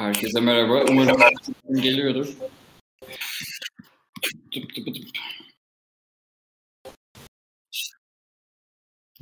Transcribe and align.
Herkese 0.00 0.40
merhaba. 0.40 0.84
Umarım 0.90 1.20
geliyordur. 1.82 2.26
Tıp 4.54 4.74
tıp 4.74 4.86
tıp. 4.86 4.96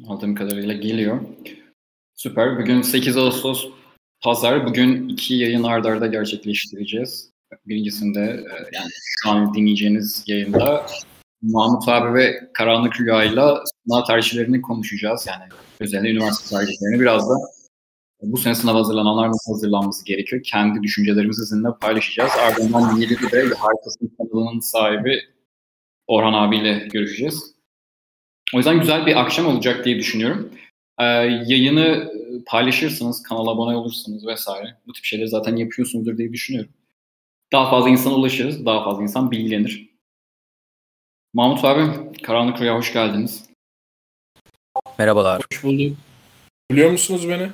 Aldığım 0.08 0.34
kadarıyla 0.34 0.74
geliyor. 0.74 1.20
Süper. 2.14 2.58
Bugün 2.58 2.82
8 2.82 3.16
Ağustos 3.16 3.68
Pazar. 4.20 4.66
Bugün 4.66 5.08
iki 5.08 5.34
yayın 5.34 5.62
ardarda 5.62 5.88
arda 5.88 6.06
gerçekleştireceğiz. 6.06 7.30
Birincisinde 7.66 8.20
e, 8.20 8.54
yani 8.72 8.90
şu 9.22 9.30
an 9.30 9.54
dinleyeceğiniz 9.54 10.24
yayında 10.26 10.86
Mahmut 11.42 11.88
abi 11.88 12.14
ve 12.14 12.50
Karanlık 12.54 13.00
Rüya'yla 13.00 13.64
sınav 13.84 14.04
tercihlerini 14.04 14.62
konuşacağız. 14.62 15.26
Yani 15.26 15.44
özellikle 15.80 16.10
üniversite 16.10 16.56
tercihlerini 16.56 17.00
biraz 17.00 17.28
da 17.30 17.57
bu 18.22 18.36
sene 18.36 18.54
sınav 18.54 18.74
hazırlananlar 18.74 19.28
nasıl 19.28 19.52
hazırlanması 19.52 20.04
gerekiyor? 20.04 20.42
Kendi 20.42 20.82
düşüncelerimizi 20.82 21.40
sizinle 21.40 21.68
paylaşacağız. 21.80 22.32
Ardından 22.40 22.96
Yeli'de 22.96 23.32
de 23.32 23.54
Harikasın 23.54 24.16
kanalının 24.18 24.60
sahibi 24.60 25.20
Orhan 26.06 26.32
abiyle 26.32 26.88
görüşeceğiz. 26.92 27.54
O 28.54 28.56
yüzden 28.56 28.80
güzel 28.80 29.06
bir 29.06 29.20
akşam 29.20 29.46
olacak 29.46 29.84
diye 29.84 29.98
düşünüyorum. 29.98 30.52
Ee, 30.98 31.04
yayını 31.46 32.12
paylaşırsınız, 32.46 33.22
kanala 33.22 33.50
abone 33.50 33.76
olursanız 33.76 34.26
vesaire. 34.26 34.76
Bu 34.86 34.92
tip 34.92 35.04
şeyleri 35.04 35.28
zaten 35.28 35.56
yapıyorsunuzdur 35.56 36.18
diye 36.18 36.32
düşünüyorum. 36.32 36.72
Daha 37.52 37.70
fazla 37.70 37.88
insana 37.88 38.14
ulaşırız, 38.14 38.66
daha 38.66 38.84
fazla 38.84 39.02
insan 39.02 39.30
bilgilenir. 39.30 39.88
Mahmut 41.34 41.64
abi, 41.64 42.12
Karanlık 42.22 42.60
Rüya 42.60 42.76
hoş 42.76 42.92
geldiniz. 42.92 43.48
Merhabalar. 44.98 45.42
Hoş 45.52 45.64
bulduk. 45.64 45.96
Biliyor 46.70 46.90
musunuz 46.90 47.28
beni? 47.28 47.50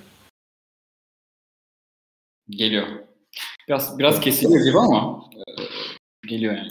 Geliyor. 2.51 2.87
Biraz 3.69 3.99
biraz 3.99 4.21
kesiliyor 4.21 4.65
gibi 4.65 4.79
ama 4.79 5.25
e, 5.37 5.41
geliyor 6.29 6.55
yani 6.55 6.71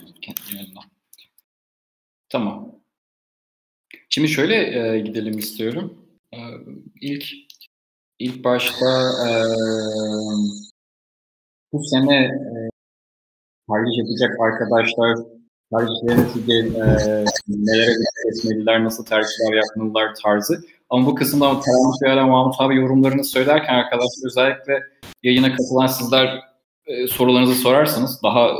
yanından. 0.53 0.83
Tamam. 2.29 2.75
Şimdi 4.09 4.27
şöyle 4.27 4.55
e, 4.55 4.99
gidelim 4.99 5.37
istiyorum. 5.37 6.07
E, 6.33 6.37
ilk 7.01 7.25
ilk 8.19 8.43
başta 8.43 9.01
e, 9.27 9.31
bu 11.71 11.83
sene 11.83 12.15
e, 12.25 12.69
tercih 13.69 13.97
yapacak 13.97 14.39
arkadaşlar 14.39 15.17
tercihlerini 15.71 16.77
e, 16.77 17.25
nelere 17.47 17.91
dikkat 17.91 18.37
etmeliler, 18.37 18.83
nasıl 18.83 19.05
tercihler 19.05 19.53
yapmalılar 19.53 20.15
tarzı. 20.23 20.65
Ama 20.93 21.07
bu 21.07 21.15
kısımda 21.15 21.45
Karanlık 21.45 22.03
Rüya'yla 22.03 22.27
Mahmut 22.27 22.55
abi 22.59 22.75
yorumlarını 22.75 23.23
söylerken 23.23 23.73
arkadaşlar 23.73 24.25
özellikle 24.25 24.79
yayına 25.23 25.55
katılan 25.55 25.87
sizler 25.87 26.41
e, 26.85 27.07
sorularınızı 27.07 27.55
sorarsanız 27.55 28.23
daha 28.23 28.47
e, 28.49 28.53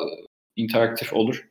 interaktif 0.56 1.14
olur. 1.14 1.50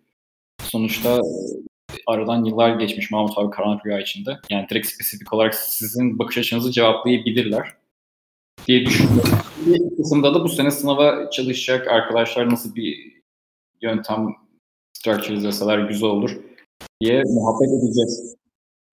Sonuçta 0.62 1.16
e, 1.16 1.94
aradan 2.06 2.44
yıllar 2.44 2.76
geçmiş 2.76 3.10
Mahmut 3.10 3.38
abi 3.38 3.50
Karanlık 3.50 3.86
Rüya 3.86 4.00
içinde. 4.00 4.38
Yani 4.50 4.66
direkt 4.70 4.86
spesifik 4.86 5.32
olarak 5.32 5.54
sizin 5.54 6.18
bakış 6.18 6.38
açınızı 6.38 6.72
cevaplayabilirler 6.72 7.68
diye 8.66 8.86
düşünüyorum. 8.86 9.38
Bir 9.66 9.96
kısımda 9.96 10.34
da 10.34 10.44
bu 10.44 10.48
sene 10.48 10.70
sınava 10.70 11.30
çalışacak 11.30 11.88
arkadaşlar 11.88 12.50
nasıl 12.50 12.74
bir 12.74 13.22
yöntem 13.82 14.34
structure 14.92 15.34
izleseler 15.34 15.78
güzel 15.78 16.08
olur 16.08 16.36
diye 17.00 17.22
muhabbet 17.26 17.68
edeceğiz. 17.68 18.41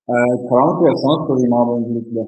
Ee, 0.10 0.48
Karanlık 0.50 0.82
Rüya 0.82 0.96
sana 0.96 1.28
sorayım 1.28 1.54
abi 1.54 1.72
öncelikle. 1.72 2.22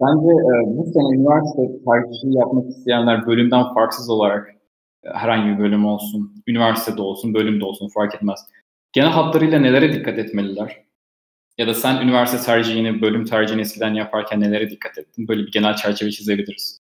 Bence 0.00 0.30
e, 0.30 0.52
bu 0.76 0.84
sene 0.92 1.16
üniversite 1.16 1.62
tercihi 1.84 2.38
yapmak 2.38 2.68
isteyenler 2.68 3.26
bölümden 3.26 3.74
farksız 3.74 4.10
olarak 4.10 4.48
e, 5.04 5.10
herhangi 5.10 5.48
bir 5.48 5.58
bölüm 5.64 5.86
olsun, 5.86 6.42
üniversitede 6.46 7.02
olsun, 7.02 7.34
bölümde 7.34 7.64
olsun 7.64 7.88
fark 7.88 8.14
etmez. 8.14 8.46
Genel 8.92 9.10
hatlarıyla 9.10 9.58
nelere 9.58 9.92
dikkat 9.92 10.18
etmeliler? 10.18 10.84
Ya 11.58 11.66
da 11.66 11.74
sen 11.74 12.02
üniversite 12.02 12.42
tercihini, 12.42 13.02
bölüm 13.02 13.24
tercihini 13.24 13.60
eskiden 13.60 13.94
yaparken 13.94 14.40
nelere 14.40 14.70
dikkat 14.70 14.98
ettin? 14.98 15.28
Böyle 15.28 15.42
bir 15.42 15.52
genel 15.52 15.76
çerçeve 15.76 16.10
çizebiliriz. 16.10 16.80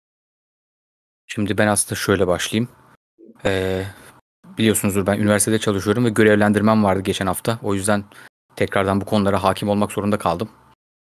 Şimdi 1.28 1.58
ben 1.58 1.68
aslında 1.68 1.96
şöyle 1.96 2.28
başlayayım. 2.28 2.70
Ee, 3.46 3.84
biliyorsunuzdur 4.58 5.08
ben 5.08 5.20
üniversitede 5.20 5.60
çalışıyorum 5.60 6.06
ve 6.06 6.10
görevlendirmem 6.10 6.84
vardı 6.84 7.02
geçen 7.02 7.28
hafta. 7.28 7.60
O 7.64 7.74
yüzden 7.74 8.04
tekrardan 8.62 9.02
bu 9.02 9.06
konulara 9.06 9.44
hakim 9.44 9.70
olmak 9.70 9.92
zorunda 9.92 10.18
kaldım 10.18 10.50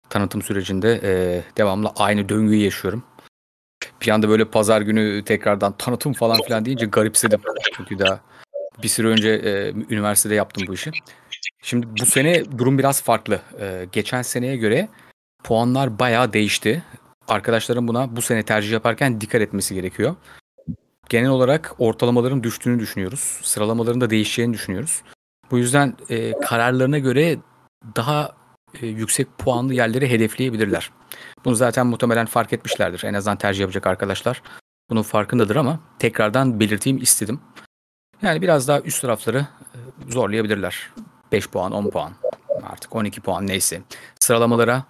tanıtım 0.09 0.41
sürecinde 0.41 0.99
e, 1.03 1.43
devamlı 1.57 1.91
aynı 1.95 2.29
döngüyü 2.29 2.63
yaşıyorum. 2.63 3.03
Bir 4.01 4.07
anda 4.07 4.29
böyle 4.29 4.45
pazar 4.45 4.81
günü 4.81 5.23
tekrardan 5.25 5.77
tanıtım 5.77 6.13
falan 6.13 6.41
filan 6.41 6.65
deyince 6.65 6.85
garipsedim. 6.85 7.41
Çünkü 7.77 7.99
daha 7.99 8.19
bir 8.83 8.87
süre 8.87 9.07
önce 9.07 9.29
e, 9.29 9.73
üniversitede 9.93 10.35
yaptım 10.35 10.63
bu 10.67 10.73
işi. 10.73 10.91
Şimdi 11.63 11.87
bu 12.01 12.05
sene 12.05 12.57
durum 12.57 12.77
biraz 12.77 13.01
farklı. 13.01 13.41
E, 13.59 13.87
geçen 13.91 14.21
seneye 14.21 14.57
göre 14.57 14.89
puanlar 15.43 15.99
bayağı 15.99 16.33
değişti. 16.33 16.83
Arkadaşlarım 17.27 17.87
buna 17.87 18.15
bu 18.15 18.21
sene 18.21 18.43
tercih 18.43 18.71
yaparken 18.71 19.21
dikkat 19.21 19.41
etmesi 19.41 19.75
gerekiyor. 19.75 20.15
Genel 21.09 21.29
olarak 21.29 21.75
ortalamaların 21.77 22.43
düştüğünü 22.43 22.79
düşünüyoruz. 22.79 23.39
Sıralamaların 23.41 24.01
da 24.01 24.09
değişeceğini 24.09 24.53
düşünüyoruz. 24.53 25.01
Bu 25.51 25.57
yüzden 25.57 25.95
e, 26.09 26.31
kararlarına 26.39 26.97
göre 26.97 27.37
daha 27.95 28.35
e, 28.81 28.87
yüksek 28.87 29.37
puanlı 29.37 29.73
yerleri 29.73 30.09
hedefleyebilirler. 30.09 30.91
Bunu 31.45 31.55
zaten 31.55 31.87
muhtemelen 31.87 32.25
fark 32.25 32.53
etmişlerdir. 32.53 33.03
En 33.03 33.13
azından 33.13 33.37
tercih 33.37 33.61
yapacak 33.61 33.87
arkadaşlar 33.87 34.41
bunun 34.89 35.01
farkındadır 35.01 35.55
ama 35.55 35.79
tekrardan 35.99 36.59
belirteyim 36.59 36.97
istedim. 36.97 37.39
Yani 38.21 38.41
biraz 38.41 38.67
daha 38.67 38.81
üst 38.81 39.01
tarafları 39.01 39.37
e, 39.37 39.77
zorlayabilirler. 40.11 40.89
5 41.31 41.49
puan, 41.49 41.71
10 41.71 41.89
puan, 41.89 42.13
artık 42.63 42.95
12 42.95 43.21
puan 43.21 43.47
neyse. 43.47 43.81
Sıralamalara, 44.19 44.83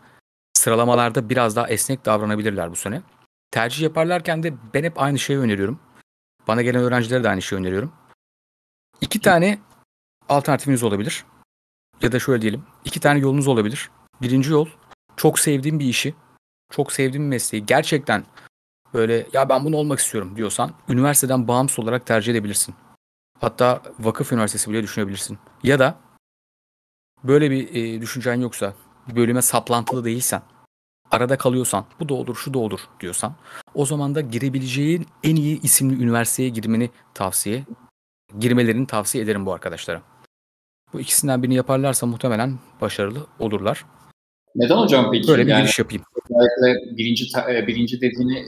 sıralamalarda 0.54 1.30
biraz 1.30 1.56
daha 1.56 1.68
esnek 1.68 2.06
davranabilirler 2.06 2.72
bu 2.72 2.76
sene. 2.76 3.02
Tercih 3.52 3.84
yaparlarken 3.84 4.44
de 4.44 4.54
ben 4.74 4.84
hep 4.84 5.02
aynı 5.02 5.20
şeyi 5.20 5.40
öneriyorum. 5.40 5.80
Bana 6.48 6.62
gelen 6.62 6.82
öğrencilere 6.82 7.24
de 7.24 7.30
aynı 7.30 7.42
şeyi 7.42 7.60
öneriyorum. 7.60 7.92
İki 9.02 9.20
tane 9.20 9.60
alternatifiniz 10.30 10.84
olabilir 10.84 11.26
ya 12.02 12.12
da 12.12 12.20
şöyle 12.20 12.42
diyelim 12.42 12.64
iki 12.86 13.00
tane 13.00 13.20
yolunuz 13.20 13.48
olabilir. 13.48 13.90
Birinci 14.22 14.52
yol 14.52 14.68
çok 15.18 15.40
sevdiğim 15.40 15.80
bir 15.80 15.86
işi, 15.86 16.16
çok 16.72 16.92
sevdiğim 16.92 17.24
bir 17.24 17.30
mesleği 17.30 17.66
gerçekten 17.66 18.24
böyle 18.94 19.28
ya 19.34 19.50
ben 19.50 19.66
bunu 19.66 19.76
olmak 19.76 20.00
istiyorum 20.00 20.34
diyorsan 20.36 20.72
üniversiteden 20.90 21.48
bağımsız 21.48 21.80
olarak 21.80 22.06
tercih 22.06 22.32
edebilirsin. 22.32 22.76
Hatta 23.42 23.82
vakıf 24.00 24.32
üniversitesi 24.32 24.70
bile 24.70 24.84
düşünebilirsin. 24.84 25.38
Ya 25.64 25.80
da 25.80 25.96
böyle 27.24 27.52
bir 27.52 27.76
e, 27.76 28.02
düşüncen 28.02 28.42
yoksa, 28.42 28.74
bir 29.08 29.16
bölüme 29.16 29.42
saplantılı 29.42 30.06
değilsen, 30.06 30.42
arada 31.12 31.38
kalıyorsan, 31.38 31.86
bu 32.00 32.10
da 32.10 32.14
olur, 32.14 32.36
şu 32.36 32.54
da 32.54 32.60
olur 32.60 32.80
diyorsan, 33.00 33.36
o 33.74 33.86
zaman 33.86 34.16
da 34.16 34.22
girebileceğin 34.22 35.08
en 35.24 35.36
iyi 35.36 35.62
isimli 35.62 36.04
üniversiteye 36.04 36.50
girmeni 36.50 36.90
tavsiye, 37.14 37.66
girmelerini 38.40 38.88
tavsiye 38.88 39.24
ederim 39.24 39.46
bu 39.46 39.54
arkadaşlara. 39.54 40.02
Bu 40.94 41.00
ikisinden 41.00 41.44
birini 41.44 41.56
yaparlarsa 41.56 42.06
muhtemelen 42.06 42.60
başarılı 42.82 43.28
olurlar. 43.40 43.86
Neden 44.56 44.78
hocam 44.78 45.12
peki? 45.12 45.28
Böyle 45.28 45.46
bir 45.46 45.52
yani, 45.52 45.62
giriş 45.62 45.80
yapayım. 45.80 46.04
Özellikle 46.30 46.98
birinci, 46.98 47.26
e, 47.50 47.68
birinci 47.68 48.02
dediğini 48.02 48.46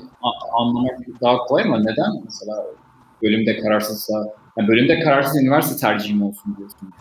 anlamak 0.54 1.00
daha 1.22 1.38
kolay 1.38 1.64
mı? 1.64 1.80
Neden 1.80 2.24
mesela 2.26 2.66
bölümde 3.24 3.60
kararsızsa, 3.60 4.14
yani 4.58 4.68
bölümde 4.68 5.00
kararsız 5.00 5.42
üniversite 5.42 5.80
tercihi 5.80 6.14
mi 6.14 6.24
olsun 6.24 6.58
diyorsun? 6.58 6.94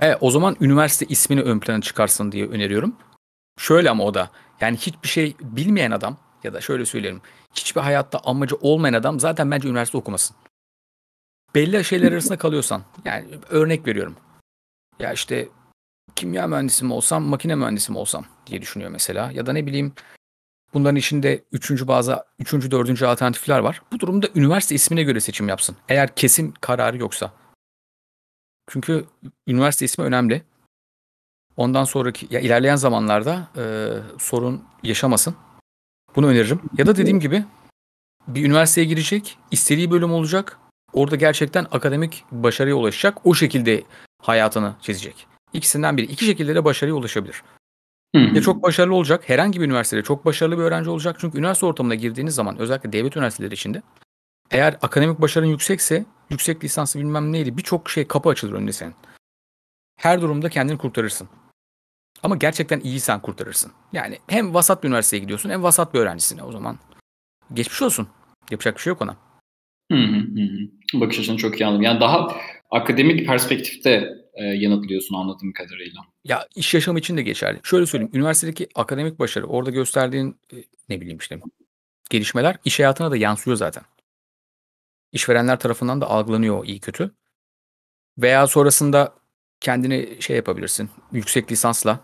Evet 0.00 0.18
o 0.20 0.30
zaman 0.30 0.56
üniversite 0.60 1.06
ismini 1.08 1.40
ön 1.40 1.60
plana 1.60 1.80
çıkarsın 1.80 2.32
diye 2.32 2.46
öneriyorum. 2.46 2.96
Şöyle 3.58 3.90
ama 3.90 4.04
o 4.04 4.14
da 4.14 4.30
yani 4.60 4.76
hiçbir 4.76 5.08
şey 5.08 5.36
bilmeyen 5.40 5.90
adam 5.90 6.16
ya 6.44 6.54
da 6.54 6.60
şöyle 6.60 6.86
söyleyelim 6.86 7.20
hiçbir 7.54 7.80
hayatta 7.80 8.18
amacı 8.24 8.56
olmayan 8.56 8.94
adam 8.94 9.20
zaten 9.20 9.50
bence 9.50 9.68
üniversite 9.68 9.98
okumasın. 9.98 10.36
Belli 11.54 11.84
şeyler 11.84 12.12
arasında 12.12 12.38
kalıyorsan 12.38 12.82
yani 13.04 13.26
örnek 13.50 13.86
veriyorum 13.86 14.16
ya 14.98 15.12
işte 15.12 15.48
kimya 16.16 16.46
mühendisi 16.46 16.84
mi 16.84 16.92
olsam, 16.92 17.22
makine 17.22 17.54
mühendisi 17.54 17.92
mi 17.92 17.98
olsam 17.98 18.24
diye 18.46 18.62
düşünüyor 18.62 18.90
mesela. 18.90 19.32
Ya 19.32 19.46
da 19.46 19.52
ne 19.52 19.66
bileyim 19.66 19.92
bunların 20.74 20.96
içinde 20.96 21.44
üçüncü 21.52 21.88
bazı, 21.88 22.24
üçüncü, 22.38 22.70
dördüncü 22.70 23.06
alternatifler 23.06 23.58
var. 23.58 23.82
Bu 23.92 24.00
durumda 24.00 24.28
üniversite 24.34 24.74
ismine 24.74 25.02
göre 25.02 25.20
seçim 25.20 25.48
yapsın. 25.48 25.76
Eğer 25.88 26.14
kesin 26.14 26.54
kararı 26.60 26.98
yoksa. 26.98 27.32
Çünkü 28.70 29.04
üniversite 29.46 29.84
ismi 29.84 30.04
önemli. 30.04 30.42
Ondan 31.56 31.84
sonraki 31.84 32.26
ya 32.30 32.40
ilerleyen 32.40 32.76
zamanlarda 32.76 33.48
e, 33.56 33.62
sorun 34.18 34.64
yaşamasın. 34.82 35.36
Bunu 36.16 36.26
öneririm. 36.26 36.60
Ya 36.78 36.86
da 36.86 36.96
dediğim 36.96 37.20
gibi 37.20 37.44
bir 38.28 38.44
üniversiteye 38.44 38.86
girecek, 38.86 39.38
istediği 39.50 39.90
bölüm 39.90 40.12
olacak. 40.12 40.58
Orada 40.92 41.16
gerçekten 41.16 41.66
akademik 41.70 42.24
başarıya 42.32 42.74
ulaşacak. 42.74 43.26
O 43.26 43.34
şekilde 43.34 43.82
hayatını 44.24 44.74
çizecek. 44.80 45.26
İkisinden 45.52 45.96
biri. 45.96 46.06
İki 46.06 46.24
şekilde 46.24 46.54
de 46.54 46.64
başarıya 46.64 46.96
ulaşabilir. 46.96 47.42
Ya 48.34 48.42
çok 48.42 48.62
başarılı 48.62 48.94
olacak. 48.94 49.28
Herhangi 49.28 49.60
bir 49.60 49.66
üniversitede 49.66 50.02
çok 50.02 50.24
başarılı 50.24 50.58
bir 50.58 50.62
öğrenci 50.62 50.90
olacak. 50.90 51.16
Çünkü 51.20 51.38
üniversite 51.38 51.66
ortamına 51.66 51.94
girdiğiniz 51.94 52.34
zaman 52.34 52.58
özellikle 52.58 52.92
devlet 52.92 53.16
üniversiteleri 53.16 53.54
içinde 53.54 53.82
Eğer 54.50 54.78
akademik 54.82 55.20
başarın 55.20 55.46
yüksekse 55.46 56.04
yüksek 56.30 56.64
lisansı 56.64 56.98
bilmem 56.98 57.32
neydi 57.32 57.56
birçok 57.56 57.90
şey 57.90 58.06
kapı 58.06 58.28
açılır 58.28 58.52
önünde 58.52 58.72
senin. 58.72 58.94
Her 59.96 60.20
durumda 60.20 60.48
kendini 60.48 60.78
kurtarırsın. 60.78 61.28
Ama 62.22 62.36
gerçekten 62.36 62.80
iyiysen 62.80 63.20
kurtarırsın. 63.20 63.72
Yani 63.92 64.18
hem 64.26 64.54
vasat 64.54 64.82
bir 64.82 64.88
üniversiteye 64.88 65.20
gidiyorsun 65.20 65.50
hem 65.50 65.62
vasat 65.62 65.94
bir 65.94 65.98
öğrencisine 65.98 66.42
o 66.42 66.52
zaman. 66.52 66.78
Geçmiş 67.54 67.82
olsun. 67.82 68.08
Yapacak 68.50 68.76
bir 68.76 68.80
şey 68.80 68.90
yok 68.90 69.02
ona. 69.02 69.16
Hı 69.94 70.42
hı. 70.42 71.00
Bakış 71.00 71.18
açını 71.18 71.36
çok 71.36 71.60
iyi 71.60 71.66
anladım. 71.66 71.82
Yani 71.82 72.00
daha 72.00 72.36
akademik 72.70 73.26
perspektifte 73.26 74.08
e, 74.34 74.44
yanıtlıyorsun 74.44 75.14
anladığım 75.14 75.52
kadarıyla. 75.52 76.00
Ya 76.24 76.48
iş 76.56 76.74
yaşamı 76.74 76.98
için 76.98 77.16
de 77.16 77.22
geçerli. 77.22 77.60
Şöyle 77.62 77.86
söyleyeyim. 77.86 78.12
Üniversitedeki 78.14 78.68
akademik 78.74 79.18
başarı, 79.18 79.46
orada 79.46 79.70
gösterdiğin 79.70 80.36
e, 80.52 80.56
ne 80.88 81.00
bileyim 81.00 81.18
işte 81.18 81.40
gelişmeler 82.10 82.56
iş 82.64 82.78
hayatına 82.78 83.10
da 83.10 83.16
yansıyor 83.16 83.56
zaten. 83.56 83.82
İşverenler 85.12 85.58
tarafından 85.58 86.00
da 86.00 86.06
algılanıyor 86.06 86.64
iyi 86.64 86.80
kötü. 86.80 87.14
Veya 88.18 88.46
sonrasında 88.46 89.14
kendini 89.60 90.16
şey 90.20 90.36
yapabilirsin. 90.36 90.90
Yüksek 91.12 91.52
lisansla 91.52 92.00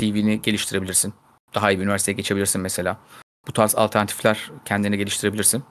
CV'ni 0.00 0.42
geliştirebilirsin. 0.42 1.14
Daha 1.54 1.72
iyi 1.72 1.78
bir 1.78 1.84
üniversiteye 1.84 2.16
geçebilirsin 2.16 2.60
mesela. 2.62 3.00
Bu 3.48 3.52
tarz 3.52 3.74
alternatifler 3.74 4.50
kendini 4.64 4.98
geliştirebilirsin. 4.98 5.64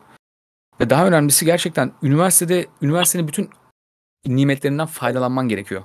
Ve 0.80 0.90
daha 0.90 1.08
önemlisi 1.08 1.46
gerçekten 1.46 1.92
üniversitede 2.04 2.68
üniversitenin 2.82 3.28
bütün 3.28 3.50
nimetlerinden 4.26 4.86
faydalanman 4.86 5.48
gerekiyor. 5.48 5.84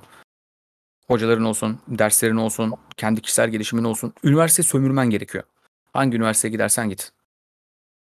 Hocaların 1.07 1.45
olsun, 1.45 1.79
derslerin 1.87 2.35
olsun, 2.35 2.73
kendi 2.97 3.21
kişisel 3.21 3.49
gelişimin 3.49 3.83
olsun. 3.83 4.13
Üniversite 4.23 4.63
sömürmen 4.63 5.09
gerekiyor. 5.09 5.43
Hangi 5.93 6.17
üniversiteye 6.17 6.51
gidersen 6.51 6.89
git. 6.89 7.11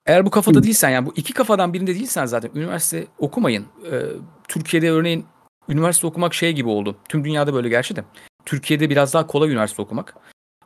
Eğer 0.06 0.26
bu 0.26 0.30
kafada 0.30 0.62
değilsen 0.62 0.90
yani 0.90 1.06
bu 1.06 1.12
iki 1.16 1.32
kafadan 1.32 1.72
birinde 1.72 1.94
değilsen 1.94 2.26
zaten 2.26 2.50
üniversite 2.54 3.06
okumayın. 3.18 3.66
Ee, 3.92 4.02
Türkiye'de 4.48 4.90
örneğin 4.90 5.26
üniversite 5.68 6.06
okumak 6.06 6.34
şey 6.34 6.52
gibi 6.52 6.68
oldu. 6.68 6.96
Tüm 7.08 7.24
dünyada 7.24 7.54
böyle 7.54 7.68
gerçi 7.68 7.96
de. 7.96 8.04
Türkiye'de 8.44 8.90
biraz 8.90 9.14
daha 9.14 9.26
kolay 9.26 9.50
üniversite 9.50 9.82
okumak. 9.82 10.14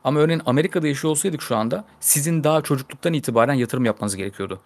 Ama 0.03 0.19
örneğin 0.19 0.41
Amerika'da 0.45 0.87
yaşıyor 0.87 1.11
olsaydık 1.11 1.41
şu 1.41 1.55
anda 1.55 1.85
sizin 1.99 2.43
daha 2.43 2.61
çocukluktan 2.61 3.13
itibaren 3.13 3.53
yatırım 3.53 3.85
yapmanız 3.85 4.15
gerekiyordu. 4.15 4.61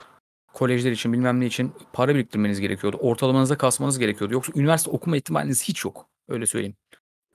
Kolejler 0.57 0.91
için 0.91 1.13
bilmem 1.13 1.39
ne 1.39 1.45
için 1.45 1.73
para 1.93 2.15
biriktirmeniz 2.15 2.59
gerekiyordu. 2.59 2.97
Ortalamanıza 2.97 3.57
kasmanız 3.57 3.99
gerekiyordu. 3.99 4.33
Yoksa 4.33 4.53
üniversite 4.55 4.91
okuma 4.91 5.17
ihtimaliniz 5.17 5.63
hiç 5.63 5.85
yok. 5.85 6.09
Öyle 6.27 6.45
söyleyeyim. 6.45 6.75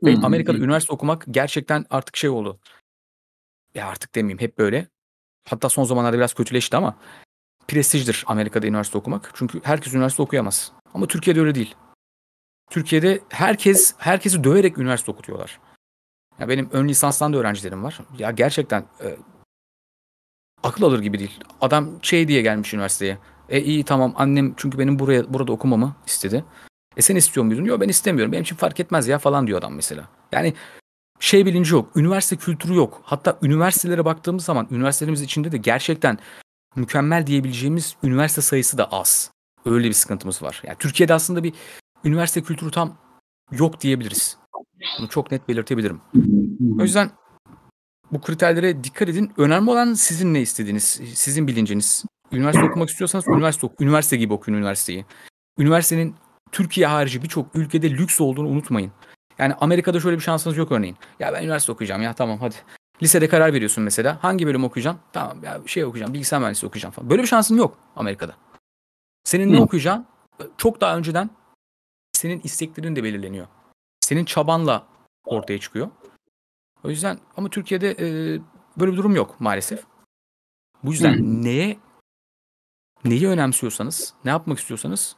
Ve 0.02 0.16
Amerika'da 0.22 0.58
üniversite 0.58 0.92
okumak 0.92 1.24
gerçekten 1.30 1.86
artık 1.90 2.16
şey 2.16 2.30
oldu. 2.30 2.58
Ya 3.74 3.86
artık 3.86 4.14
demeyeyim 4.14 4.40
hep 4.40 4.58
böyle. 4.58 4.88
Hatta 5.48 5.69
son 5.69 5.84
zamanlarda 5.84 6.16
biraz 6.16 6.34
kötüleşti 6.34 6.76
ama 6.76 6.98
prestijdir 7.69 8.24
Amerika'da 8.26 8.66
üniversite 8.66 8.98
okumak. 8.98 9.30
Çünkü 9.34 9.60
herkes 9.64 9.94
üniversite 9.94 10.22
okuyamaz. 10.22 10.72
Ama 10.94 11.06
Türkiye'de 11.06 11.40
öyle 11.40 11.54
değil. 11.54 11.75
Türkiye'de 12.70 13.20
herkes 13.28 13.94
herkesi 13.98 14.44
döverek 14.44 14.78
üniversite 14.78 15.10
okutuyorlar. 15.10 15.60
Ya 16.38 16.48
benim 16.48 16.70
ön 16.72 16.88
lisanstan 16.88 17.32
da 17.32 17.36
öğrencilerim 17.36 17.84
var. 17.84 18.00
Ya 18.18 18.30
gerçekten 18.30 18.84
e, 19.04 19.16
akıl 20.62 20.82
alır 20.82 20.99
gibi 21.00 21.19
değil. 21.19 21.41
Adam 21.61 21.91
şey 22.03 22.29
diye 22.29 22.43
gelmiş 22.43 22.75
üniversiteye. 22.75 23.19
E 23.49 23.61
iyi 23.61 23.85
tamam 23.85 24.14
annem 24.17 24.55
çünkü 24.56 24.79
benim 24.79 24.99
buraya 24.99 25.35
burada 25.35 25.53
okumamı 25.53 25.94
istedi. 26.06 26.44
E 26.97 27.03
sen 27.03 27.17
istiyor 27.17 27.47
muydun? 27.47 27.64
Yok 27.64 27.81
ben 27.81 27.88
istemiyorum. 27.88 28.32
Benim 28.32 28.43
için 28.43 28.56
fark 28.56 28.81
etmez 28.81 29.09
ya 29.09 29.19
falan 29.19 29.47
diyor 29.47 29.59
adam 29.59 29.75
mesela. 29.75 30.09
Yani 30.32 30.55
şey 31.20 31.47
bilinci 31.47 31.75
yok. 31.75 31.97
Üniversite 31.97 32.37
kültürü 32.37 32.75
yok. 32.75 33.00
Hatta 33.05 33.38
üniversitelere 33.43 34.05
baktığımız 34.05 34.44
zaman 34.44 34.69
üniversitelerimiz 34.70 35.23
içinde 35.23 35.53
de 35.53 35.56
gerçekten 35.56 36.19
mükemmel 36.76 37.26
diyebileceğimiz 37.26 37.97
üniversite 38.03 38.43
sayısı 38.43 38.79
da 38.79 38.93
az. 38.93 39.31
Öyle 39.64 39.88
bir 39.88 39.93
sıkıntımız 39.93 40.43
var. 40.43 40.62
Yani 40.64 40.76
Türkiye'de 40.79 41.14
aslında 41.14 41.43
bir 41.43 41.53
üniversite 42.05 42.43
kültürü 42.43 42.70
tam 42.70 42.97
yok 43.53 43.81
diyebiliriz. 43.81 44.37
Bunu 44.99 45.09
çok 45.09 45.31
net 45.31 45.49
belirtebilirim. 45.49 46.00
O 46.79 46.82
yüzden 46.82 47.11
bu 48.12 48.20
kriterlere 48.20 48.85
dikkat 48.85 49.09
edin. 49.09 49.32
Önemli 49.37 49.70
olan 49.70 49.94
sizin 49.94 50.35
ne 50.35 50.41
istediğiniz, 50.41 51.00
sizin 51.14 51.47
bilinciniz. 51.47 52.05
Üniversite 52.32 52.64
okumak 52.64 52.91
istiyorsanız 52.91 53.29
üniversite 53.29 53.67
ok 53.67 53.81
üniversite 53.81 54.17
gibi 54.17 54.32
okuyun 54.32 54.59
üniversiteyi. 54.59 55.05
Üniversitenin 55.59 56.17
Türkiye 56.53 56.87
harici 56.87 57.23
birçok 57.23 57.56
ülkede 57.56 57.91
lüks 57.91 58.20
olduğunu 58.20 58.49
unutmayın. 58.49 58.93
Yani 59.38 59.55
Amerika'da 59.55 60.00
şöyle 60.00 60.17
bir 60.17 60.23
şansınız 60.23 60.56
yok 60.56 60.73
örneğin. 60.73 60.97
Ya 61.20 61.32
ben 61.32 61.43
üniversite 61.43 61.73
okuyacağım 61.73 62.03
ya 62.03 62.14
tamam 62.14 62.38
hadi. 62.38 62.55
Lisede 63.03 63.29
karar 63.29 63.53
veriyorsun 63.53 63.85
mesela. 63.85 64.19
Hangi 64.23 64.47
bölüm 64.47 64.64
okuyacaksın? 64.64 65.03
Tamam 65.12 65.44
ya 65.44 65.61
şey 65.67 65.85
okuyacağım. 65.85 66.14
Bilgisayar 66.14 66.41
mühendisliği 66.41 66.69
okuyacağım 66.69 66.93
falan. 66.93 67.11
Böyle 67.11 67.23
bir 67.23 67.29
şansın 67.29 67.56
yok 67.56 67.79
Amerika'da. 67.97 68.35
Senin 69.25 69.53
ne 69.53 69.61
okuyacağın 69.61 70.06
çok 70.56 70.81
daha 70.81 70.97
önceden 70.97 71.31
senin 72.12 72.41
isteklerin 72.44 72.97
de 72.97 73.05
belirleniyor. 73.05 73.47
Senin 74.00 74.25
çabanla 74.25 74.87
ortaya 75.25 75.61
çıkıyor. 75.61 75.91
O 76.84 76.90
yüzden 76.90 77.19
ama 77.37 77.49
Türkiye'de 77.49 77.90
e, 77.90 78.06
böyle 78.76 78.93
bir 78.93 78.96
durum 78.96 79.17
yok 79.17 79.40
maalesef. 79.40 79.84
Bu 80.82 80.93
yüzden 80.93 81.14
Hı. 81.14 81.43
neye 81.44 81.76
neyi 83.05 83.29
önemsiyorsanız, 83.29 84.14
ne 84.25 84.31
yapmak 84.31 84.58
istiyorsanız 84.58 85.17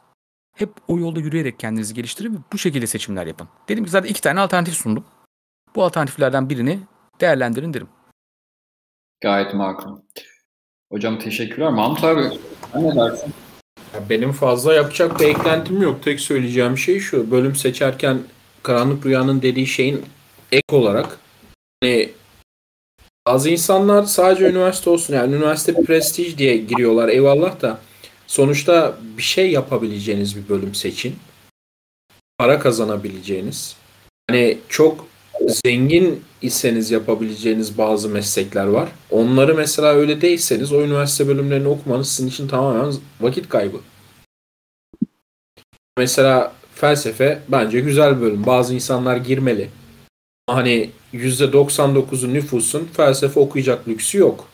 hep 0.55 0.69
o 0.87 0.99
yolda 0.99 1.19
yürüyerek 1.19 1.59
kendinizi 1.59 1.93
geliştirin 1.93 2.33
ve 2.33 2.37
bu 2.53 2.57
şekilde 2.57 2.87
seçimler 2.87 3.27
yapın. 3.27 3.47
Dedim 3.69 3.85
ki 3.85 3.89
zaten 3.89 4.09
iki 4.09 4.21
tane 4.21 4.39
alternatif 4.39 4.73
sundum. 4.73 5.05
Bu 5.75 5.83
alternatiflerden 5.83 6.49
birini 6.49 6.79
değerlendirin 7.21 7.73
derim. 7.73 7.87
Gayet 9.21 9.53
makul. 9.53 9.99
Hocam 10.91 11.19
teşekkürler. 11.19 11.71
Mahmut 11.71 12.03
abi 12.03 12.21
ne 12.75 12.95
dersin? 12.95 13.33
Benim 14.09 14.31
fazla 14.31 14.73
yapacak 14.73 15.19
bir 15.19 15.25
eklentim 15.25 15.81
yok. 15.81 16.03
Tek 16.03 16.19
söyleyeceğim 16.19 16.77
şey 16.77 16.99
şu. 16.99 17.31
Bölüm 17.31 17.55
seçerken 17.55 18.19
Karanlık 18.63 19.05
Rüya'nın 19.05 19.41
dediği 19.41 19.67
şeyin 19.67 20.05
ek 20.51 20.75
olarak 20.75 21.19
hani 21.85 22.09
bazı 23.27 23.49
insanlar 23.49 24.03
sadece 24.03 24.49
üniversite 24.49 24.89
olsun 24.89 25.13
yani 25.13 25.35
üniversite 25.35 25.73
prestij 25.73 26.37
diye 26.37 26.57
giriyorlar 26.57 27.09
eyvallah 27.09 27.61
da 27.61 27.79
sonuçta 28.27 28.97
bir 29.17 29.23
şey 29.23 29.51
yapabileceğiniz 29.51 30.35
bir 30.35 30.49
bölüm 30.49 30.75
seçin. 30.75 31.15
Para 32.37 32.59
kazanabileceğiniz. 32.59 33.75
Hani 34.29 34.57
çok 34.69 35.07
zengin 35.47 36.23
iseniz 36.41 36.91
yapabileceğiniz 36.91 37.77
bazı 37.77 38.09
meslekler 38.09 38.65
var. 38.65 38.89
Onları 39.11 39.55
mesela 39.55 39.93
öyle 39.93 40.21
değilseniz 40.21 40.71
o 40.71 40.81
üniversite 40.81 41.27
bölümlerini 41.27 41.67
okumanız 41.67 42.09
sizin 42.09 42.29
için 42.29 42.47
tamamen 42.47 42.93
vakit 43.21 43.49
kaybı. 43.49 43.77
Mesela 45.97 46.53
felsefe 46.75 47.41
bence 47.47 47.79
güzel 47.79 48.17
bir 48.17 48.21
bölüm. 48.21 48.45
Bazı 48.45 48.73
insanlar 48.73 49.17
girmeli. 49.17 49.69
Hani 50.49 50.89
%99'u 51.15 52.33
nüfusun 52.33 52.85
felsefe 52.85 53.39
okuyacak 53.39 53.87
lüksü 53.87 54.17
yok. 54.17 54.47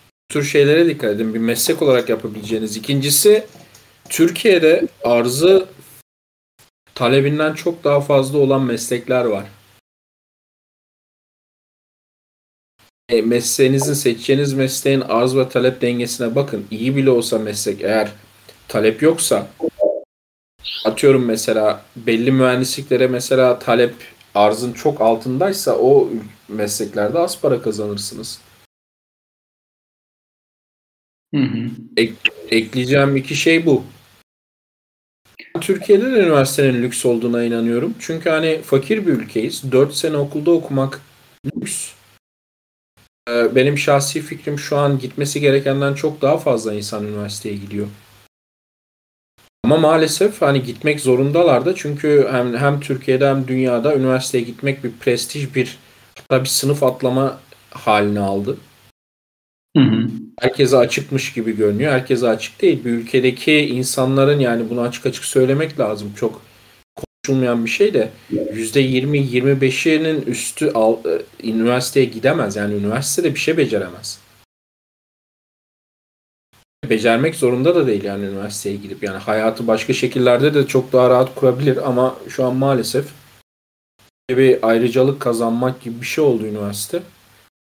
Bu 0.00 0.32
tür 0.32 0.44
şeylere 0.44 0.86
dikkat 0.86 1.10
edin. 1.10 1.34
Bir 1.34 1.38
meslek 1.38 1.82
olarak 1.82 2.08
yapabileceğiniz. 2.08 2.76
İkincisi 2.76 3.46
Türkiye'de 4.08 4.88
arzı 5.04 5.68
talebinden 6.94 7.54
çok 7.54 7.84
daha 7.84 8.00
fazla 8.00 8.38
olan 8.38 8.62
meslekler 8.62 9.24
var. 9.24 9.44
E, 13.08 13.22
mesleğinizin 13.22 13.94
seçeceğiniz 13.94 14.52
mesleğin 14.52 15.00
arz 15.00 15.36
ve 15.36 15.48
talep 15.48 15.82
dengesine 15.82 16.34
bakın. 16.34 16.66
İyi 16.70 16.96
bile 16.96 17.10
olsa 17.10 17.38
meslek 17.38 17.80
eğer 17.80 18.12
talep 18.68 19.02
yoksa 19.02 19.48
atıyorum 20.84 21.24
mesela 21.24 21.84
belli 21.96 22.32
mühendisliklere 22.32 23.06
mesela 23.06 23.58
talep 23.58 23.94
arzın 24.34 24.72
çok 24.72 25.00
altındaysa 25.00 25.78
o 25.78 26.10
mesleklerde 26.48 27.18
az 27.18 27.40
para 27.40 27.62
kazanırsınız. 27.62 28.40
Hı 31.34 31.40
hı. 31.40 31.70
Ek, 31.96 32.14
ekleyeceğim 32.50 33.16
iki 33.16 33.34
şey 33.34 33.66
bu. 33.66 33.84
Türkiye'de 35.60 36.04
de 36.12 36.18
üniversitenin 36.20 36.82
lüks 36.82 37.06
olduğuna 37.06 37.44
inanıyorum. 37.44 37.94
Çünkü 37.98 38.30
hani 38.30 38.62
fakir 38.62 39.06
bir 39.06 39.12
ülkeyiz. 39.12 39.72
4 39.72 39.94
sene 39.94 40.16
okulda 40.16 40.50
okumak 40.50 41.00
lüks. 41.46 41.92
Ee, 43.28 43.54
benim 43.54 43.78
şahsi 43.78 44.20
fikrim 44.20 44.58
şu 44.58 44.76
an 44.76 44.98
gitmesi 44.98 45.40
gerekenden 45.40 45.94
çok 45.94 46.22
daha 46.22 46.38
fazla 46.38 46.74
insan 46.74 47.06
üniversiteye 47.06 47.56
gidiyor. 47.56 47.86
Ama 49.68 49.76
maalesef 49.76 50.42
hani 50.42 50.62
gitmek 50.62 51.00
zorundalar 51.00 51.66
da 51.66 51.74
çünkü 51.74 52.28
hem, 52.30 52.56
hem 52.56 52.80
Türkiye'de 52.80 53.28
hem 53.28 53.48
dünyada 53.48 53.96
üniversiteye 53.96 54.44
gitmek 54.44 54.84
bir 54.84 54.92
prestij 55.00 55.54
bir 55.54 55.78
hatta 56.18 56.40
bir 56.44 56.48
sınıf 56.48 56.82
atlama 56.82 57.40
haline 57.70 58.20
aldı. 58.20 58.56
Hı 59.76 59.82
hı. 59.82 60.08
Herkese 60.40 60.76
açıkmış 60.76 61.32
gibi 61.32 61.56
görünüyor. 61.56 61.92
Herkese 61.92 62.28
açık 62.28 62.62
değil. 62.62 62.84
Bir 62.84 62.90
ülkedeki 62.90 63.52
insanların 63.52 64.40
yani 64.40 64.70
bunu 64.70 64.80
açık 64.80 65.06
açık 65.06 65.24
söylemek 65.24 65.80
lazım. 65.80 66.12
Çok 66.16 66.42
konuşulmayan 66.96 67.64
bir 67.64 67.70
şey 67.70 67.94
de 67.94 68.10
%20-25'inin 68.32 70.22
üstü 70.22 70.70
al, 70.74 70.96
e, 71.04 71.48
üniversiteye 71.48 72.06
gidemez. 72.06 72.56
Yani 72.56 72.74
üniversitede 72.74 73.34
bir 73.34 73.40
şey 73.40 73.56
beceremez. 73.56 74.18
Becermek 76.84 77.34
zorunda 77.34 77.74
da 77.74 77.86
değil 77.86 78.04
yani 78.04 78.24
üniversiteye 78.24 78.76
gidip 78.76 79.02
yani 79.02 79.18
hayatı 79.18 79.66
başka 79.66 79.92
şekillerde 79.92 80.54
de 80.54 80.66
çok 80.66 80.92
daha 80.92 81.10
rahat 81.10 81.34
kurabilir 81.34 81.88
ama 81.88 82.16
şu 82.28 82.44
an 82.44 82.56
maalesef 82.56 83.06
bir 84.30 84.68
ayrıcalık 84.68 85.20
kazanmak 85.20 85.80
gibi 85.80 86.00
bir 86.00 86.06
şey 86.06 86.24
oldu 86.24 86.46
üniversite. 86.46 87.02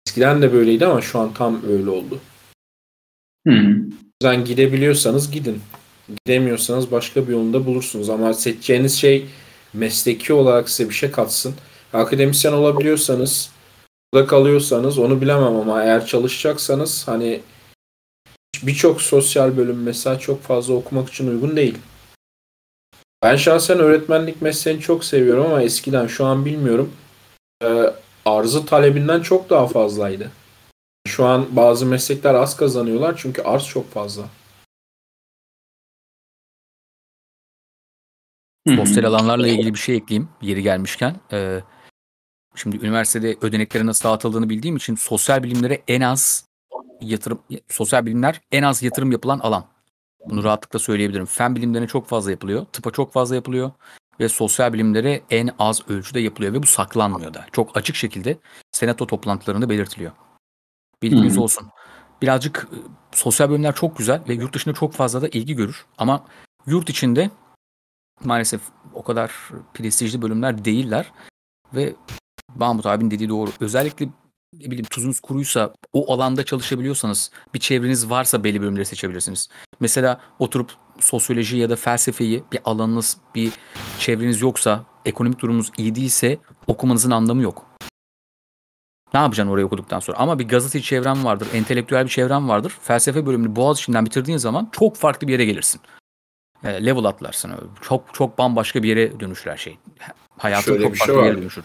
Eskiden 0.06 0.42
de 0.42 0.52
böyleydi 0.52 0.86
ama 0.86 1.00
şu 1.00 1.18
an 1.18 1.34
tam 1.34 1.62
öyle 1.68 1.90
oldu. 1.90 2.20
O 4.22 4.26
yüzden 4.26 4.44
gidebiliyorsanız 4.44 5.30
gidin. 5.30 5.62
Gidemiyorsanız 6.26 6.92
başka 6.92 7.28
bir 7.28 7.32
yolunda 7.32 7.66
bulursunuz 7.66 8.10
ama 8.10 8.34
seçeceğiniz 8.34 8.98
şey 8.98 9.26
mesleki 9.72 10.32
olarak 10.32 10.70
size 10.70 10.88
bir 10.88 10.94
şey 10.94 11.10
katsın. 11.10 11.54
Akademisyen 11.92 12.52
olabiliyorsanız 12.52 13.50
burada 14.14 14.26
kalıyorsanız 14.26 14.98
onu 14.98 15.20
bilemem 15.20 15.56
ama 15.56 15.82
eğer 15.82 16.06
çalışacaksanız 16.06 17.08
hani 17.08 17.40
birçok 18.66 19.02
sosyal 19.02 19.56
bölüm 19.56 19.82
mesela 19.82 20.18
çok 20.18 20.42
fazla 20.42 20.74
okumak 20.74 21.08
için 21.08 21.26
uygun 21.26 21.56
değil. 21.56 21.78
Ben 23.22 23.36
şahsen 23.36 23.78
öğretmenlik 23.78 24.42
mesleğini 24.42 24.80
çok 24.80 25.04
seviyorum 25.04 25.46
ama 25.46 25.62
eskiden 25.62 26.06
şu 26.06 26.24
an 26.24 26.44
bilmiyorum. 26.44 26.92
Ee, 27.62 27.94
arzı 28.24 28.66
talebinden 28.66 29.20
çok 29.20 29.50
daha 29.50 29.66
fazlaydı. 29.66 30.30
Şu 31.08 31.24
an 31.24 31.56
bazı 31.56 31.86
meslekler 31.86 32.34
az 32.34 32.56
kazanıyorlar 32.56 33.14
çünkü 33.16 33.42
arz 33.42 33.66
çok 33.66 33.90
fazla. 33.90 34.24
Sosyal 38.68 39.04
alanlarla 39.04 39.48
ilgili 39.48 39.74
bir 39.74 39.78
şey 39.78 39.96
ekleyeyim 39.96 40.28
yeri 40.42 40.62
gelmişken. 40.62 41.16
Ee, 41.32 41.60
şimdi 42.54 42.76
üniversitede 42.76 43.36
ödeneklerin 43.40 43.86
nasıl 43.86 44.08
dağıtıldığını 44.08 44.48
bildiğim 44.48 44.76
için 44.76 44.94
sosyal 44.94 45.42
bilimlere 45.42 45.82
en 45.88 46.00
az 46.00 46.49
yatırım 47.00 47.42
sosyal 47.68 48.06
bilimler 48.06 48.40
en 48.52 48.62
az 48.62 48.82
yatırım 48.82 49.12
yapılan 49.12 49.38
alan. 49.38 49.64
Bunu 50.26 50.44
rahatlıkla 50.44 50.78
söyleyebilirim. 50.78 51.26
Fen 51.26 51.56
bilimlerine 51.56 51.86
çok 51.86 52.06
fazla 52.08 52.30
yapılıyor. 52.30 52.66
Tıpa 52.72 52.90
çok 52.90 53.12
fazla 53.12 53.34
yapılıyor. 53.34 53.70
Ve 54.20 54.28
sosyal 54.28 54.72
bilimlere 54.72 55.22
en 55.30 55.50
az 55.58 55.88
ölçüde 55.88 56.20
yapılıyor. 56.20 56.52
Ve 56.52 56.62
bu 56.62 56.66
saklanmıyor 56.66 57.34
da. 57.34 57.46
Çok 57.52 57.76
açık 57.76 57.96
şekilde 57.96 58.36
senato 58.72 59.06
toplantılarında 59.06 59.68
belirtiliyor. 59.68 60.12
Bilginiz 61.02 61.36
Hı. 61.36 61.40
olsun. 61.40 61.68
Birazcık 62.22 62.68
sosyal 63.12 63.50
bölümler 63.50 63.74
çok 63.74 63.98
güzel 63.98 64.22
ve 64.28 64.34
yurt 64.34 64.54
dışında 64.54 64.74
çok 64.74 64.92
fazla 64.92 65.22
da 65.22 65.28
ilgi 65.28 65.54
görür. 65.54 65.86
Ama 65.98 66.24
yurt 66.66 66.90
içinde 66.90 67.30
maalesef 68.24 68.60
o 68.94 69.02
kadar 69.02 69.32
prestijli 69.74 70.22
bölümler 70.22 70.64
değiller. 70.64 71.12
Ve 71.74 71.94
Mahmut 72.54 72.86
abinin 72.86 73.10
dediği 73.10 73.28
doğru. 73.28 73.50
Özellikle 73.60 74.08
bileyim 74.52 74.86
tuzunuz 74.90 75.20
kuruysa 75.20 75.74
o 75.92 76.12
alanda 76.12 76.44
çalışabiliyorsanız 76.44 77.30
bir 77.54 77.58
çevreniz 77.58 78.10
varsa 78.10 78.44
belli 78.44 78.60
bölümleri 78.60 78.84
seçebilirsiniz. 78.84 79.48
Mesela 79.80 80.20
oturup 80.38 80.72
sosyoloji 81.00 81.56
ya 81.56 81.70
da 81.70 81.76
felsefeyi 81.76 82.44
bir 82.52 82.60
alanınız 82.64 83.16
bir 83.34 83.52
çevreniz 83.98 84.40
yoksa 84.40 84.84
ekonomik 85.04 85.38
durumunuz 85.38 85.70
iyi 85.76 85.94
değilse 85.94 86.38
okumanızın 86.66 87.10
anlamı 87.10 87.42
yok. 87.42 87.66
Ne 89.14 89.20
yapacaksın 89.20 89.52
orayı 89.52 89.66
okuduktan 89.66 90.00
sonra? 90.00 90.18
Ama 90.18 90.38
bir 90.38 90.48
gazeteci 90.48 90.84
çevren 90.84 91.24
vardır, 91.24 91.48
entelektüel 91.54 92.04
bir 92.04 92.10
çevren 92.10 92.48
vardır. 92.48 92.78
Felsefe 92.82 93.26
bölümünü 93.26 93.56
Boğaziçi'nden 93.56 94.06
bitirdiğin 94.06 94.38
zaman 94.38 94.68
çok 94.72 94.96
farklı 94.96 95.26
bir 95.28 95.32
yere 95.32 95.44
gelirsin. 95.44 95.80
Yani 96.62 96.86
level 96.86 97.04
atlarsın. 97.04 97.52
Çok 97.80 98.14
çok 98.14 98.38
bambaşka 98.38 98.82
bir 98.82 98.88
yere 98.88 99.20
dönüşür 99.20 99.50
her 99.50 99.56
şey. 99.56 99.78
Hayatın 100.38 100.64
Şöyle 100.72 100.82
çok 100.82 100.92
bir 100.92 100.98
şey 100.98 101.06
farklı 101.06 101.22
bir 101.22 101.26
yere 101.26 101.38
dönüşür. 101.42 101.64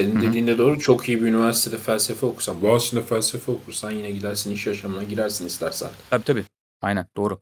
Senin 0.00 0.16
hı. 0.16 0.22
dediğinde 0.22 0.58
doğru 0.58 0.78
çok 0.78 1.08
iyi 1.08 1.22
bir 1.22 1.26
üniversitede 1.26 1.78
felsefe 1.78 2.26
okursan, 2.26 2.62
Boğaziçi'nde 2.62 3.02
felsefe 3.02 3.52
okursan 3.52 3.90
yine 3.90 4.10
gidersin 4.10 4.52
iş 4.52 4.66
yaşamına 4.66 5.02
girersin 5.02 5.46
istersen. 5.46 5.90
Tabii 6.10 6.24
tabii. 6.24 6.44
Aynen 6.82 7.06
doğru. 7.16 7.40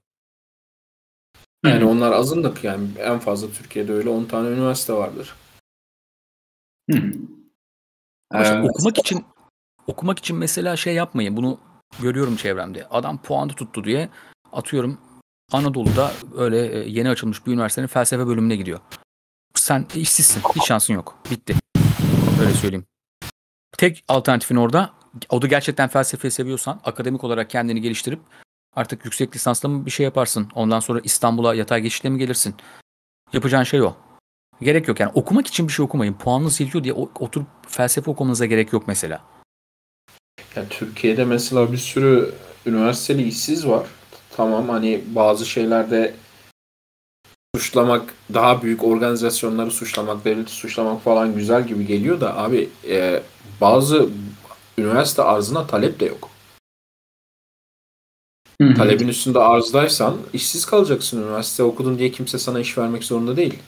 Yani 1.66 1.84
onlar 1.84 2.12
azınlık 2.12 2.64
yani 2.64 2.88
en 2.98 3.18
fazla 3.18 3.52
Türkiye'de 3.52 3.92
öyle 3.92 4.08
10 4.08 4.24
tane 4.24 4.48
üniversite 4.48 4.92
vardır. 4.92 5.34
Hı. 6.90 7.12
Ama 8.30 8.44
Evet. 8.44 8.70
okumak 8.70 8.98
için 8.98 9.24
okumak 9.86 10.18
için 10.18 10.36
mesela 10.36 10.76
şey 10.76 10.94
yapmayın. 10.94 11.36
Bunu 11.36 11.60
görüyorum 12.02 12.36
çevremde. 12.36 12.86
Adam 12.88 13.22
puanı 13.22 13.52
tuttu 13.52 13.84
diye 13.84 14.08
atıyorum 14.52 15.00
Anadolu'da 15.52 16.12
öyle 16.36 16.72
e, 16.72 16.88
yeni 16.88 17.10
açılmış 17.10 17.46
bir 17.46 17.52
üniversitenin 17.52 17.86
felsefe 17.86 18.26
bölümüne 18.26 18.56
gidiyor. 18.56 18.80
Sen 19.54 19.86
işsizsin. 19.94 20.42
Hiç 20.56 20.66
şansın 20.66 20.94
yok. 20.94 21.18
Bitti. 21.30 21.54
Öyle 22.40 22.52
söyleyeyim. 22.52 22.87
Tek 23.78 24.04
alternatifin 24.09 24.57
orada 24.57 24.90
o 25.28 25.42
da 25.42 25.47
gerçekten 25.47 25.88
felsefeyi 25.88 26.33
seviyorsan 26.33 26.80
akademik 26.85 27.25
olarak 27.25 27.50
kendini 27.50 27.80
geliştirip 27.80 28.21
artık 28.76 29.04
yüksek 29.04 29.35
lisansla 29.35 29.68
mı 29.68 29.87
bir 29.87 29.90
şey 29.90 30.04
yaparsın. 30.04 30.49
Ondan 30.54 30.80
sonra 30.80 31.00
İstanbul'a 31.04 31.54
yatay 31.54 31.80
geçişle 31.80 32.09
mi 32.09 32.18
gelirsin? 32.18 32.54
Yapacağın 33.33 33.62
şey 33.62 33.83
o. 33.83 33.97
Gerek 34.61 34.88
yok 34.88 35.00
yani 35.00 35.12
okumak 35.14 35.47
için 35.47 35.68
bir 35.68 35.73
şey 35.73 35.85
okumayın. 35.85 36.14
Puanınız 36.14 36.61
yetiyor 36.61 36.85
diye 36.85 36.95
oturup 36.95 37.47
felsefe 37.68 38.11
okumanıza 38.11 38.47
gerek 38.47 38.73
yok 38.73 38.88
mesela. 38.88 39.21
Yani 40.57 40.68
Türkiye'de 40.68 41.25
mesela 41.25 41.73
bir 41.73 41.76
sürü 41.76 42.35
üniversiteli 42.66 43.28
işsiz 43.28 43.68
var. 43.68 43.87
Tamam 44.37 44.68
hani 44.68 45.04
bazı 45.07 45.47
şeylerde 45.47 46.14
suçlamak, 47.57 48.14
daha 48.35 48.62
büyük 48.62 48.85
organizasyonları 48.85 49.71
suçlamak, 49.71 50.25
devleti 50.25 50.52
suçlamak 50.52 51.02
falan 51.02 51.35
güzel 51.35 51.67
gibi 51.67 51.87
geliyor 51.87 52.21
da 52.21 52.37
abi 52.38 52.69
e, 52.88 53.23
bazı 53.61 54.09
üniversite 54.78 55.23
arzına 55.23 55.67
talep 55.67 56.00
de 56.00 56.05
yok. 56.05 56.31
Hı 58.61 58.69
hı. 58.69 58.75
Talebin 58.75 59.09
üstünde 59.09 59.38
arzdaysan 59.38 60.17
işsiz 60.33 60.67
kalacaksın 60.67 61.23
üniversite 61.23 61.62
okudun 61.62 61.99
diye 61.99 62.11
kimse 62.11 62.38
sana 62.38 62.61
iş 62.61 62.78
vermek 62.78 63.05
zorunda 63.05 63.37
değil. 63.37 63.59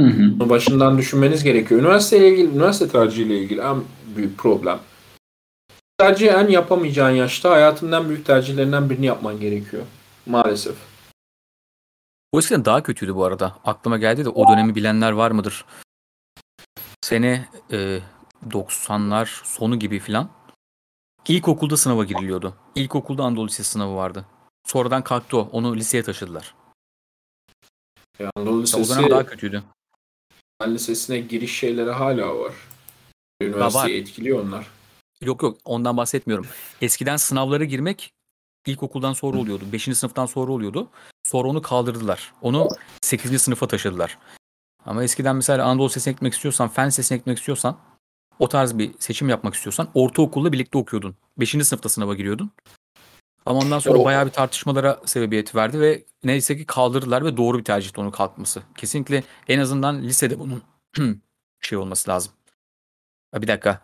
Hı. 0.00 0.06
Bunu 0.40 0.50
başından 0.50 0.98
düşünmeniz 0.98 1.44
gerekiyor. 1.44 1.80
Üniversiteyle 1.80 2.28
ilgili, 2.28 2.48
üniversite 2.48 2.88
tercihiyle 2.88 3.38
ilgili 3.38 3.60
en 3.60 3.82
büyük 4.16 4.38
problem. 4.38 4.78
Tercih 5.98 6.32
en 6.32 6.48
yapamayacağın 6.48 7.10
yaşta 7.10 7.50
hayatının 7.50 7.92
en 7.92 8.08
büyük 8.08 8.26
tercihlerinden 8.26 8.90
birini 8.90 9.06
yapman 9.06 9.40
gerekiyor. 9.40 9.82
Maalesef. 10.26 10.76
Bu 12.34 12.38
eskiden 12.38 12.64
daha 12.64 12.82
kötüydü 12.82 13.14
bu 13.14 13.24
arada. 13.24 13.58
Aklıma 13.64 13.98
geldi 13.98 14.24
de 14.24 14.28
o 14.28 14.48
dönemi 14.48 14.74
bilenler 14.74 15.12
var 15.12 15.30
mıdır? 15.30 15.64
Sene 17.00 17.48
e, 17.72 18.00
90'lar 18.48 19.44
sonu 19.44 19.78
gibi 19.78 19.98
filan. 19.98 20.30
İlkokulda 21.28 21.76
sınava 21.76 22.04
giriliyordu. 22.04 22.56
İlkokulda 22.74 23.24
Anadolu 23.24 23.46
Lisesi 23.46 23.70
sınavı 23.70 23.96
vardı. 23.96 24.26
Sonradan 24.66 25.04
kalktı 25.04 25.36
o. 25.38 25.48
Onu 25.52 25.76
liseye 25.76 26.02
taşıdılar. 26.02 26.54
Yani 28.18 28.30
Anadolu 28.36 28.58
O 28.58 28.62
Lisesi, 28.62 28.96
dönem 28.96 29.10
daha 29.10 29.26
kötüydü. 29.26 29.62
Fen 30.62 30.74
Lisesi'ne 30.74 31.20
giriş 31.20 31.58
şeyleri 31.58 31.90
hala 31.90 32.38
var. 32.38 32.54
Üniversiteyi 33.42 34.00
etkiliyor 34.00 34.44
onlar. 34.44 34.66
Yok 35.20 35.42
yok 35.42 35.58
ondan 35.64 35.96
bahsetmiyorum. 35.96 36.46
Eskiden 36.80 37.16
sınavlara 37.16 37.64
girmek 37.64 38.12
ilkokuldan 38.66 39.12
sonra 39.12 39.38
oluyordu. 39.38 39.64
5. 39.72 39.84
sınıftan 39.94 40.26
sonra 40.26 40.52
oluyordu. 40.52 40.88
Sonra 41.26 41.48
onu 41.48 41.62
kaldırdılar. 41.62 42.32
Onu 42.42 42.68
8. 43.02 43.42
sınıfa 43.42 43.66
taşıdılar. 43.68 44.18
Ama 44.86 45.04
eskiden 45.04 45.36
mesela 45.36 45.64
Anadolu 45.66 45.86
Lisesi'ne 45.88 46.12
gitmek 46.12 46.32
istiyorsan, 46.34 46.68
Fen 46.68 46.86
Lisesi'ne 46.86 47.18
gitmek 47.18 47.38
istiyorsan, 47.38 47.78
o 48.38 48.48
tarz 48.48 48.78
bir 48.78 48.94
seçim 48.98 49.28
yapmak 49.28 49.54
istiyorsan 49.54 49.88
ortaokulla 49.94 50.52
birlikte 50.52 50.78
okuyordun. 50.78 51.16
5. 51.38 51.50
sınıfta 51.64 51.88
sınava 51.88 52.14
giriyordun. 52.14 52.50
Ama 53.46 53.58
ondan 53.58 53.78
sonra 53.78 53.98
O- 53.98 54.04
bayağı 54.04 54.26
bir 54.26 54.30
tartışmalara 54.30 55.00
sebebiyet 55.04 55.54
verdi 55.54 55.80
ve 55.80 56.04
neyse 56.24 56.56
ki 56.56 56.66
kaldırdılar 56.66 57.24
ve 57.24 57.36
doğru 57.36 57.58
bir 57.58 57.64
tercihti 57.64 58.00
onun 58.00 58.10
kalkması. 58.10 58.62
Kesinlikle 58.76 59.24
en 59.48 59.58
azından 59.58 60.02
lisede 60.02 60.38
bunun 60.38 60.62
şey 61.60 61.78
olması 61.78 62.10
lazım. 62.10 62.32
Bir 63.34 63.48
dakika. 63.48 63.80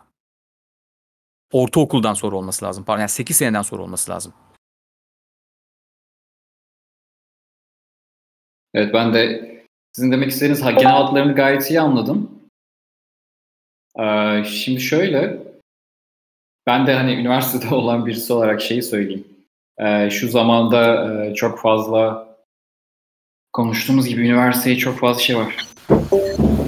Ortaokuldan 1.51 2.13
sonra 2.13 2.35
olması 2.35 2.65
lazım. 2.65 2.83
Pardon 2.83 2.99
yani 2.99 3.09
8 3.09 3.37
seneden 3.37 3.61
sonra 3.61 3.81
olması 3.83 4.11
lazım. 4.11 4.33
Evet 8.73 8.93
ben 8.93 9.13
de 9.13 9.51
sizin 9.93 10.11
demek 10.11 10.31
istediğiniz 10.31 10.61
genel 10.61 10.83
hatlarını 10.85 11.35
gayet 11.35 11.71
iyi 11.71 11.81
anladım. 11.81 12.31
Ee, 13.99 14.43
şimdi 14.43 14.81
şöyle, 14.81 15.37
ben 16.67 16.87
de 16.87 16.93
hani 16.93 17.13
üniversitede 17.21 17.75
olan 17.75 18.05
birisi 18.05 18.33
olarak 18.33 18.61
şeyi 18.61 18.83
söyleyeyim. 18.83 19.27
Ee, 19.79 20.09
şu 20.09 20.27
zamanda 20.27 21.13
e, 21.25 21.33
çok 21.33 21.59
fazla 21.59 22.27
konuştuğumuz 23.53 24.07
gibi 24.07 24.21
üniversiteye 24.21 24.77
çok 24.77 24.99
fazla 24.99 25.21
şey 25.21 25.37
var. 25.37 25.67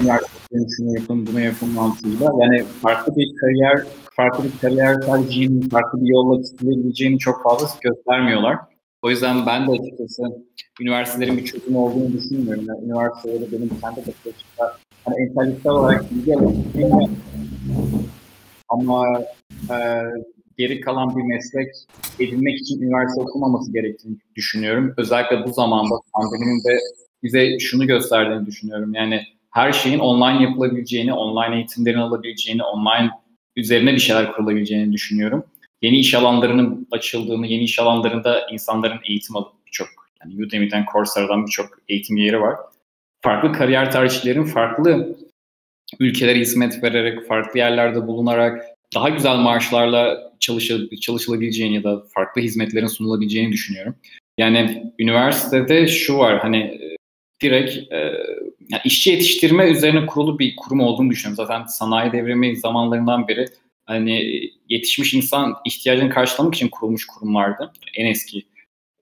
Üniversitede 0.02 0.66
şunu 0.76 0.98
yapın, 1.00 1.26
bunu 1.26 1.40
yapın 1.40 1.68
mantığıyla. 1.68 2.32
Yani 2.40 2.64
farklı 2.64 3.16
bir 3.16 3.36
kariyer, 3.36 3.86
farklı 4.12 4.44
bir 4.44 4.58
kariyer 4.60 5.00
tercihinin, 5.00 5.68
farklı 5.68 6.00
bir 6.02 6.08
yolla 6.08 6.42
tutunabileceğini 6.42 7.18
çok 7.18 7.42
fazla 7.42 7.68
göstermiyorlar. 7.80 8.69
O 9.02 9.10
yüzden 9.10 9.46
ben 9.46 9.66
de 9.66 9.70
açıkçası 9.70 10.22
üniversitelerin 10.80 11.36
bir 11.36 11.44
çözüm 11.44 11.76
olduğunu 11.76 12.12
düşünmüyorum. 12.12 12.64
Yani 12.68 12.84
üniversitelerde 12.84 13.52
benim 13.52 13.68
kendi 13.68 13.96
bakış 13.96 14.26
açımda 14.26 14.76
hani 15.04 15.22
entelektüel 15.22 15.74
olarak 15.74 16.10
bilgi 16.10 16.36
alabildiğim 16.36 17.18
ama 18.68 19.20
e, 19.70 19.76
geri 20.58 20.80
kalan 20.80 21.16
bir 21.16 21.22
meslek 21.22 21.68
edinmek 22.18 22.58
için 22.58 22.82
üniversite 22.82 23.20
okumaması 23.20 23.72
gerektiğini 23.72 24.16
düşünüyorum. 24.36 24.94
Özellikle 24.96 25.44
bu 25.44 25.52
zamanda 25.52 25.94
pandeminin 26.14 26.64
de 26.64 26.78
bize 27.22 27.58
şunu 27.58 27.86
gösterdiğini 27.86 28.46
düşünüyorum. 28.46 28.94
Yani 28.94 29.22
her 29.50 29.72
şeyin 29.72 29.98
online 29.98 30.42
yapılabileceğini, 30.42 31.12
online 31.12 31.56
eğitimlerin 31.56 31.98
alabileceğini, 31.98 32.62
online 32.62 33.10
üzerine 33.56 33.92
bir 33.92 33.98
şeyler 33.98 34.32
kurulabileceğini 34.32 34.92
düşünüyorum. 34.92 35.44
Yeni 35.82 35.98
iş 35.98 36.14
alanlarının 36.14 36.88
açıldığını, 36.90 37.46
yeni 37.46 37.64
iş 37.64 37.78
alanlarında 37.78 38.46
insanların 38.50 39.00
eğitim 39.04 39.36
alıp 39.36 39.52
birçok, 39.66 39.88
yani 40.20 40.44
Udemy'den, 40.44 40.86
Coursera'dan 40.92 41.46
birçok 41.46 41.68
eğitim 41.88 42.16
yeri 42.16 42.40
var. 42.40 42.56
Farklı 43.22 43.52
kariyer 43.52 43.92
tercihlerin 43.92 44.44
farklı 44.44 45.16
ülkelere 45.98 46.38
hizmet 46.38 46.82
vererek, 46.82 47.28
farklı 47.28 47.58
yerlerde 47.58 48.06
bulunarak 48.06 48.64
daha 48.94 49.08
güzel 49.08 49.36
maaşlarla 49.36 50.32
çalışıl 50.40 50.96
çalışılabileceğini 51.00 51.74
ya 51.74 51.84
da 51.84 52.02
farklı 52.14 52.42
hizmetlerin 52.42 52.86
sunulabileceğini 52.86 53.52
düşünüyorum. 53.52 53.94
Yani 54.38 54.92
üniversitede 54.98 55.88
şu 55.88 56.18
var 56.18 56.38
hani 56.38 56.80
direkt 57.42 57.92
e, 57.92 57.96
yani 58.68 58.82
işçi 58.84 59.10
yetiştirme 59.10 59.70
üzerine 59.70 60.06
kurulu 60.06 60.38
bir 60.38 60.56
kurum 60.56 60.80
olduğunu 60.80 61.10
düşünüyorum. 61.10 61.46
Zaten 61.46 61.66
sanayi 61.66 62.12
devrimi 62.12 62.56
zamanlarından 62.56 63.28
beri 63.28 63.46
hani 63.90 64.42
yetişmiş 64.68 65.14
insan 65.14 65.54
ihtiyacını 65.64 66.10
karşılamak 66.10 66.54
için 66.54 66.68
kurulmuş 66.68 67.06
kurumlardı. 67.06 67.72
En 67.96 68.06
eski 68.06 68.42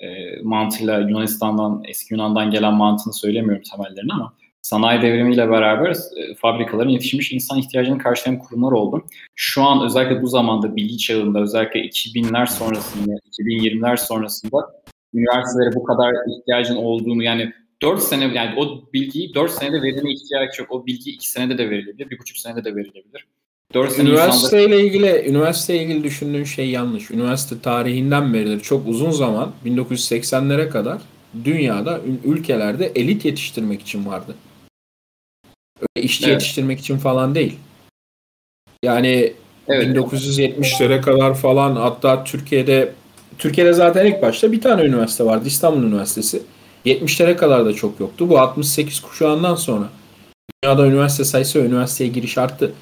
e, 0.01 0.07
mantığıyla 0.43 0.99
Yunanistan'dan, 0.99 1.83
eski 1.89 2.15
Yunan'dan 2.15 2.51
gelen 2.51 2.75
mantığını 2.75 3.15
söylemiyorum 3.15 3.63
temellerini 3.63 4.13
ama 4.13 4.35
sanayi 4.63 5.03
devrimiyle 5.03 5.51
beraber 5.51 5.91
e, 5.91 6.35
fabrikaların 6.35 6.89
yetişmiş 6.89 7.33
insan 7.33 7.59
ihtiyacını 7.59 7.99
karşılayan 7.99 8.39
kurumlar 8.39 8.73
oldu. 8.73 9.05
Şu 9.35 9.63
an 9.63 9.85
özellikle 9.85 10.23
bu 10.23 10.27
zamanda 10.27 10.77
bilgi 10.77 10.99
çağında 10.99 11.41
özellikle 11.41 11.81
2000'ler 11.81 12.47
sonrasında, 12.47 13.13
2020'ler 13.13 13.97
sonrasında 13.97 14.59
üniversitelere 15.15 15.75
bu 15.75 15.85
kadar 15.85 16.13
ihtiyacın 16.39 16.77
olduğunu 16.77 17.23
yani 17.23 17.53
4 17.83 18.03
sene 18.03 18.25
yani 18.25 18.55
o 18.57 18.93
bilgiyi 18.93 19.35
4 19.35 19.51
senede 19.51 19.83
verilme 19.83 20.13
ihtiyaç 20.13 20.59
yok. 20.59 20.69
O 20.71 20.87
bilgi 20.87 21.11
2 21.11 21.31
senede 21.31 21.59
de 21.59 21.71
verilebilir, 21.71 22.11
1,5 22.11 22.41
senede 22.41 22.65
de 22.65 22.77
verilebilir. 22.77 23.27
4 23.75 23.93
sene 23.93 24.09
üniversite 24.09 24.65
ile 24.65 24.81
ilgili 24.81 25.29
üniversite 25.29 25.75
ile 25.75 25.83
ilgili 25.83 26.05
düşündüğün 26.05 26.45
şey 26.45 26.71
yanlış. 26.71 27.11
Üniversite 27.11 27.61
tarihinden 27.61 28.35
beridir 28.35 28.61
çok 28.61 28.89
uzun 28.89 29.11
zaman 29.11 29.53
1980'lere 29.67 30.69
kadar 30.69 30.99
dünyada 31.45 32.01
ülkelerde 32.25 32.93
elit 32.95 33.25
yetiştirmek 33.25 33.81
için 33.83 34.07
vardı. 34.07 34.35
Öyle 35.81 36.07
işçi 36.07 36.25
evet. 36.25 36.33
yetiştirmek 36.33 36.81
için 36.81 36.99
falan 36.99 37.35
değil. 37.35 37.57
Yani 38.83 39.33
evet. 39.69 39.97
1970'lere 39.97 41.01
kadar 41.01 41.35
falan 41.35 41.77
hatta 41.77 42.25
Türkiye'de 42.25 42.93
Türkiye'de 43.39 43.73
zaten 43.73 44.07
ilk 44.07 44.23
başta 44.23 44.53
bir 44.53 44.61
tane 44.61 44.83
üniversite 44.83 45.25
vardı 45.25 45.45
İstanbul 45.47 45.83
Üniversitesi. 45.83 46.43
70'lere 46.87 47.37
kadar 47.37 47.67
da 47.67 47.73
çok 47.73 48.01
yoktu. 48.01 48.29
Bu 48.29 48.39
68 48.39 49.01
kuşağından 49.01 49.55
sonra 49.55 49.89
dünyada 50.65 50.87
üniversite 50.87 51.25
sayısı 51.25 51.63
ve 51.63 51.67
üniversiteye 51.67 52.11
giriş 52.11 52.39
arttı. 52.39 52.73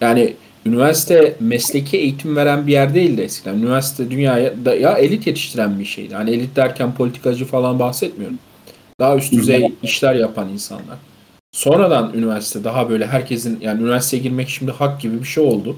Yani 0.00 0.34
üniversite 0.66 1.36
mesleki 1.40 1.96
eğitim 1.96 2.36
veren 2.36 2.66
bir 2.66 2.72
yer 2.72 2.94
değildi 2.94 3.20
eskiden. 3.20 3.54
Üniversite 3.54 4.10
dünyaya 4.10 4.64
da, 4.64 4.74
ya 4.74 4.92
elit 4.92 5.26
yetiştiren 5.26 5.78
bir 5.78 5.84
şeydi. 5.84 6.14
Hani 6.14 6.30
elit 6.30 6.56
derken 6.56 6.94
politikacı 6.94 7.44
falan 7.44 7.78
bahsetmiyorum. 7.78 8.38
Daha 9.00 9.16
üst 9.16 9.32
düzey 9.32 9.72
işler 9.82 10.14
yapan 10.14 10.48
insanlar. 10.48 10.98
Sonradan 11.52 12.12
üniversite 12.14 12.64
daha 12.64 12.90
böyle 12.90 13.06
herkesin 13.06 13.60
yani 13.60 13.82
üniversiteye 13.82 14.22
girmek 14.22 14.48
şimdi 14.48 14.70
hak 14.70 15.00
gibi 15.00 15.20
bir 15.20 15.26
şey 15.26 15.44
oldu. 15.44 15.76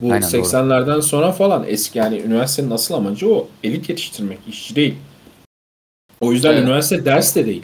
Bu 0.00 0.12
Aynen, 0.12 0.26
80'lerden 0.26 0.86
doğru. 0.86 1.02
sonra 1.02 1.32
falan 1.32 1.64
eski 1.68 1.98
yani 1.98 2.18
üniversitenin 2.18 2.70
asıl 2.70 2.94
amacı 2.94 3.34
o. 3.34 3.48
Elit 3.64 3.88
yetiştirmek, 3.88 4.38
işçi 4.48 4.76
değil. 4.76 4.94
O 6.20 6.32
yüzden 6.32 6.52
evet. 6.52 6.62
üniversite 6.62 7.04
ders 7.04 7.36
de 7.36 7.46
değil. 7.46 7.62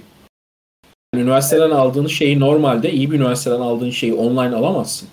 Yani 1.15 1.23
üniversiteden 1.23 1.71
aldığın 1.71 2.07
şeyi 2.07 2.41
normalde 2.41 2.93
iyi 2.93 3.11
bir 3.11 3.17
üniversiteden 3.17 3.61
aldığın 3.61 3.91
şeyi 3.91 4.15
online 4.15 4.57
alamazsın. 4.57 5.09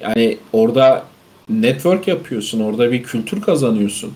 Yani 0.00 0.38
orada 0.52 1.06
network 1.48 2.08
yapıyorsun, 2.08 2.60
orada 2.60 2.92
bir 2.92 3.02
kültür 3.02 3.42
kazanıyorsun. 3.42 4.14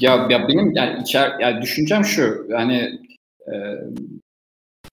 Ya, 0.00 0.26
ya 0.30 0.48
benim 0.48 0.72
yani 0.74 1.02
içer 1.02 1.32
yani 1.40 1.62
düşüncem 1.62 2.04
şu 2.04 2.46
yani 2.48 3.00
e, 3.46 3.54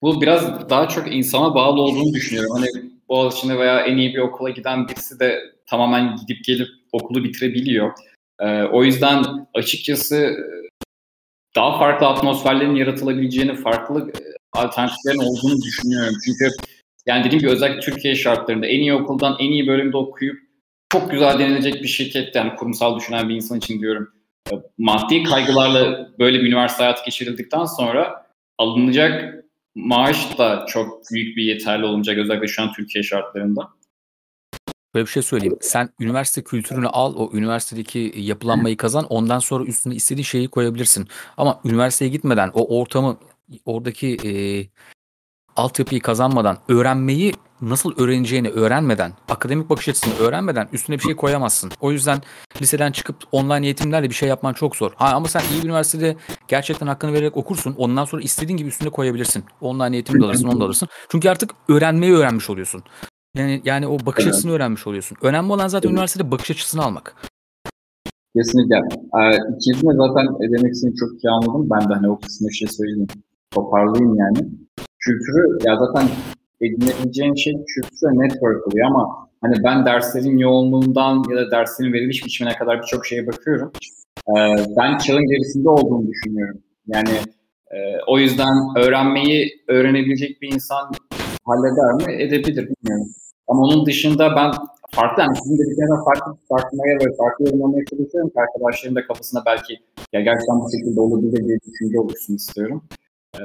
bu 0.01 0.21
biraz 0.21 0.69
daha 0.69 0.88
çok 0.88 1.15
insana 1.15 1.55
bağlı 1.55 1.82
olduğunu 1.82 2.13
düşünüyorum. 2.13 2.51
Hani 2.55 2.67
Boğaziçi'ne 3.10 3.60
veya 3.60 3.79
en 3.79 3.97
iyi 3.97 4.13
bir 4.13 4.19
okula 4.19 4.49
giden 4.49 4.88
birisi 4.88 5.19
de 5.19 5.39
tamamen 5.67 6.15
gidip 6.15 6.45
gelip 6.45 6.69
okulu 6.91 7.23
bitirebiliyor. 7.23 7.91
E, 8.39 8.63
o 8.63 8.84
yüzden 8.84 9.47
açıkçası 9.53 10.38
daha 11.55 11.79
farklı 11.79 12.08
atmosferlerin 12.08 12.75
yaratılabileceğini, 12.75 13.55
farklı 13.55 14.10
e, 14.10 14.21
alternatiflerin 14.53 15.19
olduğunu 15.19 15.62
düşünüyorum. 15.62 16.15
Çünkü 16.25 16.49
yani 17.10 17.24
dediğim 17.24 17.39
gibi 17.39 17.52
özellikle 17.52 17.80
Türkiye 17.80 18.15
şartlarında 18.15 18.67
en 18.67 18.80
iyi 18.80 18.93
okuldan 18.93 19.36
en 19.39 19.52
iyi 19.52 19.67
bölümde 19.67 19.98
okuyup 19.98 20.39
çok 20.89 21.12
güzel 21.12 21.39
denilecek 21.39 21.84
bir 21.84 21.88
şirkette 21.88 22.39
yani 22.39 22.56
kurumsal 22.56 23.00
düşünen 23.00 23.30
bir 23.30 23.36
insan 23.36 23.58
için 23.58 23.80
diyorum. 23.80 24.12
E, 24.52 24.56
maddi 24.78 25.24
kaygılarla 25.24 26.10
böyle 26.19 26.39
bir 26.39 26.48
üniversite 26.48 26.84
hayatı 26.84 27.06
geçirildikten 27.06 27.65
sonra 27.65 28.26
alınacak 28.58 29.43
maaş 29.76 30.38
da 30.38 30.65
çok 30.67 31.02
büyük 31.12 31.38
bir 31.38 31.43
yeterli 31.43 31.86
olacak 31.86 32.17
özellikle 32.17 32.48
şu 32.48 32.62
an 32.62 32.74
Türkiye 32.74 33.04
şartlarında. 33.04 33.69
Böyle 34.95 35.06
bir 35.06 35.12
şey 35.12 35.24
söyleyeyim. 35.24 35.58
Sen 35.62 35.89
üniversite 36.00 36.43
kültürünü 36.43 36.88
al, 36.88 37.13
o 37.15 37.30
üniversitedeki 37.34 38.13
yapılanmayı 38.15 38.78
kazan. 38.78 39.06
Ondan 39.06 39.39
sonra 39.39 39.63
üstüne 39.63 39.95
istediğin 39.95 40.24
şeyi 40.24 40.48
koyabilirsin. 40.48 41.08
Ama 41.38 41.62
üniversiteye 41.65 42.12
gitmeden 42.12 42.52
o 42.54 42.80
ortamı, 42.80 43.17
oradaki 43.65 44.17
e, 44.26 44.32
altyapıyı 45.60 46.02
kazanmadan, 46.02 46.58
öğrenmeyi 46.67 47.34
nasıl 47.62 47.93
öğreneceğini 47.98 48.50
öğrenmeden, 48.50 49.12
akademik 49.30 49.69
bakış 49.69 49.89
açısını 49.89 50.13
öğrenmeden 50.28 50.67
üstüne 50.74 50.98
bir 50.98 51.04
şey 51.04 51.15
koyamazsın. 51.15 51.72
O 51.82 51.91
yüzden 51.91 52.22
liseden 52.62 52.91
çıkıp 52.91 53.15
online 53.32 53.65
eğitimlerle 53.65 54.10
bir 54.10 54.15
şey 54.15 54.30
yapman 54.30 54.54
çok 54.54 54.76
zor. 54.76 54.91
Ha, 54.95 55.13
ama 55.15 55.28
sen 55.28 55.41
iyi 55.54 55.62
bir 55.62 55.67
üniversitede 55.67 56.15
gerçekten 56.48 56.88
hakkını 56.88 57.13
vererek 57.13 57.38
okursun. 57.38 57.76
Ondan 57.78 58.06
sonra 58.06 58.22
istediğin 58.22 58.58
gibi 58.58 58.67
üstüne 58.67 58.89
koyabilirsin. 58.89 59.43
Online 59.62 59.95
eğitim 59.95 60.22
de 60.22 60.26
alırsın, 60.26 60.48
onu 60.48 60.60
da 60.60 60.65
alırsın. 60.65 60.88
Çünkü 61.10 61.30
artık 61.30 61.52
öğrenmeyi 61.69 62.13
öğrenmiş 62.13 62.50
oluyorsun. 62.50 62.84
Yani 63.36 63.62
yani 63.65 63.88
o 63.88 63.98
bakış 64.06 64.28
açısını 64.28 64.52
öğrenmiş 64.52 64.88
oluyorsun. 64.88 65.17
Önemli 65.22 65.54
olan 65.54 65.67
zaten 65.67 65.89
üniversitede 65.89 66.32
bakış 66.32 66.52
açısını 66.52 66.84
almak. 66.84 67.15
Kesinlikle. 68.38 68.76
Ee, 68.76 69.38
ikinci 69.58 69.82
de 69.82 69.91
zaten 69.98 70.28
demek 70.39 70.74
istediğini 70.74 70.95
çok 70.95 71.10
iyi 71.24 71.30
anladım. 71.30 71.69
Ben 71.69 71.89
de 71.89 71.93
hani 71.93 72.10
o 72.10 72.19
kısmı 72.19 72.54
şey 72.54 72.67
söyleyeyim. 72.67 73.08
Toparlayayım 73.52 74.15
yani. 74.15 74.50
Kültürü 74.99 75.57
ya 75.65 75.77
zaten 75.79 76.09
edinebileceğin 76.62 77.35
şey 77.35 77.53
kültür 77.53 78.07
network 78.07 78.67
oluyor 78.67 78.88
ama 78.88 79.29
hani 79.41 79.55
ben 79.63 79.85
derslerin 79.85 80.38
yoğunluğundan 80.38 81.23
ya 81.29 81.38
da 81.38 81.51
derslerin 81.51 81.93
veriliş 81.93 82.25
biçimine 82.25 82.55
kadar 82.55 82.81
birçok 82.81 83.05
şeye 83.05 83.27
bakıyorum. 83.27 83.71
Ee, 84.29 84.55
ben 84.77 84.97
çağın 84.97 85.25
gerisinde 85.27 85.69
olduğunu 85.69 86.07
düşünüyorum. 86.07 86.62
Yani 86.88 87.17
e, 87.71 87.77
o 88.07 88.19
yüzden 88.19 88.55
öğrenmeyi 88.77 89.49
öğrenebilecek 89.67 90.41
bir 90.41 90.53
insan 90.53 90.91
halleder 91.45 91.93
mi? 91.93 92.23
Edebilir 92.23 92.69
bilmiyorum. 92.69 93.07
Ama 93.47 93.62
onun 93.62 93.85
dışında 93.85 94.35
ben 94.35 94.51
farklı 94.91 95.23
yani 95.23 95.38
sizin 95.43 95.57
dediklerine 95.57 96.03
farklı 96.05 96.38
tartmaya 96.49 96.95
ve 96.95 97.15
farklı 97.17 97.45
yorumlamaya 97.45 97.85
çalışıyorum 97.85 98.29
ki 98.29 98.39
arkadaşların 98.39 98.95
da 98.95 99.07
kafasında 99.07 99.43
belki 99.45 99.73
ya 100.13 100.21
gerçekten 100.21 100.59
bu 100.59 100.71
şekilde 100.71 101.01
olabilir 101.01 101.47
diye 101.47 101.57
düşünce 101.67 101.99
oluşsun 101.99 102.35
istiyorum. 102.35 102.83
Ee, 103.36 103.42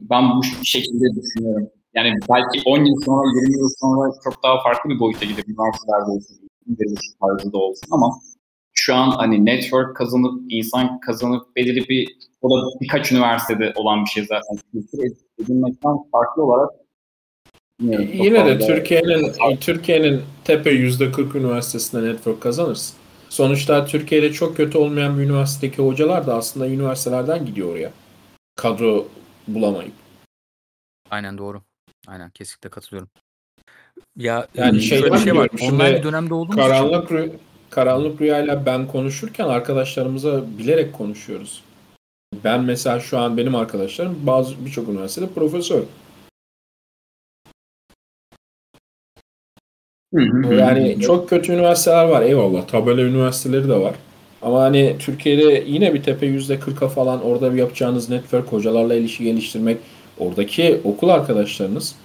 ben 0.00 0.24
bu 0.36 0.42
şekilde 0.64 1.20
düşünüyorum. 1.20 1.68
Yani 1.94 2.14
belki 2.30 2.62
10 2.64 2.84
yıl 2.84 2.96
sonra, 3.04 3.40
20 3.40 3.58
yıl 3.58 3.68
sonra 3.80 4.12
çok 4.24 4.42
daha 4.42 4.62
farklı 4.62 4.90
bir 4.90 5.00
boyuta 5.00 5.24
gidip 5.24 5.48
üniversitelerde 5.48 6.10
olsun, 6.10 6.38
tarzı 7.20 7.58
olsun 7.58 7.88
ama 7.90 8.10
şu 8.74 8.94
an 8.94 9.10
hani 9.10 9.44
network 9.44 9.96
kazanıp, 9.96 10.42
insan 10.48 11.00
kazanıp 11.00 11.56
belirli 11.56 11.88
bir, 11.88 12.16
o 12.42 12.50
da 12.50 12.80
birkaç 12.80 13.12
üniversitede 13.12 13.72
olan 13.76 14.04
bir 14.04 14.10
şey 14.10 14.24
zaten. 14.24 14.58
Kültür 14.72 15.16
edinmekten 15.38 15.96
farklı 16.12 16.44
olarak 16.44 16.70
Yine 17.80 18.46
de 18.46 18.58
Türkiye'nin 18.58 19.32
Türkiye'nin 19.60 20.20
tepe 20.44 20.70
yüzde 20.70 21.12
40 21.12 21.34
üniversitesinde 21.34 22.02
network 22.02 22.40
kazanırsın. 22.40 22.96
Sonuçta 23.28 23.86
Türkiye'de 23.86 24.32
çok 24.32 24.56
kötü 24.56 24.78
olmayan 24.78 25.18
bir 25.18 25.22
üniversitedeki 25.22 25.82
hocalar 25.82 26.26
da 26.26 26.34
aslında 26.34 26.68
üniversitelerden 26.68 27.46
gidiyor 27.46 27.72
oraya. 27.72 27.90
Kadro 28.58 29.08
bulamayıp. 29.48 29.92
Aynen 31.10 31.38
doğru. 31.38 31.62
Aynen 32.06 32.30
kesinlikle 32.30 32.70
katılıyorum. 32.70 33.08
Ya 34.16 34.46
yani 34.54 34.80
şey 34.80 34.98
şöyle 35.00 35.14
bir 35.14 35.18
şey 35.18 35.36
var. 35.36 35.50
Online 35.62 35.98
bir 35.98 36.02
dönemde 36.02 36.34
olduğumuz 36.34 36.56
karanlık 36.56 37.04
için... 37.10 37.38
karanlık 37.70 38.20
rüyayla 38.20 38.66
ben 38.66 38.86
konuşurken 38.86 39.44
arkadaşlarımıza 39.44 40.58
bilerek 40.58 40.92
konuşuyoruz. 40.92 41.64
Ben 42.44 42.64
mesela 42.64 43.00
şu 43.00 43.18
an 43.18 43.36
benim 43.36 43.54
arkadaşlarım 43.54 44.26
bazı 44.26 44.64
birçok 44.64 44.88
üniversitede 44.88 45.32
profesör. 45.34 45.82
Hı 50.14 50.20
hı 50.20 50.48
hı. 50.48 50.54
Yani 50.54 51.00
çok 51.00 51.28
kötü 51.28 51.52
üniversiteler 51.52 52.04
var 52.04 52.22
eyvallah. 52.22 52.66
Tabela 52.66 53.00
üniversiteleri 53.00 53.68
de 53.68 53.80
var. 53.80 53.94
Ama 54.42 54.62
hani 54.62 54.96
Türkiye'de 54.98 55.64
yine 55.66 55.94
bir 55.94 56.02
tepe 56.02 56.26
yüzde 56.26 56.60
kırka 56.60 56.88
falan 56.88 57.22
orada 57.22 57.52
bir 57.52 57.58
yapacağınız 57.58 58.10
network, 58.10 58.52
hocalarla 58.52 58.94
ilişki 58.94 59.24
geliştirmek, 59.24 59.78
oradaki 60.18 60.80
okul 60.84 61.08
arkadaşlarınız. 61.08 61.96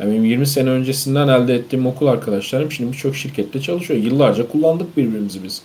Yani 0.00 0.10
benim 0.10 0.24
20 0.24 0.46
sene 0.46 0.70
öncesinden 0.70 1.28
elde 1.28 1.54
ettiğim 1.54 1.86
okul 1.86 2.06
arkadaşlarım 2.06 2.72
şimdi 2.72 2.92
birçok 2.92 3.16
şirkette 3.16 3.60
çalışıyor. 3.60 4.00
Yıllarca 4.00 4.48
kullandık 4.48 4.96
birbirimizi 4.96 5.44
biz. 5.44 5.62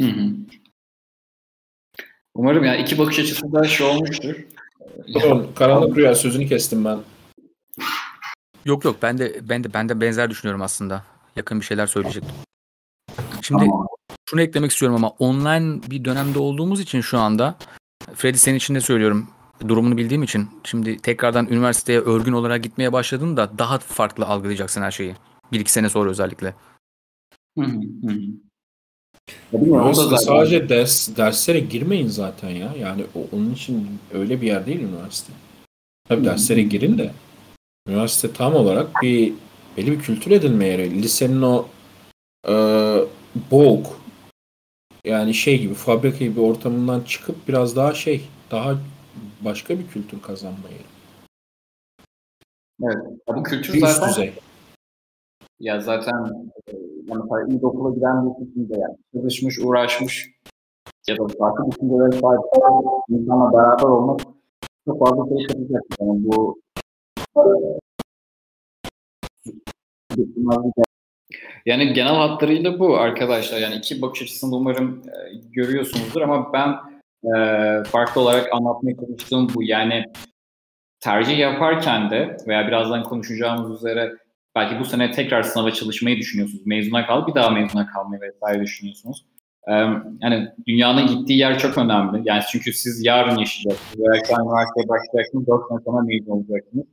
Hı 0.00 0.06
hı. 0.06 0.30
Umarım 2.34 2.64
yani 2.64 2.82
iki 2.82 2.98
bakış 2.98 3.18
açısı 3.18 3.52
da 3.52 3.64
şey 3.64 3.86
olmuştur. 3.86 4.36
Pardon, 5.14 5.50
karanlık 5.54 5.96
rüya 5.96 6.14
sözünü 6.14 6.48
kestim 6.48 6.84
ben. 6.84 6.98
Yok 8.64 8.84
yok 8.84 8.96
ben 9.02 9.18
de 9.18 9.48
ben 9.48 9.64
de 9.64 9.74
ben 9.74 9.88
de 9.88 10.00
benzer 10.00 10.30
düşünüyorum 10.30 10.62
aslında. 10.62 11.04
Yakın 11.36 11.60
bir 11.60 11.64
şeyler 11.64 11.86
söyleyecektim. 11.86 12.34
Şimdi 13.52 13.64
Tamam. 13.64 13.86
şunu 14.30 14.40
eklemek 14.40 14.70
istiyorum 14.70 14.96
ama 14.96 15.08
online 15.08 15.82
bir 15.90 16.04
dönemde 16.04 16.38
olduğumuz 16.38 16.80
için 16.80 17.00
şu 17.00 17.18
anda 17.18 17.54
Freddy 18.14 18.36
senin 18.38 18.56
için 18.56 18.74
de 18.74 18.80
söylüyorum 18.80 19.28
durumunu 19.68 19.96
bildiğim 19.96 20.22
için 20.22 20.48
şimdi 20.64 20.96
tekrardan 20.96 21.46
üniversiteye 21.46 22.00
örgün 22.00 22.32
olarak 22.32 22.62
gitmeye 22.62 22.92
başladığında 22.92 23.58
daha 23.58 23.78
farklı 23.78 24.26
algılayacaksın 24.26 24.82
her 24.82 24.90
şeyi. 24.90 25.14
Bir 25.52 25.60
iki 25.60 25.72
sene 25.72 25.88
sonra 25.88 26.10
özellikle. 26.10 26.54
Hı 27.58 27.64
hı 27.64 28.10
da 29.52 29.58
Üniversite 29.58 30.16
sadece 30.16 30.68
ders, 30.68 31.16
derslere 31.16 31.60
girmeyin 31.60 32.08
zaten 32.08 32.50
ya. 32.50 32.74
Yani 32.78 33.04
o- 33.14 33.36
onun 33.36 33.52
için 33.54 33.98
öyle 34.14 34.40
bir 34.40 34.46
yer 34.46 34.66
değil 34.66 34.80
üniversite. 34.80 35.32
Tabii 36.08 36.24
derslere 36.24 36.62
girin 36.62 36.98
de. 36.98 37.12
Üniversite 37.88 38.32
tam 38.32 38.54
olarak 38.54 39.02
bir 39.02 39.32
belli 39.76 39.92
bir 39.92 39.98
kültür 40.00 40.30
edinme 40.30 40.66
yeri. 40.66 41.02
Lisenin 41.02 41.42
o 41.42 41.66
e, 42.48 42.54
boğuk 43.50 43.86
yani 45.04 45.34
şey 45.34 45.60
gibi 45.60 45.74
fabrika 45.74 46.24
gibi 46.24 46.40
ortamından 46.40 47.00
çıkıp 47.00 47.48
biraz 47.48 47.76
daha 47.76 47.94
şey 47.94 48.28
daha 48.50 48.74
başka 49.40 49.78
bir 49.78 49.86
kültür 49.88 50.22
kazanma 50.22 50.68
yeri. 50.68 50.92
Ya 52.80 52.90
bu 53.36 53.42
kültür 53.42 53.72
Bir 53.74 53.82
üst 53.82 53.92
zaten 53.92 54.08
düzey. 54.08 54.32
ya 55.60 55.80
zaten 55.80 56.24
e, 56.68 56.72
yani 57.06 57.22
mesela 57.22 57.46
iyi 57.48 57.58
okula 57.66 57.94
giden 57.94 58.34
bir 58.40 58.68
de 58.68 58.78
yani 58.80 58.96
çalışmış, 59.14 59.58
uğraşmış 59.58 60.30
ya 61.08 61.18
da 61.18 61.26
farklı 61.38 61.70
düşüncelere 61.72 62.20
sahip 62.20 62.40
insanla 63.08 63.52
beraber 63.52 63.84
olmak 63.84 64.20
çok 64.88 64.98
fazla 64.98 65.38
şey 65.38 65.46
katacak. 65.46 65.82
Yani 66.00 66.24
bu 66.24 66.60
yani 71.66 71.92
genel 71.92 72.14
hatlarıyla 72.14 72.78
bu 72.78 72.96
arkadaşlar. 72.96 73.58
Yani 73.58 73.74
iki 73.74 74.02
bakış 74.02 74.22
açısını 74.22 74.56
umarım 74.56 75.02
e, 75.06 75.36
görüyorsunuzdur 75.52 76.20
ama 76.20 76.52
ben 76.52 76.68
e, 77.34 77.34
farklı 77.84 78.20
olarak 78.20 78.48
anlatmaya 78.52 78.96
çalıştığım 78.96 79.48
bu. 79.54 79.62
Yani 79.62 80.04
tercih 81.00 81.38
yaparken 81.38 82.10
de 82.10 82.36
veya 82.46 82.66
birazdan 82.68 83.02
konuşacağımız 83.02 83.76
üzere 83.78 84.12
belki 84.54 84.80
bu 84.80 84.84
sene 84.84 85.10
tekrar 85.10 85.42
sınava 85.42 85.70
çalışmayı 85.70 86.16
düşünüyorsunuz. 86.16 86.66
Mezuna 86.66 87.06
kal, 87.06 87.26
bir 87.26 87.34
daha 87.34 87.50
mezuna 87.50 87.86
kalmayı 87.86 88.20
vesaire 88.22 88.62
düşünüyorsunuz. 88.62 89.24
Ee, 89.68 89.72
yani 90.20 90.48
dünyanın 90.66 91.06
gittiği 91.06 91.38
yer 91.38 91.58
çok 91.58 91.78
önemli. 91.78 92.22
Yani 92.24 92.42
çünkü 92.50 92.72
siz 92.72 93.04
yarın 93.04 93.38
yaşayacaksınız. 93.38 94.00
Veya 94.00 94.22
üniversiteye 94.40 94.88
başlayacaksınız, 94.88 95.46
4 95.46 95.68
sene 95.68 95.78
sonra 95.84 96.02
mezun 96.02 96.32
olacaksınız. 96.32 96.86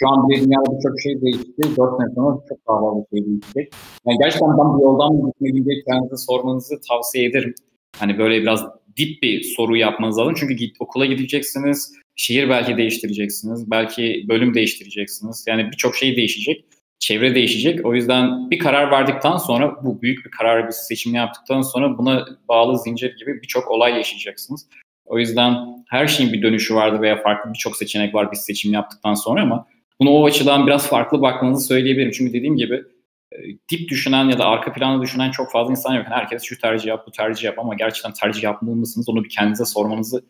Şu 0.00 0.08
an 0.08 0.28
bile 0.28 0.40
dünyada 0.40 0.76
birçok 0.76 1.00
şey 1.00 1.20
değişti. 1.20 1.62
4 1.62 1.76
sene 1.76 2.14
sonra 2.14 2.38
çok 2.48 2.58
daha 2.68 2.80
fazla 2.80 3.04
şey 3.12 3.26
değişecek. 3.26 3.72
Yani 4.06 4.18
gerçekten 4.18 4.58
ben 4.58 4.68
bu 4.74 4.82
yoldan 4.82 5.12
mı 5.12 5.32
gitmeliyim 5.32 5.82
kendinize 5.88 6.16
sormanızı 6.16 6.80
tavsiye 6.88 7.24
ederim. 7.24 7.54
Hani 7.98 8.18
böyle 8.18 8.42
biraz 8.42 8.64
dip 8.96 9.22
bir 9.22 9.42
soru 9.42 9.76
yapmanız 9.76 10.18
lazım. 10.18 10.34
Çünkü 10.36 10.54
git, 10.54 10.76
okula 10.80 11.06
gideceksiniz, 11.06 11.92
şehir 12.16 12.48
belki 12.48 12.76
değiştireceksiniz, 12.76 13.70
belki 13.70 14.26
bölüm 14.28 14.54
değiştireceksiniz. 14.54 15.44
Yani 15.48 15.66
birçok 15.72 15.96
şey 15.96 16.16
değişecek 16.16 16.64
çevre 16.98 17.34
değişecek. 17.34 17.86
O 17.86 17.94
yüzden 17.94 18.50
bir 18.50 18.58
karar 18.58 18.90
verdikten 18.90 19.36
sonra 19.36 19.84
bu 19.84 20.02
büyük 20.02 20.24
bir 20.24 20.30
karar 20.30 20.66
bir 20.66 20.72
seçim 20.72 21.14
yaptıktan 21.14 21.62
sonra 21.62 21.98
buna 21.98 22.26
bağlı 22.48 22.78
zincir 22.78 23.16
gibi 23.16 23.42
birçok 23.42 23.70
olay 23.70 23.96
yaşayacaksınız. 23.96 24.66
O 25.06 25.18
yüzden 25.18 25.54
her 25.88 26.06
şeyin 26.06 26.32
bir 26.32 26.42
dönüşü 26.42 26.74
vardı 26.74 27.00
veya 27.00 27.22
farklı 27.22 27.52
birçok 27.52 27.76
seçenek 27.76 28.14
var 28.14 28.32
bir 28.32 28.36
seçim 28.36 28.72
yaptıktan 28.72 29.14
sonra 29.14 29.42
ama 29.42 29.66
bunu 30.00 30.10
o 30.10 30.26
açıdan 30.26 30.66
biraz 30.66 30.88
farklı 30.88 31.22
bakmanızı 31.22 31.66
söyleyebilirim. 31.66 32.12
Çünkü 32.12 32.32
dediğim 32.32 32.56
gibi 32.56 32.84
e, 33.32 33.36
dip 33.70 33.88
düşünen 33.88 34.28
ya 34.28 34.38
da 34.38 34.46
arka 34.46 34.72
planda 34.72 35.02
düşünen 35.02 35.30
çok 35.30 35.52
fazla 35.52 35.70
insan 35.70 35.94
yok. 35.94 36.06
Herkes 36.08 36.42
şu 36.42 36.58
tercih 36.58 36.88
yap, 36.88 37.04
bu 37.06 37.10
tercih 37.10 37.44
yap 37.44 37.58
ama 37.58 37.74
gerçekten 37.74 38.12
tercih 38.12 38.42
yapmalı 38.42 38.76
mısınız 38.76 39.08
onu 39.08 39.24
bir 39.24 39.28
kendinize 39.28 39.64
sormanızı 39.64 40.24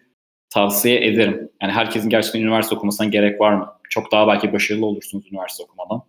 tavsiye 0.50 1.06
ederim. 1.06 1.50
Yani 1.62 1.72
herkesin 1.72 2.10
gerçekten 2.10 2.40
üniversite 2.40 2.74
okumasına 2.74 3.06
gerek 3.06 3.40
var 3.40 3.54
mı? 3.54 3.68
Çok 3.90 4.12
daha 4.12 4.28
belki 4.28 4.52
başarılı 4.52 4.86
olursunuz 4.86 5.24
üniversite 5.32 5.64
okumadan. 5.64 6.02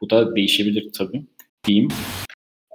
Bu 0.00 0.10
da 0.10 0.36
değişebilir 0.36 0.92
tabii 0.98 1.22
diyeyim. 1.64 1.88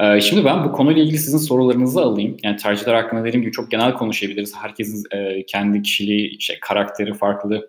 Ee, 0.02 0.22
şimdi 0.22 0.46
ben 0.46 0.64
bu 0.64 0.72
konuyla 0.72 1.04
ilgili 1.04 1.18
sizin 1.18 1.38
sorularınızı 1.38 2.02
alayım. 2.02 2.38
Yani 2.44 2.58
tercihler 2.58 2.94
hakkında 2.94 3.26
dediğim 3.26 3.42
gibi 3.42 3.52
çok 3.52 3.72
genel 3.72 3.94
konuşabiliriz. 3.94 4.56
Herkesin 4.56 5.04
e, 5.12 5.46
kendi 5.46 5.82
kişiliği, 5.82 6.38
işte, 6.38 6.58
karakteri 6.62 7.14
farklı, 7.14 7.68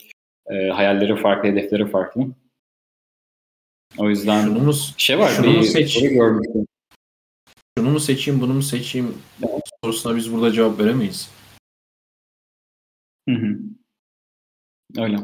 e, 0.51 0.69
hayalleri 0.69 1.17
farklı, 1.17 1.49
hedefleri 1.49 1.87
farklı. 1.87 2.27
O 3.99 4.09
yüzden 4.09 4.45
Şunu 4.45 4.59
mu, 4.59 4.73
şey 4.97 5.19
var, 5.19 5.29
şunu 5.29 5.47
bir 5.47 5.57
mu 5.57 5.63
seç- 5.65 5.91
soru 5.99 6.09
görmüştüm. 6.09 6.67
şunu 7.79 7.91
mu 7.91 8.01
seçeyim, 8.01 8.41
bunu 8.41 8.55
mu 8.55 8.63
seçeyim 8.63 9.15
sorusuna 9.85 10.17
biz 10.17 10.33
burada 10.33 10.53
cevap 10.53 10.81
veremeyiz. 10.81 11.31
Hı 13.29 13.35
hı. 13.35 13.59
Öyle. 14.99 15.17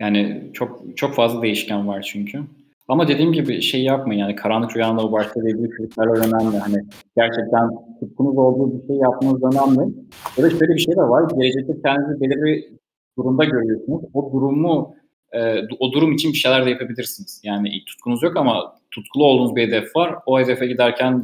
Yani 0.00 0.50
çok 0.52 0.96
çok 0.96 1.14
fazla 1.14 1.42
değişken 1.42 1.88
var 1.88 2.02
çünkü. 2.12 2.42
Ama 2.88 3.08
dediğim 3.08 3.32
gibi 3.32 3.62
şey 3.62 3.82
yapmayın 3.84 4.20
yani 4.20 4.36
karanlık 4.36 4.76
rüyanla 4.76 5.02
o 5.04 5.12
başta 5.12 5.40
ilgili 5.40 5.70
kriterler 5.70 6.16
önemli. 6.26 6.58
Hani 6.58 6.84
gerçekten 7.16 7.70
tutkunuz 8.00 8.38
olduğu 8.38 8.82
bir 8.82 8.86
şey 8.86 8.96
yapmanız 8.96 9.42
önemli. 9.42 9.94
Ya 10.36 10.44
da 10.44 10.50
şöyle 10.50 10.74
bir 10.74 10.78
şey 10.78 10.96
de 10.96 11.00
var. 11.00 11.30
Gelecekte 11.38 11.82
kendinizi 11.82 12.20
belirli 12.20 12.78
durumda 13.18 13.44
görüyorsunuz. 13.44 14.02
O 14.14 14.32
durumu 14.32 14.94
e, 15.34 15.68
o 15.78 15.92
durum 15.92 16.12
için 16.12 16.32
bir 16.32 16.38
şeyler 16.38 16.66
de 16.66 16.70
yapabilirsiniz. 16.70 17.40
Yani 17.44 17.84
tutkunuz 17.84 18.22
yok 18.22 18.36
ama 18.36 18.76
tutkulu 18.90 19.24
olduğunuz 19.24 19.56
bir 19.56 19.62
hedef 19.62 19.96
var. 19.96 20.14
O 20.26 20.40
hedefe 20.40 20.66
giderken 20.66 21.22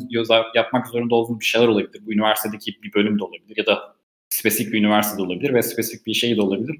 yapmak 0.54 0.86
zorunda 0.88 1.14
olduğunuz 1.14 1.40
bir 1.40 1.44
şeyler 1.44 1.68
olabilir. 1.68 2.02
Bu 2.06 2.12
üniversitedeki 2.12 2.82
bir 2.82 2.94
bölüm 2.94 3.18
de 3.18 3.24
olabilir 3.24 3.56
ya 3.56 3.66
da 3.66 3.94
spesifik 4.28 4.72
bir 4.72 4.78
üniversite 4.78 5.22
olabilir 5.22 5.54
ve 5.54 5.62
spesifik 5.62 6.06
bir 6.06 6.14
şey 6.14 6.36
de 6.36 6.42
olabilir. 6.42 6.76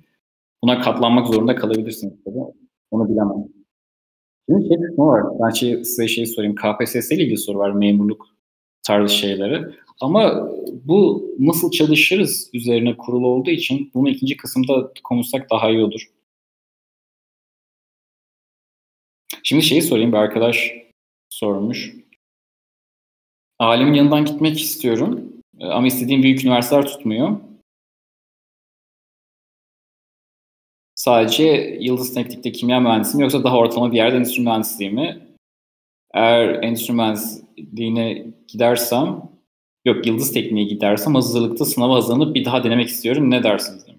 Buna 0.62 0.81
katlanmak 0.81 1.27
zorunda 1.27 1.55
kalabilirsiniz 1.55 2.14
tabii. 2.25 2.38
Onu 2.90 3.09
bilemem. 3.09 3.45
Şimdi 4.49 4.69
şey 4.69 4.77
kısmı 4.77 5.07
var. 5.07 5.23
Ben 5.40 5.51
şey, 5.51 5.85
size 5.85 6.09
şey 6.09 6.27
sorayım. 6.27 6.55
KPSS 6.55 7.12
ile 7.12 7.23
ilgili 7.23 7.38
soru 7.38 7.59
var. 7.59 7.71
Memurluk 7.71 8.27
tarzı 8.83 9.14
şeyleri. 9.14 9.64
Ama 10.01 10.51
bu 10.85 11.31
nasıl 11.38 11.71
çalışırız 11.71 12.51
üzerine 12.55 12.97
kurulu 12.97 13.27
olduğu 13.27 13.51
için 13.51 13.90
bunu 13.95 14.09
ikinci 14.09 14.37
kısımda 14.37 14.93
konuşsak 15.05 15.51
daha 15.51 15.71
iyi 15.71 15.85
olur. 15.85 16.07
Şimdi 19.51 19.63
şeyi 19.63 19.83
sorayım. 19.83 20.13
Bir 20.13 20.17
arkadaş 20.17 20.73
sormuş. 21.31 21.95
Alimin 23.59 23.95
yanından 23.95 24.25
gitmek 24.25 24.61
istiyorum. 24.61 25.33
Ama 25.61 25.87
istediğim 25.87 26.23
büyük 26.23 26.45
üniversiteler 26.45 26.87
tutmuyor. 26.87 27.41
Sadece 30.95 31.45
Yıldız 31.81 32.15
Teknik'te 32.15 32.53
kimya 32.53 32.81
mühendisi 32.81 33.17
mi 33.17 33.23
yoksa 33.23 33.45
daha 33.45 33.59
ortalama 33.59 33.93
bir 33.93 33.97
yerde 33.97 34.17
endüstri 34.17 34.43
mühendisliği 34.43 34.91
mi? 34.91 35.21
Eğer 36.15 36.49
endüstri 36.63 36.95
mühendisliğine 36.95 38.27
gidersem, 38.49 39.23
yok 39.85 40.07
Yıldız 40.07 40.33
Tekniğe 40.33 40.67
gidersem 40.67 41.15
hazırlıkta 41.15 41.65
sınava 41.65 41.95
hazırlanıp 41.95 42.35
bir 42.35 42.45
daha 42.45 42.65
denemek 42.65 42.89
istiyorum. 42.89 43.31
Ne 43.31 43.43
dersiniz. 43.43 43.89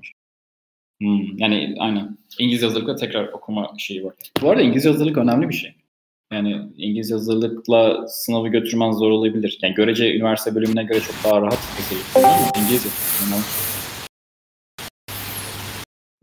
Hmm, 1.01 1.37
yani 1.37 1.75
aynen. 1.79 2.17
İngilizce 2.39 2.65
hazırlıkla 2.65 2.95
tekrar 2.95 3.27
okuma 3.27 3.73
şeyi 3.77 4.03
var. 4.03 4.13
Bu 4.41 4.49
arada 4.49 4.61
İngilizce 4.61 4.89
hazırlık 4.89 5.17
önemli 5.17 5.49
bir 5.49 5.53
şey. 5.53 5.75
Yani 6.33 6.61
İngilizce 6.77 7.13
hazırlıkla 7.13 8.07
sınavı 8.07 8.47
götürmen 8.47 8.91
zor 8.91 9.11
olabilir. 9.11 9.59
Yani 9.61 9.73
görece 9.73 10.15
üniversite 10.15 10.55
bölümüne 10.55 10.83
göre 10.83 10.99
çok 10.99 11.15
daha 11.23 11.41
rahat 11.41 11.59
hazırlık 11.59 12.05
ama 12.15 12.27
İngilizce 12.63 12.89
önemli. 13.27 13.43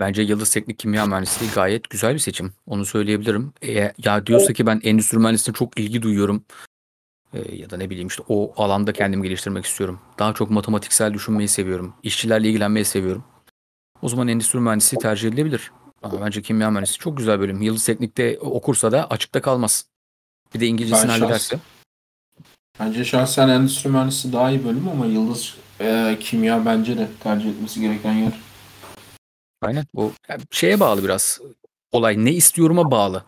Bence 0.00 0.22
Yıldız 0.22 0.50
Teknik 0.50 0.78
Kimya 0.78 1.06
Mühendisliği 1.06 1.50
gayet 1.50 1.90
güzel 1.90 2.14
bir 2.14 2.18
seçim. 2.18 2.52
Onu 2.66 2.86
söyleyebilirim. 2.86 3.52
E, 3.62 3.92
ya 4.04 4.26
diyorsa 4.26 4.52
ki 4.52 4.66
ben 4.66 4.80
endüstri 4.84 5.18
mühendisliğine 5.18 5.56
çok 5.56 5.80
ilgi 5.80 6.02
duyuyorum. 6.02 6.44
E, 7.34 7.56
ya 7.56 7.70
da 7.70 7.76
ne 7.76 7.90
bileyim 7.90 8.08
işte 8.08 8.22
o 8.28 8.52
alanda 8.62 8.92
kendimi 8.92 9.22
geliştirmek 9.22 9.64
istiyorum. 9.64 10.00
Daha 10.18 10.34
çok 10.34 10.50
matematiksel 10.50 11.14
düşünmeyi 11.14 11.48
seviyorum. 11.48 11.94
İşçilerle 12.02 12.48
ilgilenmeyi 12.48 12.84
seviyorum. 12.84 13.24
O 14.02 14.08
zaman 14.08 14.28
endüstri 14.28 14.60
mühendisliği 14.60 15.00
tercih 15.00 15.28
edilebilir. 15.28 15.72
Ama 16.02 16.20
bence 16.20 16.42
kimya 16.42 16.70
mühendisliği 16.70 16.98
çok 16.98 17.16
güzel 17.16 17.40
bölüm. 17.40 17.62
Yıldız 17.62 17.84
Teknik'te 17.86 18.38
okursa 18.38 18.92
da 18.92 19.10
açıkta 19.10 19.42
kalmaz. 19.42 19.86
Bir 20.54 20.60
de 20.60 20.66
İngilizcesini 20.66 21.08
Ben 21.08 21.20
hallederse. 21.20 21.56
şahs- 21.56 21.58
Bence 22.80 23.04
şahsen 23.04 23.48
endüstri 23.48 23.90
mühendisi 23.90 24.32
daha 24.32 24.50
iyi 24.50 24.64
bölüm 24.64 24.88
ama 24.88 25.06
yıldız 25.06 25.54
e, 25.80 26.16
kimya 26.20 26.66
bence 26.66 26.98
de 26.98 27.08
tercih 27.22 27.50
etmesi 27.50 27.80
gereken 27.80 28.12
yer. 28.12 28.32
Aynen. 29.62 29.84
O 29.96 30.10
yani 30.28 30.42
şeye 30.50 30.80
bağlı 30.80 31.04
biraz. 31.04 31.40
Olay 31.92 32.24
ne 32.24 32.32
istiyoruma 32.32 32.90
bağlı. 32.90 33.24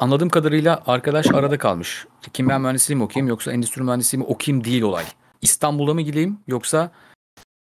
Anladığım 0.00 0.28
kadarıyla 0.28 0.82
arkadaş 0.86 1.26
arada 1.26 1.58
kalmış. 1.58 2.06
Kimya 2.32 2.58
mühendisliği 2.58 2.96
mi 2.96 3.02
okuyayım 3.02 3.28
yoksa 3.28 3.52
endüstri 3.52 3.82
mühendisliği 3.82 4.18
mi 4.22 4.26
okuyayım 4.26 4.64
değil 4.64 4.82
olay. 4.82 5.04
İstanbul'a 5.42 5.94
mı 5.94 6.00
gideyim 6.02 6.38
yoksa 6.46 6.90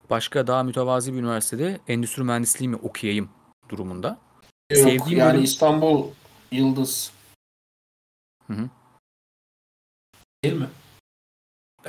başka 0.09 0.47
daha 0.47 0.63
mütevazi 0.63 1.13
bir 1.13 1.19
üniversitede 1.19 1.79
endüstri 1.87 2.23
mühendisliği 2.23 2.69
mi 2.69 2.75
okuyayım 2.75 3.29
durumunda. 3.69 4.07
Yok, 4.71 4.79
Sevdiğim 4.83 5.19
yani 5.19 5.33
bölüm- 5.33 5.43
İstanbul 5.43 6.07
yıldız. 6.51 7.11
Hı 8.47 8.53
hı. 8.53 8.69
Değil 10.43 10.55
mi? 10.55 10.69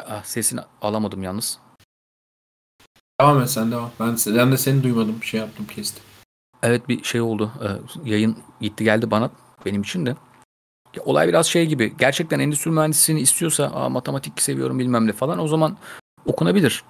Ah, 0.06 0.24
sesini 0.24 0.60
alamadım 0.82 1.22
yalnız. 1.22 1.58
Devam 3.20 3.42
et 3.42 3.50
sen 3.50 3.72
devam. 3.72 3.90
Ben, 4.00 4.16
ben 4.26 4.52
de 4.52 4.56
seni 4.56 4.82
duymadım. 4.82 5.20
Bir 5.20 5.26
şey 5.26 5.40
yaptım 5.40 5.66
kestim. 5.66 6.02
Evet 6.62 6.88
bir 6.88 7.04
şey 7.04 7.20
oldu. 7.20 7.52
Ee, 7.62 8.10
yayın 8.10 8.36
gitti 8.60 8.84
geldi 8.84 9.10
bana 9.10 9.30
benim 9.66 9.82
için 9.82 10.06
de. 10.06 10.16
Ya, 10.94 11.02
olay 11.04 11.28
biraz 11.28 11.46
şey 11.46 11.66
gibi. 11.66 11.96
Gerçekten 11.96 12.38
endüstri 12.40 12.70
mühendisliğini 12.70 13.22
istiyorsa 13.22 13.64
Aa, 13.64 13.88
matematik 13.88 14.40
seviyorum 14.42 14.78
bilmem 14.78 15.06
ne 15.06 15.12
falan 15.12 15.38
o 15.38 15.48
zaman 15.48 15.76
okunabilir. 16.26 16.84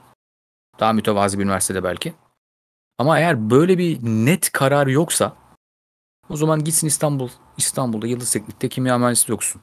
Daha 0.81 0.93
mütevazi 0.93 1.39
bir 1.39 1.45
üniversitede 1.45 1.85
belki. 1.85 2.15
Ama 2.99 3.19
eğer 3.19 3.51
böyle 3.51 3.79
bir 3.79 3.99
net 4.03 4.53
karar 4.53 4.87
yoksa 4.87 5.33
o 6.31 6.37
zaman 6.37 6.65
gitsin 6.65 6.87
İstanbul. 6.87 7.29
İstanbul'da 7.59 8.07
Yıldız 8.07 8.33
Teknik'te 8.33 8.69
kimya 8.69 8.99
mühendisliği 8.99 9.35
okusun. 9.35 9.63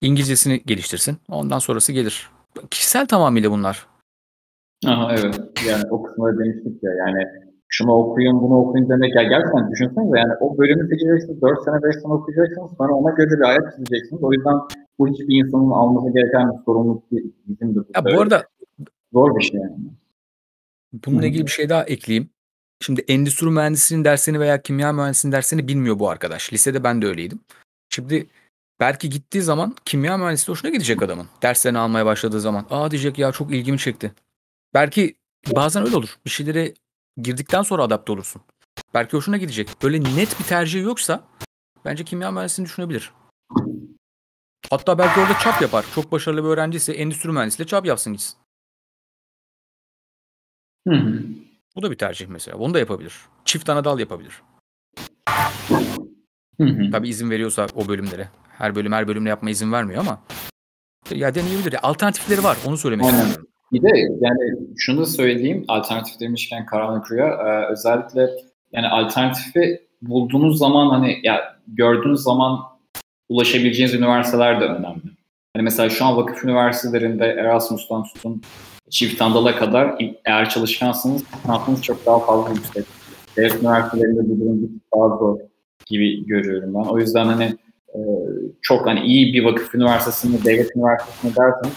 İngilizcesini 0.00 0.62
geliştirsin. 0.66 1.16
Ondan 1.28 1.58
sonrası 1.58 1.92
gelir. 1.92 2.30
Kişisel 2.70 3.06
tamamıyla 3.06 3.50
bunlar. 3.50 3.86
Aha 4.86 5.14
evet. 5.14 5.40
Yani 5.68 5.84
o 5.90 6.02
kısımda 6.02 6.38
demiştik 6.38 6.82
ya 6.82 6.90
yani 6.92 7.24
şunu 7.68 7.92
okuyun 7.92 8.42
bunu 8.42 8.56
okuyun 8.56 8.88
demek 8.88 9.16
ya 9.16 9.22
gerçekten 9.22 9.70
düşünsenize 9.70 10.18
yani 10.18 10.32
o 10.40 10.58
bölümü 10.58 10.88
seçeceksiniz 10.88 11.42
4 11.42 11.64
sene 11.64 11.82
5 11.82 11.94
sene 11.94 12.12
okuyacaksınız 12.12 12.70
sonra 12.78 12.92
ona 12.92 13.10
göre 13.10 13.30
bir 13.30 13.44
hayat 13.44 13.76
çizeceksiniz. 13.76 14.22
O 14.22 14.32
yüzden 14.32 14.54
bu 14.98 15.08
hiçbir 15.08 15.44
insanın 15.44 15.70
alması 15.70 16.12
gereken 16.12 16.52
bir 16.52 16.64
sorumluluk 16.64 17.10
değil. 17.10 17.32
Bizim 17.46 17.74
de 17.74 17.78
Ya 17.94 18.04
bu 18.04 18.20
arada 18.20 18.42
zor 19.12 19.38
bir 19.38 19.44
şey 19.44 19.60
yani. 19.60 19.76
Bununla 20.92 21.22
Hı. 21.22 21.26
ilgili 21.26 21.46
bir 21.46 21.50
şey 21.50 21.68
daha 21.68 21.84
ekleyeyim. 21.84 22.30
Şimdi 22.82 23.00
endüstri 23.08 23.46
mühendisliğinin 23.46 24.04
dersini 24.04 24.40
veya 24.40 24.62
kimya 24.62 24.92
mühendisliğinin 24.92 25.36
dersini 25.36 25.68
bilmiyor 25.68 25.98
bu 25.98 26.10
arkadaş. 26.10 26.52
Lisede 26.52 26.84
ben 26.84 27.02
de 27.02 27.06
öyleydim. 27.06 27.40
Şimdi 27.90 28.26
belki 28.80 29.10
gittiği 29.10 29.42
zaman 29.42 29.76
kimya 29.84 30.16
mühendisliği 30.16 30.52
hoşuna 30.54 30.70
gidecek 30.70 31.02
adamın. 31.02 31.26
Derslerini 31.42 31.78
almaya 31.78 32.06
başladığı 32.06 32.40
zaman. 32.40 32.66
Aa 32.70 32.90
diyecek 32.90 33.18
ya 33.18 33.32
çok 33.32 33.54
ilgimi 33.54 33.78
çekti. 33.78 34.12
Belki 34.74 35.14
bazen 35.54 35.84
öyle 35.84 35.96
olur. 35.96 36.16
Bir 36.24 36.30
şeylere 36.30 36.74
girdikten 37.22 37.62
sonra 37.62 37.82
adapte 37.82 38.12
olursun. 38.12 38.42
Belki 38.94 39.16
hoşuna 39.16 39.36
gidecek. 39.36 39.68
Böyle 39.82 40.00
net 40.16 40.40
bir 40.40 40.44
tercih 40.44 40.82
yoksa 40.82 41.24
bence 41.84 42.04
kimya 42.04 42.30
mühendisliğini 42.30 42.68
düşünebilir. 42.68 43.12
Hatta 44.70 44.98
belki 44.98 45.20
orada 45.20 45.38
çap 45.38 45.62
yapar. 45.62 45.86
Çok 45.94 46.12
başarılı 46.12 46.44
bir 46.44 46.48
öğrenciyse 46.48 46.92
endüstri 46.92 47.32
mühendisliği 47.32 47.66
çap 47.66 47.86
yapsın 47.86 48.12
gitsin. 48.12 48.38
Hı 50.88 50.94
hı. 50.94 51.22
Bu 51.76 51.82
da 51.82 51.90
bir 51.90 51.96
tercih 51.96 52.26
mesela. 52.26 52.56
Onu 52.56 52.74
da 52.74 52.78
yapabilir. 52.78 53.14
Çift 53.44 53.68
ana 53.68 53.84
dal 53.84 53.98
yapabilir. 53.98 54.42
Hı 56.60 56.64
hı. 56.64 56.90
Tabii 56.92 57.08
izin 57.08 57.30
veriyorsa 57.30 57.66
o 57.74 57.88
bölümlere. 57.88 58.28
Her 58.48 58.74
bölüm 58.74 58.92
her 58.92 59.08
bölümle 59.08 59.28
yapma 59.28 59.50
izin 59.50 59.72
vermiyor 59.72 60.00
ama 60.00 60.18
ya 61.14 61.34
deneyebilir. 61.34 61.72
Ya 61.72 61.80
Alternatifleri 61.82 62.44
var. 62.44 62.58
Onu 62.66 62.76
söylemek 62.76 63.06
Aynen. 63.06 63.18
istiyorum. 63.18 63.46
Bir 63.72 63.82
de 63.82 63.88
yani 64.20 64.58
şunu 64.76 65.00
da 65.00 65.06
söyleyeyim 65.06 65.64
alternatif 65.68 66.20
demişken 66.20 66.66
Karanlık 66.66 67.12
Rüya 67.12 67.26
e, 67.26 67.72
özellikle 67.72 68.30
yani 68.72 68.88
alternatifi 68.88 69.80
bulduğunuz 70.02 70.58
zaman 70.58 70.90
hani 70.90 71.20
ya 71.22 71.56
gördüğünüz 71.66 72.20
zaman 72.20 72.60
ulaşabileceğiniz 73.28 73.94
üniversiteler 73.94 74.60
de 74.60 74.64
önemli. 74.64 75.15
Hani 75.56 75.62
mesela 75.62 75.90
şu 75.90 76.04
an 76.04 76.16
vakıf 76.16 76.44
üniversitelerinde 76.44 77.24
Erasmus'tan 77.24 78.04
tutun 78.04 78.42
çift 78.90 79.22
andala 79.22 79.56
kadar 79.56 79.98
eğer 80.24 80.48
çalışkansanız 80.48 81.22
şansınız 81.46 81.82
çok 81.82 82.06
daha 82.06 82.18
fazla 82.18 82.50
yüksek. 82.50 82.84
Devlet 83.36 83.62
üniversitelerinde 83.62 84.20
bu 84.20 84.40
durum 84.40 84.80
daha 84.96 85.18
zor 85.18 85.38
gibi 85.86 86.26
görüyorum 86.26 86.74
ben. 86.74 86.88
O 86.88 86.98
yüzden 86.98 87.26
hani 87.26 87.44
e, 87.94 87.98
çok 88.62 88.86
hani 88.86 89.00
iyi 89.00 89.34
bir 89.34 89.44
vakıf 89.44 89.74
üniversitesinde, 89.74 90.44
devlet 90.44 90.76
üniversitesinde 90.76 91.32
derseniz 91.36 91.74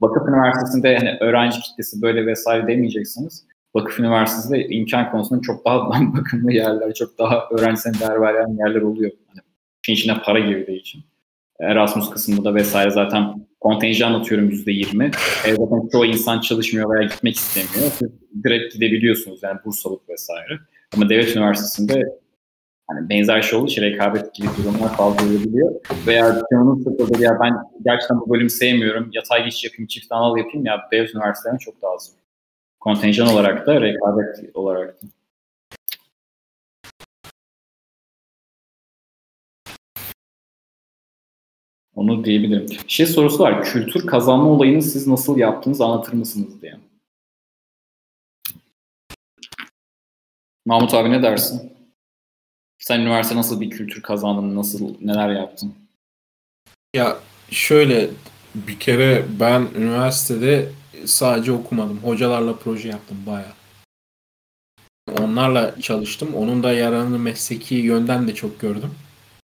Vakıf 0.00 0.28
Üniversitesi'nde 0.28 0.98
hani 0.98 1.16
öğrenci 1.20 1.60
kitlesi 1.60 2.02
böyle 2.02 2.26
vesaire 2.26 2.66
demeyeceksiniz. 2.66 3.46
Vakıf 3.74 4.00
Üniversitesi'nde 4.00 4.66
imkan 4.68 5.10
konusunda 5.10 5.40
çok 5.42 5.64
daha 5.64 5.90
bakımlı 6.16 6.52
yerler, 6.52 6.94
çok 6.94 7.18
daha 7.18 7.48
öğrencisine 7.50 8.00
değer 8.00 8.20
veren 8.20 8.58
yerler 8.58 8.82
oluyor. 8.82 9.10
Hani 9.28 9.40
işin 9.82 9.92
içine 9.92 10.22
para 10.24 10.38
girdiği 10.38 10.80
için. 10.80 11.04
Erasmus 11.60 12.10
kısmında 12.10 12.54
vesaire 12.54 12.90
zaten 12.90 13.46
kontenjan 13.60 14.14
atıyorum 14.14 14.50
%20. 14.50 15.06
E, 15.46 15.50
zaten 15.50 15.88
çoğu 15.92 16.06
insan 16.06 16.40
çalışmıyor 16.40 16.94
veya 16.94 17.08
gitmek 17.08 17.36
istemiyor. 17.36 17.92
Siz 17.92 18.08
direkt 18.44 18.74
gidebiliyorsunuz 18.74 19.42
yani 19.42 19.58
bursalık 19.64 20.08
vesaire. 20.08 20.58
Ama 20.94 21.08
devlet 21.08 21.36
üniversitesinde 21.36 22.18
hani 22.86 23.08
benzer 23.08 23.42
şey 23.42 23.58
olduğu 23.58 23.66
için 23.68 23.82
rekabet 23.82 24.34
gibi 24.34 24.48
durumlar 24.58 24.96
fazla 24.96 25.26
olabiliyor. 25.26 25.74
Veya 26.06 26.42
canınız 26.52 26.84
sıkıldı 26.84 27.22
ya 27.22 27.38
ben 27.42 27.52
gerçekten 27.84 28.20
bu 28.20 28.30
bölümü 28.30 28.50
sevmiyorum. 28.50 29.10
Yatay 29.12 29.44
geçiş 29.44 29.64
yapayım, 29.64 29.86
çift 29.86 30.12
anal 30.12 30.38
yapayım 30.38 30.66
ya 30.66 30.88
devlet 30.92 31.14
üniversitelerine 31.14 31.58
çok 31.58 31.82
daha 31.82 31.92
az. 31.92 32.12
Kontenjan 32.80 33.28
olarak 33.28 33.66
da 33.66 33.80
rekabet 33.80 34.56
olarak 34.56 35.02
da. 35.02 35.06
Onu 41.96 42.24
diyebilirim. 42.24 42.66
Şey 42.88 43.06
sorusu 43.06 43.38
var. 43.38 43.64
Kültür 43.64 44.06
kazanma 44.06 44.48
olayını 44.48 44.82
siz 44.82 45.06
nasıl 45.06 45.38
yaptınız 45.38 45.80
anlatır 45.80 46.12
mısınız 46.12 46.62
diye. 46.62 46.80
Mahmut 50.66 50.94
abi 50.94 51.10
ne 51.10 51.22
dersin? 51.22 51.72
Sen 52.78 53.00
üniversite 53.00 53.36
nasıl 53.36 53.60
bir 53.60 53.70
kültür 53.70 54.02
kazandın? 54.02 54.56
Nasıl 54.56 54.94
neler 55.00 55.30
yaptın? 55.30 55.74
Ya 56.94 57.16
şöyle 57.50 58.10
bir 58.54 58.78
kere 58.78 59.24
ben 59.40 59.68
üniversitede 59.76 60.68
sadece 61.04 61.52
okumadım. 61.52 61.98
Hocalarla 61.98 62.56
proje 62.56 62.88
yaptım 62.88 63.18
baya. 63.26 63.52
Onlarla 65.20 65.80
çalıştım. 65.80 66.34
Onun 66.34 66.62
da 66.62 66.72
yararını 66.72 67.18
mesleki 67.18 67.74
yönden 67.74 68.28
de 68.28 68.34
çok 68.34 68.60
gördüm. 68.60 68.94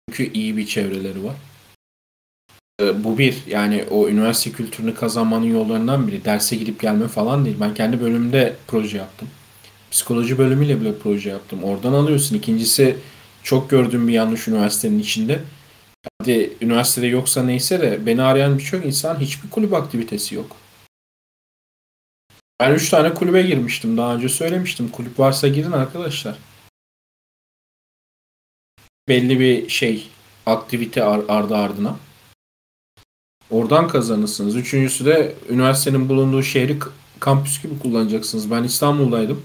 Çünkü 0.09 0.33
iyi 0.33 0.57
bir 0.57 0.67
çevreleri 0.67 1.25
var. 1.25 1.37
Ee, 2.81 3.05
Bu 3.05 3.19
bir 3.19 3.47
yani 3.47 3.85
o 3.91 4.09
üniversite 4.09 4.57
kültürünü 4.57 4.95
kazanmanın 4.95 5.45
yollarından 5.47 6.07
biri. 6.09 6.25
Derse 6.25 6.57
gidip 6.57 6.81
gelme 6.81 7.09
falan 7.09 7.45
değil. 7.45 7.57
Ben 7.61 7.75
kendi 7.75 8.01
bölümümde 8.01 8.57
proje 8.67 8.99
yaptım. 8.99 9.29
Psikoloji 9.91 10.39
bölümüyle 10.39 10.81
bile 10.81 10.99
proje 10.99 11.31
yaptım. 11.31 11.65
Oradan 11.65 11.93
alıyorsun. 11.93 12.37
İkincisi 12.37 12.97
çok 13.43 13.71
gördüğüm 13.71 14.09
bir 14.09 14.13
yanlış 14.13 14.49
üniversitenin 14.49 14.99
içinde. 14.99 15.43
Hadi 16.21 16.57
üniversitede 16.61 17.07
yoksa 17.07 17.43
neyse 17.43 17.81
de 17.81 18.07
beni 18.07 18.23
arayan 18.23 18.59
birçok 18.59 18.85
insan 18.87 19.21
hiçbir 19.21 19.51
kulüp 19.51 19.75
aktivitesi 19.75 20.35
yok. 20.35 20.57
Ben 22.61 22.75
3 22.75 22.91
tane 22.91 23.15
kulübe 23.15 23.43
girmiştim. 23.43 23.97
Daha 23.97 24.15
önce 24.15 24.29
söylemiştim. 24.29 24.89
Kulüp 24.89 25.19
varsa 25.19 25.49
girin 25.49 25.73
arkadaşlar. 25.73 26.39
Belli 29.09 29.41
bir 29.41 29.69
şey 29.69 30.09
aktivite 30.47 31.05
ar- 31.05 31.25
ardı 31.29 31.57
ardına. 31.57 31.97
Oradan 33.51 33.89
kazanırsınız. 33.89 34.57
Üçüncüsü 34.57 35.05
de 35.05 35.35
üniversitenin 35.49 36.09
bulunduğu 36.09 36.43
şehri 36.43 36.79
kampüs 37.21 37.63
gibi 37.63 37.79
kullanacaksınız. 37.79 38.51
Ben 38.51 38.65
İstanbul'daydım. 38.65 39.43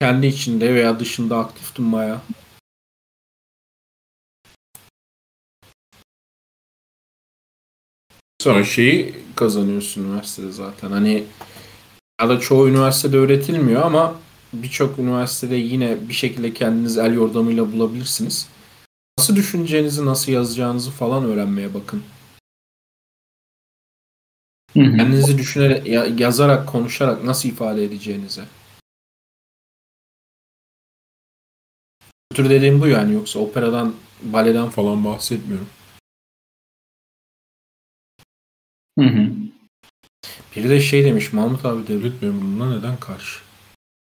Kendi 0.00 0.26
içinde 0.26 0.74
veya 0.74 1.00
dışında 1.00 1.38
aktiftim 1.38 1.92
bayağı. 1.92 2.20
Sonra 8.40 8.64
şeyi 8.64 9.14
kazanıyorsun 9.36 10.04
üniversitede 10.04 10.52
zaten. 10.52 10.90
Hani 10.90 11.24
ya 12.20 12.28
da 12.28 12.40
çoğu 12.40 12.68
üniversitede 12.68 13.16
öğretilmiyor 13.16 13.82
ama 13.82 14.14
birçok 14.52 14.98
üniversitede 14.98 15.56
yine 15.56 16.08
bir 16.08 16.14
şekilde 16.14 16.54
kendiniz 16.54 16.98
el 16.98 17.14
yordamıyla 17.14 17.72
bulabilirsiniz. 17.72 18.48
Nasıl 19.18 19.36
düşüneceğinizi, 19.36 20.06
nasıl 20.06 20.32
yazacağınızı 20.32 20.90
falan 20.90 21.24
öğrenmeye 21.24 21.74
bakın. 21.74 22.02
Kendinizi 24.74 25.38
düşünerek, 25.38 25.86
ya- 25.86 26.06
yazarak, 26.18 26.68
konuşarak 26.68 27.24
nasıl 27.24 27.48
ifade 27.48 27.84
edeceğinize. 27.84 28.44
Kültür 32.30 32.50
dediğim 32.50 32.80
bu 32.80 32.86
yani 32.86 33.14
yoksa 33.14 33.38
operadan, 33.38 33.94
baleden 34.22 34.68
falan 34.68 35.04
bahsetmiyorum. 35.04 35.68
Hı 38.98 39.04
hı. 39.04 39.30
Biri 40.56 40.70
de 40.70 40.80
şey 40.80 41.04
demiş 41.04 41.32
Mahmut 41.32 41.64
abi 41.64 41.86
devlet 41.86 42.22
memurluğuna 42.22 42.76
neden 42.78 42.96
karşı? 42.96 43.47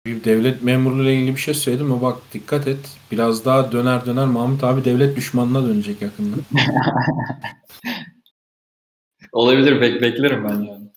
Bir 0.06 0.24
devlet 0.24 0.62
memurluğuyla 0.62 1.12
ilgili 1.12 1.36
bir 1.36 1.40
şey 1.40 1.54
söyledim 1.54 1.92
ama 1.92 2.02
bak 2.02 2.18
dikkat 2.32 2.68
et. 2.68 2.98
Biraz 3.12 3.44
daha 3.44 3.72
döner 3.72 4.06
döner 4.06 4.26
Mahmut 4.26 4.64
abi 4.64 4.84
devlet 4.84 5.16
düşmanına 5.16 5.68
dönecek 5.68 6.02
yakında. 6.02 6.36
Olabilir 9.32 9.80
bek 9.80 10.02
beklerim 10.02 10.44
ben 10.44 10.54
yani. 10.54 10.90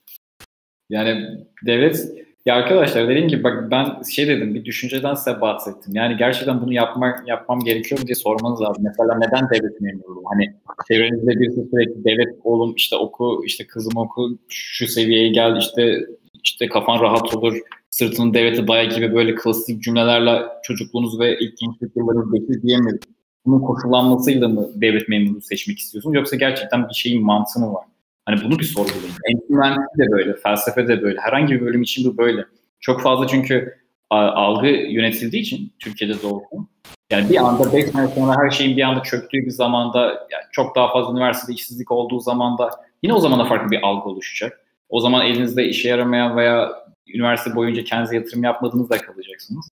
Yani 0.89 1.27
devlet 1.65 2.07
ya 2.45 2.55
arkadaşlar 2.55 3.09
dediğim 3.09 3.27
gibi 3.27 3.43
bak 3.43 3.71
ben 3.71 4.01
şey 4.15 4.27
dedim 4.27 4.55
bir 4.55 4.65
düşünceden 4.65 5.13
size 5.13 5.41
bahsettim. 5.41 5.95
Yani 5.95 6.17
gerçekten 6.17 6.61
bunu 6.61 6.73
yapmak 6.73 7.27
yapmam 7.27 7.59
gerekiyor 7.59 8.01
mu 8.01 8.07
diye 8.07 8.15
sormanız 8.15 8.61
lazım. 8.61 8.83
Mesela 8.83 9.17
neden 9.17 9.49
devlet 9.49 9.81
memurluğu? 9.81 10.23
Hani 10.33 10.55
çevrenizde 10.87 11.39
birisi 11.39 11.69
sürekli 11.71 12.03
devlet 12.03 12.35
oğlum 12.43 12.75
işte 12.75 12.95
oku 12.95 13.41
işte 13.45 13.67
kızım 13.67 13.97
oku 13.97 14.37
şu 14.49 14.87
seviyeye 14.87 15.29
gel 15.29 15.57
işte 15.57 15.99
işte 16.43 16.67
kafan 16.67 16.99
rahat 17.01 17.35
olur 17.35 17.57
sırtını 17.93 18.33
devlete 18.33 18.67
daya 18.67 18.83
gibi 18.83 19.15
böyle 19.15 19.35
klasik 19.35 19.83
cümlelerle 19.83 20.41
çocukluğunuz 20.63 21.19
ve 21.19 21.39
ilk 21.39 21.57
gençlik 21.57 21.95
yıllarınızı 21.95 22.33
bekir 22.33 22.61
diyemiyoruz. 22.61 23.01
Bunun 23.45 23.59
koşullanmasıyla 23.59 24.47
mı 24.47 24.69
devlet 24.75 25.09
memurluğu 25.09 25.41
seçmek 25.41 25.79
istiyorsunuz 25.79 26.15
yoksa 26.15 26.35
gerçekten 26.35 26.89
bir 26.89 26.93
şeyin 26.93 27.25
mantığı 27.25 27.59
mı 27.59 27.73
var? 27.73 27.85
Hani 28.25 28.41
bunu 28.43 28.59
bir 28.59 28.63
sorgulayın. 28.63 29.13
Endüstri 29.29 30.05
de 30.05 30.11
böyle, 30.11 30.33
felsefe 30.33 30.87
de 30.87 31.01
böyle. 31.01 31.19
Herhangi 31.19 31.53
bir 31.53 31.61
bölüm 31.61 31.81
için 31.81 32.11
bu 32.11 32.17
böyle. 32.17 32.45
Çok 32.79 33.01
fazla 33.01 33.27
çünkü 33.27 33.77
algı 34.09 34.67
yönetildiği 34.67 35.41
için 35.41 35.73
Türkiye'de 35.79 36.21
de 36.21 36.27
olsun. 36.27 36.67
Yani 37.11 37.29
bir 37.29 37.37
anda 37.37 37.73
5 37.73 37.85
sene 37.85 38.07
sonra 38.07 38.35
her 38.43 38.49
şeyin 38.49 38.77
bir 38.77 38.81
anda 38.81 39.03
çöktüğü 39.03 39.37
bir 39.37 39.51
zamanda 39.51 40.05
yani 40.07 40.43
çok 40.51 40.75
daha 40.75 40.93
fazla 40.93 41.11
üniversitede 41.11 41.55
işsizlik 41.55 41.91
olduğu 41.91 42.19
zamanda 42.19 42.69
yine 43.03 43.13
o 43.13 43.19
zaman 43.19 43.39
da 43.39 43.45
farklı 43.45 43.71
bir 43.71 43.79
algı 43.83 44.09
oluşacak. 44.09 44.59
O 44.89 44.99
zaman 44.99 45.25
elinizde 45.25 45.65
işe 45.65 45.89
yaramayan 45.89 46.37
veya 46.37 46.82
üniversite 47.07 47.55
boyunca 47.55 47.83
kendinize 47.83 48.15
yatırım 48.15 48.43
yapmadığınızda 48.43 48.97
kalacaksınız. 48.97 49.69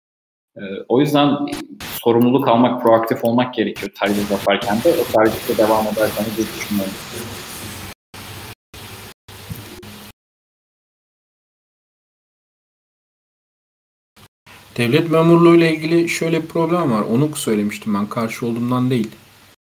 Ee, 0.58 0.62
o 0.88 1.02
yüzden 1.02 1.38
sorumluluk 1.82 2.48
almak, 2.48 2.84
proaktif 2.84 3.26
olmak 3.26 3.54
gerekiyor 3.54 3.92
tercih 4.00 4.32
yaparken 4.32 4.78
de 4.84 4.90
o 4.90 5.04
tercihte 5.04 5.58
devam 5.58 5.88
ederseniz 5.88 6.38
diye 6.38 6.48
düşünüyorum. 6.48 6.94
Devlet 14.78 15.12
memurluğu 15.12 15.56
ile 15.56 15.74
ilgili 15.74 16.10
şöyle 16.10 16.44
bir 16.44 16.48
problem 16.48 16.92
var. 16.92 17.02
Onu 17.02 17.36
söylemiştim 17.36 17.94
ben 17.94 18.08
karşı 18.08 18.46
olduğumdan 18.46 18.90
değil. 18.90 19.12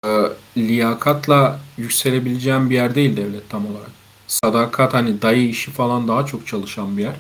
E, 0.07 0.11
liyakatla 0.57 1.61
yükselebileceğim 1.79 2.71
bir 2.71 2.75
yer 2.75 2.95
değil 2.95 3.17
devlet 3.17 3.51
tam 3.51 3.67
olarak. 3.67 3.91
Sadakat 4.27 4.95
hani 4.95 5.23
dayı 5.23 5.49
işi 5.49 5.71
falan 5.71 6.09
daha 6.09 6.27
çok 6.27 6.47
çalışan 6.47 6.97
bir 6.97 7.03
yer. 7.03 7.15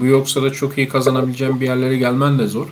Bu 0.00 0.06
yoksa 0.06 0.42
da 0.42 0.52
çok 0.52 0.78
iyi 0.78 0.88
kazanabileceğim 0.88 1.60
bir 1.60 1.66
yerlere 1.66 1.96
gelmen 1.96 2.38
de 2.38 2.46
zor. 2.46 2.66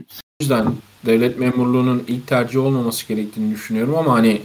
O 0.00 0.04
yüzden 0.40 0.74
devlet 1.06 1.38
memurluğunun 1.38 2.04
ilk 2.08 2.26
tercih 2.26 2.60
olmaması 2.60 3.08
gerektiğini 3.08 3.54
düşünüyorum 3.54 3.94
ama 3.96 4.12
hani 4.12 4.42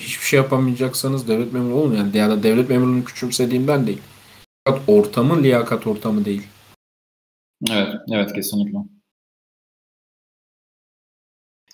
hiçbir 0.00 0.24
şey 0.24 0.36
yapamayacaksanız 0.36 1.28
devlet 1.28 1.52
memuru 1.52 1.74
olun 1.74 1.96
yani 1.96 2.16
ya 2.16 2.30
da 2.30 2.42
devlet 2.42 2.70
memurluğunu 2.70 3.04
küçümsediğimden 3.04 3.86
değil 3.86 4.00
ortamı 4.86 5.42
liyakat 5.42 5.86
ortamı 5.86 6.24
değil. 6.24 6.42
Evet, 7.70 7.94
evet 8.12 8.32
kesinlikle. 8.32 8.78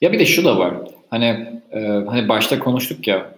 Ya 0.00 0.12
bir 0.12 0.18
de 0.18 0.26
şu 0.26 0.44
da 0.44 0.58
var. 0.58 0.74
Hani 1.10 1.24
e, 1.70 1.80
hani 2.08 2.28
başta 2.28 2.58
konuştuk 2.58 3.08
ya 3.08 3.34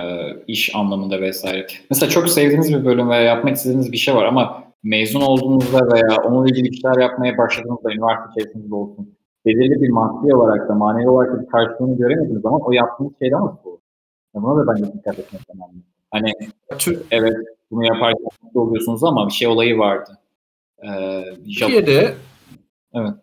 e, 0.00 0.36
iş 0.46 0.74
anlamında 0.74 1.20
vesaire. 1.20 1.66
Mesela 1.90 2.10
çok 2.10 2.28
sevdiğiniz 2.28 2.72
bir 2.72 2.84
bölüm 2.84 3.10
veya 3.10 3.22
yapmak 3.22 3.56
istediğiniz 3.56 3.92
bir 3.92 3.96
şey 3.96 4.14
var 4.14 4.24
ama 4.24 4.67
mezun 4.82 5.20
olduğunuzda 5.20 5.92
veya 5.92 6.22
onunla 6.24 6.48
ilgili 6.48 6.68
işler 6.68 7.00
yapmaya 7.00 7.38
başladığınızda 7.38 7.92
üniversite 7.92 8.40
içerisinde 8.40 8.74
olsun 8.74 9.18
belirli 9.46 9.82
bir 9.82 9.88
maddi 9.88 10.34
olarak 10.34 10.68
da 10.68 10.74
manevi 10.74 11.08
olarak 11.08 11.32
da 11.32 11.42
bir 11.42 11.46
karşılığını 11.46 11.96
göremediğiniz 11.96 12.42
zaman 12.42 12.60
o 12.64 12.72
yaptığınız 12.72 13.12
şeyden 13.22 13.40
nasıl 13.40 13.70
olur? 13.70 13.78
Buna 14.34 14.66
da 14.66 14.72
bence 14.72 14.92
dikkat 14.92 15.18
etmek 15.18 15.42
önemli. 15.54 15.82
Hani 16.10 16.32
evet 17.10 17.36
bunu 17.70 17.86
yaparken 17.86 18.26
mutlu 18.42 18.60
oluyorsunuz 18.60 19.04
ama 19.04 19.26
bir 19.26 19.32
şey 19.32 19.48
olayı 19.48 19.78
vardı. 19.78 20.18
Ee, 20.82 21.24
Türkiye'de 21.34 22.14
evet. 22.94 23.14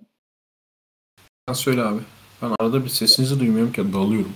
Sen 1.48 1.54
söyle 1.54 1.82
abi. 1.82 2.00
Ben 2.42 2.52
arada 2.60 2.84
bir 2.84 2.90
sesinizi 2.90 3.40
duymuyorum 3.40 3.72
ki 3.72 3.94
dalıyorum. 3.94 4.34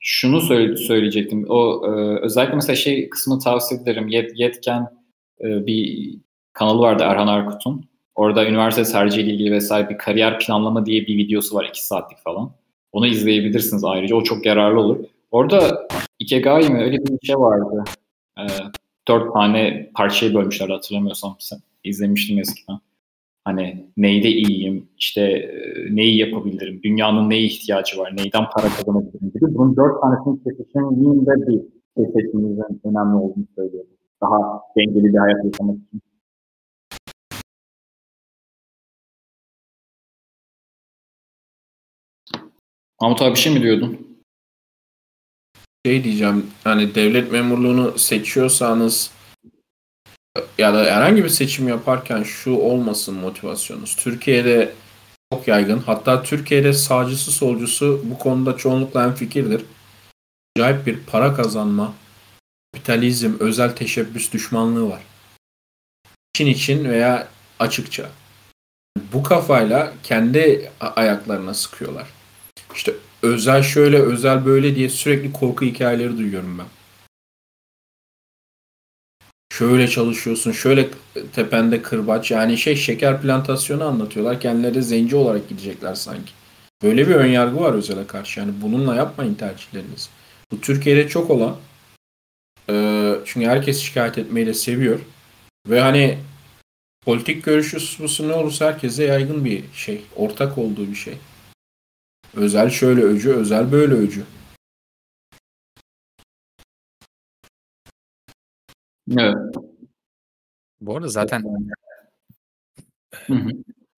Şunu 0.00 0.40
söyle, 0.40 0.76
söyleyecektim. 0.76 1.46
O 1.48 1.86
e, 1.86 1.90
özellikle 2.20 2.54
mesela 2.54 2.76
şey 2.76 3.08
kısmını 3.08 3.38
tavsiye 3.38 3.80
ederim. 3.80 4.08
Yet, 4.08 4.30
Yetken 4.34 4.99
e, 5.44 5.66
bir 5.66 6.10
kanalı 6.52 6.80
vardı 6.80 7.02
Erhan 7.06 7.26
Arkut'un. 7.26 7.84
Orada 8.14 8.46
üniversite 8.46 8.84
ilgili 9.06 9.52
vesaire 9.52 9.88
bir 9.88 9.98
kariyer 9.98 10.38
planlama 10.38 10.86
diye 10.86 11.06
bir 11.06 11.16
videosu 11.16 11.56
var. 11.56 11.66
iki 11.68 11.86
saatlik 11.86 12.18
falan. 12.18 12.52
Onu 12.92 13.06
izleyebilirsiniz 13.06 13.84
ayrıca. 13.84 14.16
O 14.16 14.22
çok 14.22 14.46
yararlı 14.46 14.80
olur. 14.80 14.98
Orada 15.30 15.88
Ikegai 16.18 16.68
mi 16.68 16.78
öyle 16.78 16.96
bir 16.98 17.26
şey 17.26 17.36
vardı. 17.36 17.84
E, 18.38 18.42
dört 19.08 19.32
tane 19.32 19.90
parçaya 19.94 20.34
bölmüşler 20.34 20.68
hatırlamıyorsam 20.68 21.36
izlemiştim 21.84 22.38
eskiden. 22.38 22.78
Hani 23.44 23.86
neyde 23.96 24.28
iyiyim, 24.28 24.88
işte 24.98 25.22
e, 25.22 25.96
neyi 25.96 26.16
yapabilirim, 26.18 26.80
dünyanın 26.82 27.30
neye 27.30 27.42
ihtiyacı 27.42 27.98
var, 27.98 28.16
neyden 28.16 28.44
para 28.54 28.68
kazanabilirim 28.68 29.30
gibi. 29.34 29.54
Bunun 29.54 29.76
dört 29.76 30.00
tanesini 30.00 30.44
kesişimliğinde 30.44 31.46
bir 31.46 31.60
seçimimizin 31.96 32.80
önemli 32.84 33.16
olduğunu 33.16 33.46
söylüyorum. 33.56 33.90
Daha 34.22 34.62
dengeli 34.76 35.04
bir 35.04 35.18
hayat 35.18 35.44
yaşamak 35.44 35.76
için. 35.76 36.02
Mahmut 43.00 43.22
abi 43.22 43.34
bir 43.34 43.40
şey 43.40 43.52
mi 43.54 43.62
diyordun? 43.62 44.10
şey 45.86 46.04
diyeceğim 46.04 46.50
hani 46.64 46.94
devlet 46.94 47.32
memurluğunu 47.32 47.98
seçiyorsanız 47.98 49.10
ya 50.58 50.74
da 50.74 50.78
herhangi 50.78 51.24
bir 51.24 51.28
seçim 51.28 51.68
yaparken 51.68 52.22
şu 52.22 52.52
olmasın 52.52 53.14
motivasyonunuz. 53.14 53.96
Türkiye'de 53.96 54.72
çok 55.32 55.48
yaygın. 55.48 55.78
Hatta 55.78 56.22
Türkiye'de 56.22 56.72
sağcısı 56.72 57.32
solcusu 57.32 58.00
bu 58.04 58.18
konuda 58.18 58.56
çoğunlukla 58.56 59.04
en 59.04 59.14
fikirdir. 59.14 59.64
Acayip 60.56 60.86
bir 60.86 61.00
para 61.00 61.34
kazanma, 61.34 61.94
kapitalizm, 62.80 63.32
özel 63.40 63.76
teşebbüs 63.76 64.32
düşmanlığı 64.32 64.90
var. 64.90 65.02
İçin 66.34 66.46
için 66.46 66.84
veya 66.84 67.28
açıkça. 67.58 68.10
Bu 69.12 69.22
kafayla 69.22 69.92
kendi 70.02 70.70
ayaklarına 70.80 71.54
sıkıyorlar. 71.54 72.06
İşte 72.74 72.94
özel 73.22 73.62
şöyle 73.62 73.98
özel 73.98 74.46
böyle 74.46 74.76
diye 74.76 74.88
sürekli 74.88 75.32
korku 75.32 75.64
hikayeleri 75.64 76.18
duyuyorum 76.18 76.58
ben. 76.58 76.66
Şöyle 79.52 79.88
çalışıyorsun, 79.88 80.52
şöyle 80.52 80.88
tepende 81.32 81.82
kırbaç 81.82 82.30
yani 82.30 82.58
şey 82.58 82.76
şeker 82.76 83.22
plantasyonu 83.22 83.84
anlatıyorlar. 83.84 84.40
Kendileri 84.40 84.82
zenci 84.82 85.16
olarak 85.16 85.48
gidecekler 85.48 85.94
sanki. 85.94 86.32
Böyle 86.82 87.08
bir 87.08 87.14
önyargı 87.14 87.60
var 87.60 87.72
özele 87.72 88.06
karşı. 88.06 88.40
Yani 88.40 88.52
bununla 88.62 88.94
yapmayın 88.94 89.34
tercihlerinizi. 89.34 90.08
Bu 90.52 90.60
Türkiye'de 90.60 91.08
çok 91.08 91.30
olan. 91.30 91.56
Çünkü 93.24 93.46
herkes 93.46 93.80
şikayet 93.80 94.18
etmeyi 94.18 94.46
de 94.46 94.54
seviyor. 94.54 95.00
Ve 95.66 95.80
hani 95.80 96.18
politik 97.04 97.44
görüşü 97.44 98.28
ne 98.28 98.32
olursa 98.32 98.66
herkese 98.66 99.04
yaygın 99.04 99.44
bir 99.44 99.64
şey. 99.72 100.04
Ortak 100.16 100.58
olduğu 100.58 100.86
bir 100.90 100.94
şey. 100.94 101.18
Özel 102.34 102.70
şöyle 102.70 103.02
öcü, 103.02 103.30
özel 103.30 103.72
böyle 103.72 103.94
öcü. 103.94 104.24
Evet. 109.18 109.36
Bu 110.80 110.96
arada 110.96 111.08
zaten 111.08 111.44
hı 113.26 113.34
hı. 113.34 113.50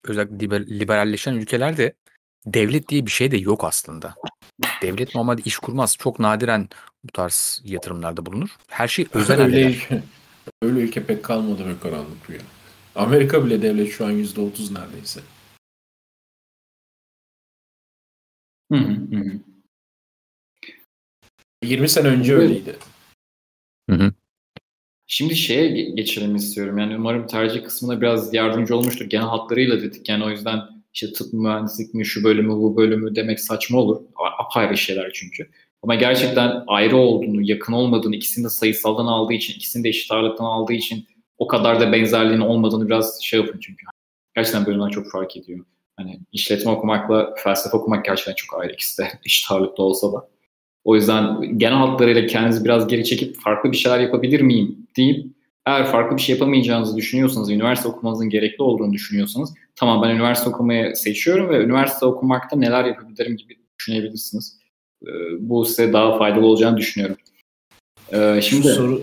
özellikle 0.04 0.78
liberalleşen 0.78 1.34
ülkelerde 1.34 1.94
devlet 2.46 2.88
diye 2.88 3.06
bir 3.06 3.10
şey 3.10 3.30
de 3.30 3.36
yok 3.36 3.64
aslında. 3.64 4.14
Devlet 4.82 5.14
normalde 5.14 5.42
iş 5.44 5.58
kurmaz. 5.58 5.96
Çok 5.98 6.18
nadiren 6.18 6.68
bu 7.04 7.12
tarz 7.12 7.62
yatırımlarda 7.64 8.26
bulunur. 8.26 8.56
Her 8.68 8.88
şey 8.88 9.06
özel 9.14 9.40
öyle 9.40 9.66
ülke, 9.66 10.02
öyle 10.62 10.80
ülke 10.80 11.06
pek 11.06 11.24
kalmadı 11.24 11.66
be 11.66 11.78
karanlık 11.82 12.30
ya. 12.30 12.38
Amerika 12.94 13.46
bile 13.46 13.62
devlet 13.62 13.92
şu 13.92 14.06
an 14.06 14.12
%30 14.12 14.74
neredeyse. 14.74 15.20
Hı 18.72 18.78
hı. 18.78 18.96
20 21.62 21.88
sene 21.88 22.08
önce 22.08 22.34
öyleydi. 22.34 22.76
Hı 23.90 23.96
hı. 23.96 24.12
Şimdi 25.06 25.36
şeye 25.36 25.90
geçelim 25.90 26.36
istiyorum. 26.36 26.78
Yani 26.78 26.96
umarım 26.96 27.26
tercih 27.26 27.64
kısmına 27.64 28.00
biraz 28.00 28.34
yardımcı 28.34 28.76
olmuştur. 28.76 29.04
Genel 29.04 29.26
hatlarıyla 29.26 29.80
dedik. 29.80 30.08
Yani 30.08 30.24
o 30.24 30.30
yüzden 30.30 30.81
işte 30.94 31.12
tıp 31.12 31.32
mühendislik 31.32 31.94
mi, 31.94 32.06
şu 32.06 32.24
bölümü, 32.24 32.52
bu 32.52 32.76
bölümü 32.76 33.14
demek 33.14 33.40
saçma 33.40 33.78
olur. 33.78 34.02
Apayrı 34.38 34.76
şeyler 34.76 35.10
çünkü. 35.14 35.48
Ama 35.82 35.94
gerçekten 35.94 36.64
ayrı 36.66 36.96
olduğunu, 36.96 37.42
yakın 37.42 37.72
olmadığını, 37.72 38.16
ikisini 38.16 38.44
de 38.44 38.48
sayısaldan 38.48 39.06
aldığı 39.06 39.32
için, 39.32 39.54
ikisini 39.54 39.84
de 39.84 39.88
eşit 39.88 40.12
ağırlıktan 40.12 40.44
aldığı 40.44 40.72
için 40.72 41.06
o 41.38 41.46
kadar 41.46 41.80
da 41.80 41.92
benzerliğinin 41.92 42.44
olmadığını 42.44 42.86
biraz 42.86 43.22
şey 43.22 43.40
yapın 43.40 43.60
çünkü. 43.60 43.86
Gerçekten 44.36 44.66
bölümler 44.66 44.90
çok 44.90 45.10
fark 45.10 45.36
ediyor. 45.36 45.64
Hani 45.96 46.20
işletme 46.32 46.70
okumakla 46.70 47.34
felsefe 47.44 47.76
okumak 47.76 48.04
gerçekten 48.04 48.34
çok 48.34 48.60
ayrı. 48.60 48.72
İkisi 48.72 49.02
de 49.02 49.08
eşit 49.24 49.50
ağırlıkta 49.50 49.82
olsa 49.82 50.12
da. 50.12 50.28
O 50.84 50.96
yüzden 50.96 51.58
genel 51.58 51.78
hatlarıyla 51.78 52.26
kendinizi 52.26 52.64
biraz 52.64 52.88
geri 52.88 53.04
çekip 53.04 53.36
farklı 53.36 53.72
bir 53.72 53.76
şeyler 53.76 54.00
yapabilir 54.00 54.40
miyim 54.40 54.86
deyip 54.96 55.26
eğer 55.66 55.86
farklı 55.86 56.16
bir 56.16 56.22
şey 56.22 56.34
yapamayacağınızı 56.34 56.96
düşünüyorsanız, 56.96 57.50
üniversite 57.50 57.88
okumanızın 57.88 58.30
gerekli 58.30 58.62
olduğunu 58.62 58.92
düşünüyorsanız 58.92 59.54
tamam 59.76 60.02
ben 60.02 60.10
üniversite 60.10 60.50
okumayı 60.50 60.96
seçiyorum 60.96 61.48
ve 61.48 61.64
üniversite 61.64 62.06
okumakta 62.06 62.56
neler 62.56 62.84
yapabilirim 62.84 63.36
gibi 63.36 63.58
düşünebilirsiniz. 63.78 64.58
Ee, 65.06 65.08
bu 65.40 65.64
size 65.64 65.92
daha 65.92 66.18
faydalı 66.18 66.46
olacağını 66.46 66.76
düşünüyorum. 66.76 67.16
Ee, 68.12 68.40
şimdi 68.42 68.68
soru 68.68 69.02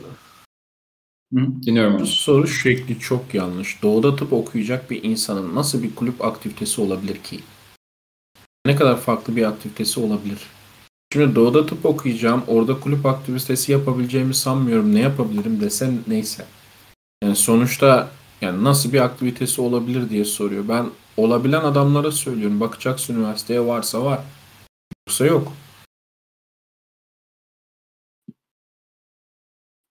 Hı, 1.34 1.39
dinliyorum 1.66 1.95
onu. 1.95 2.05
Soru 2.07 2.47
şekli 2.47 2.99
çok 2.99 3.34
yanlış. 3.34 3.84
Doğuda 3.84 4.16
tıp 4.16 4.34
okuyacak 4.34 4.91
bir 4.91 5.03
insanın 5.03 5.55
nasıl 5.55 5.84
bir 5.84 5.95
kulüp 5.95 6.26
aktivitesi 6.26 6.82
olabilir 6.82 7.18
ki? 7.18 7.39
Ne 8.66 8.76
kadar 8.76 8.97
farklı 8.97 9.36
bir 9.36 9.43
aktivitesi 9.43 9.99
olabilir? 9.99 10.39
Şimdi 11.14 11.36
doğuda 11.36 11.66
tıp 11.66 11.86
okuyacağım. 11.86 12.43
Orada 12.47 12.80
kulüp 12.80 13.05
aktivitesi 13.05 13.72
yapabileceğimi 13.72 14.34
sanmıyorum. 14.34 14.95
Ne 14.95 14.99
yapabilirim 14.99 15.62
desen 15.62 15.99
neyse. 16.07 16.45
Yani 17.24 17.36
sonuçta 17.36 18.12
yani 18.41 18.64
nasıl 18.64 18.93
bir 18.93 19.01
aktivitesi 19.01 19.62
olabilir 19.62 20.10
diye 20.10 20.26
soruyor. 20.26 20.68
Ben 20.68 20.86
olabilen 21.18 21.62
adamlara 21.62 22.12
söylüyorum. 22.12 22.60
Bakacaksın 22.60 23.16
üniversiteye 23.16 23.66
varsa 23.66 24.05
var. 24.05 24.20
Yoksa 25.07 25.26
yok. 25.26 25.53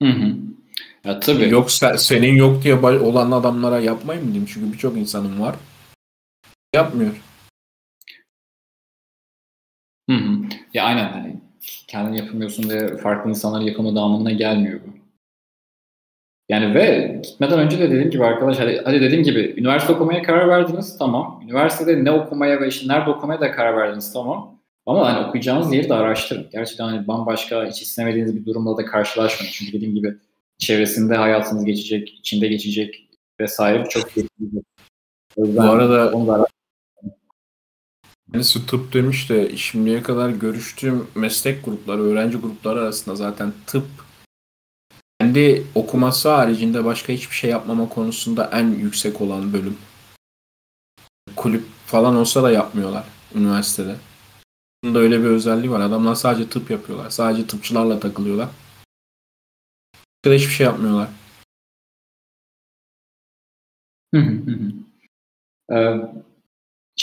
Hı 0.02 0.08
hı. 0.08 0.36
Ya 1.04 1.20
tabii. 1.20 1.48
Yoksa 1.48 1.98
senin 1.98 2.36
yok 2.36 2.62
diye 2.62 2.74
olan 2.74 3.30
adamlara 3.30 3.80
yapmayın 3.80 4.22
mı 4.22 4.28
diyeyim. 4.28 4.50
Çünkü 4.52 4.72
birçok 4.72 4.96
insanın 4.96 5.40
var. 5.40 5.56
Yapmıyor. 6.74 7.27
Hı 10.11 10.12
hı. 10.12 10.38
Ya 10.74 10.84
aynen 10.84 11.12
hani 11.12 11.36
kendin 11.86 12.12
yapamıyorsun 12.12 12.70
ve 12.70 12.96
farklı 12.96 13.30
insanların 13.30 13.64
yapamadığı 13.64 14.00
anlamına 14.00 14.30
gelmiyor 14.30 14.80
bu. 14.86 14.98
Yani 16.48 16.74
ve 16.74 17.20
gitmeden 17.24 17.59
önce 17.59 17.78
de 17.78 17.90
dediğim 17.90 18.11
gibi 18.11 18.24
arkadaş 18.24 18.61
hadi, 18.61 18.82
hadi 18.84 19.00
dediğim 19.00 19.24
gibi 19.24 19.54
üniversite 19.56 19.92
okumaya 19.92 20.22
karar 20.22 20.48
verdiniz 20.48 20.98
tamam. 20.98 21.40
Üniversitede 21.44 22.04
ne 22.04 22.11
okumaya 22.11 22.61
ve 22.61 22.68
işte 22.68 22.88
nerede 22.88 23.11
okumaya 23.11 23.40
da 23.40 23.52
karar 23.52 23.76
verdiniz 23.76 24.12
tamam. 24.12 24.59
Ama 24.86 25.14
hani 25.14 25.26
okuyacağınız 25.26 25.72
yeri 25.72 25.88
de 25.88 25.94
araştırın. 25.94 26.46
Gerçekten 26.52 26.84
hani 26.84 27.09
bambaşka 27.09 27.66
hiç 27.66 27.82
istemediğiniz 27.82 28.36
bir 28.36 28.46
durumla 28.46 28.76
da 28.76 28.84
karşılaşmayın. 28.84 29.52
Çünkü 29.52 29.72
dediğim 29.72 29.94
gibi 29.94 30.14
çevresinde 30.59 31.14
hayatınız 31.14 31.64
geçecek, 31.64 32.09
içinde 32.18 32.48
geçecek 32.48 33.09
vesaire 33.40 33.84
birçok 33.84 34.11
şey. 34.11 34.24
Bu 35.36 35.62
arada 35.62 36.11
onu 36.12 36.26
da 36.26 36.46
Kendisi 38.32 38.66
tıp 38.66 38.92
demiş 38.92 39.30
de 39.30 39.56
şimdiye 39.56 40.02
kadar 40.02 40.30
görüştüğüm 40.30 41.06
meslek 41.14 41.64
grupları, 41.64 42.02
öğrenci 42.02 42.38
grupları 42.38 42.80
arasında 42.80 43.16
zaten 43.16 43.52
tıp 43.66 43.86
kendi 45.20 45.66
okuması 45.74 46.28
haricinde 46.28 46.84
başka 46.84 47.12
hiçbir 47.12 47.36
şey 47.36 47.50
yapmama 47.50 47.88
konusunda 47.88 48.50
en 48.52 48.66
yüksek 48.66 49.20
olan 49.20 49.52
bölüm. 49.52 49.78
Kulüp 51.36 51.64
falan 51.86 52.16
olsa 52.16 52.42
da 52.42 52.50
yapmıyorlar 52.50 53.04
üniversitede. 53.34 53.96
Bunda 54.84 54.98
öyle 54.98 55.20
bir 55.20 55.24
özelliği 55.24 55.70
var. 55.70 55.80
Adamlar 55.80 56.14
sadece 56.14 56.50
tıp 56.50 56.70
yapıyorlar. 56.70 57.10
Sadece 57.10 57.46
tıpçılarla 57.46 58.00
takılıyorlar. 58.00 58.48
Başka 60.24 60.34
hiçbir 60.34 60.52
şey 60.52 60.66
yapmıyorlar. 60.66 61.08
Ee, 65.72 66.00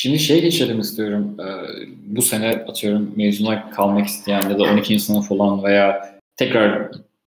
Şimdi 0.05 0.19
şey 0.19 0.41
geçelim 0.41 0.79
istiyorum. 0.79 1.37
Ee, 1.39 1.45
bu 2.05 2.21
sene 2.21 2.65
atıyorum 2.67 3.13
mezuna 3.15 3.69
kalmak 3.69 4.07
isteyen 4.07 4.49
ya 4.49 4.59
da 4.59 4.63
12. 4.63 4.99
sınıf 4.99 5.31
olan 5.31 5.63
veya 5.63 6.19
tekrar 6.35 6.91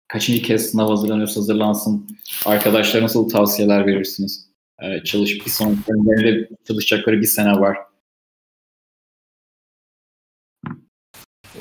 kaçıncı 0.07 0.41
kez 0.41 0.71
sınav 0.71 0.89
hazırlanıyorsa 0.89 1.39
hazırlansın. 1.39 2.07
Arkadaşlara 2.45 3.03
nasıl 3.03 3.29
tavsiyeler 3.29 3.87
verirsiniz? 3.87 4.49
Ee, 4.81 5.03
çalışıp 5.03 5.45
bir 5.45 5.51
sonraki 5.51 5.79
önlerinde 5.87 6.49
çalışacakları 6.67 7.21
bir 7.21 7.27
sene 7.27 7.59
var. 7.59 7.77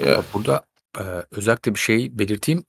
Ya 0.07 0.23
burada 0.35 0.63
e, 0.99 1.03
özellikle 1.31 1.75
bir 1.75 1.81
şey 1.81 2.19
belirteyim. 2.19 2.65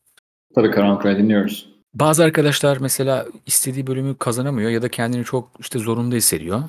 Tabii 0.55 0.71
Karanlık 0.71 1.03
dinliyoruz. 1.03 1.70
Bazı 1.93 2.23
arkadaşlar 2.23 2.77
mesela 2.77 3.25
istediği 3.45 3.87
bölümü 3.87 4.17
kazanamıyor 4.17 4.69
ya 4.69 4.81
da 4.81 4.89
kendini 4.89 5.25
çok 5.25 5.49
işte 5.59 5.79
zorunda 5.79 6.15
hissediyor. 6.15 6.63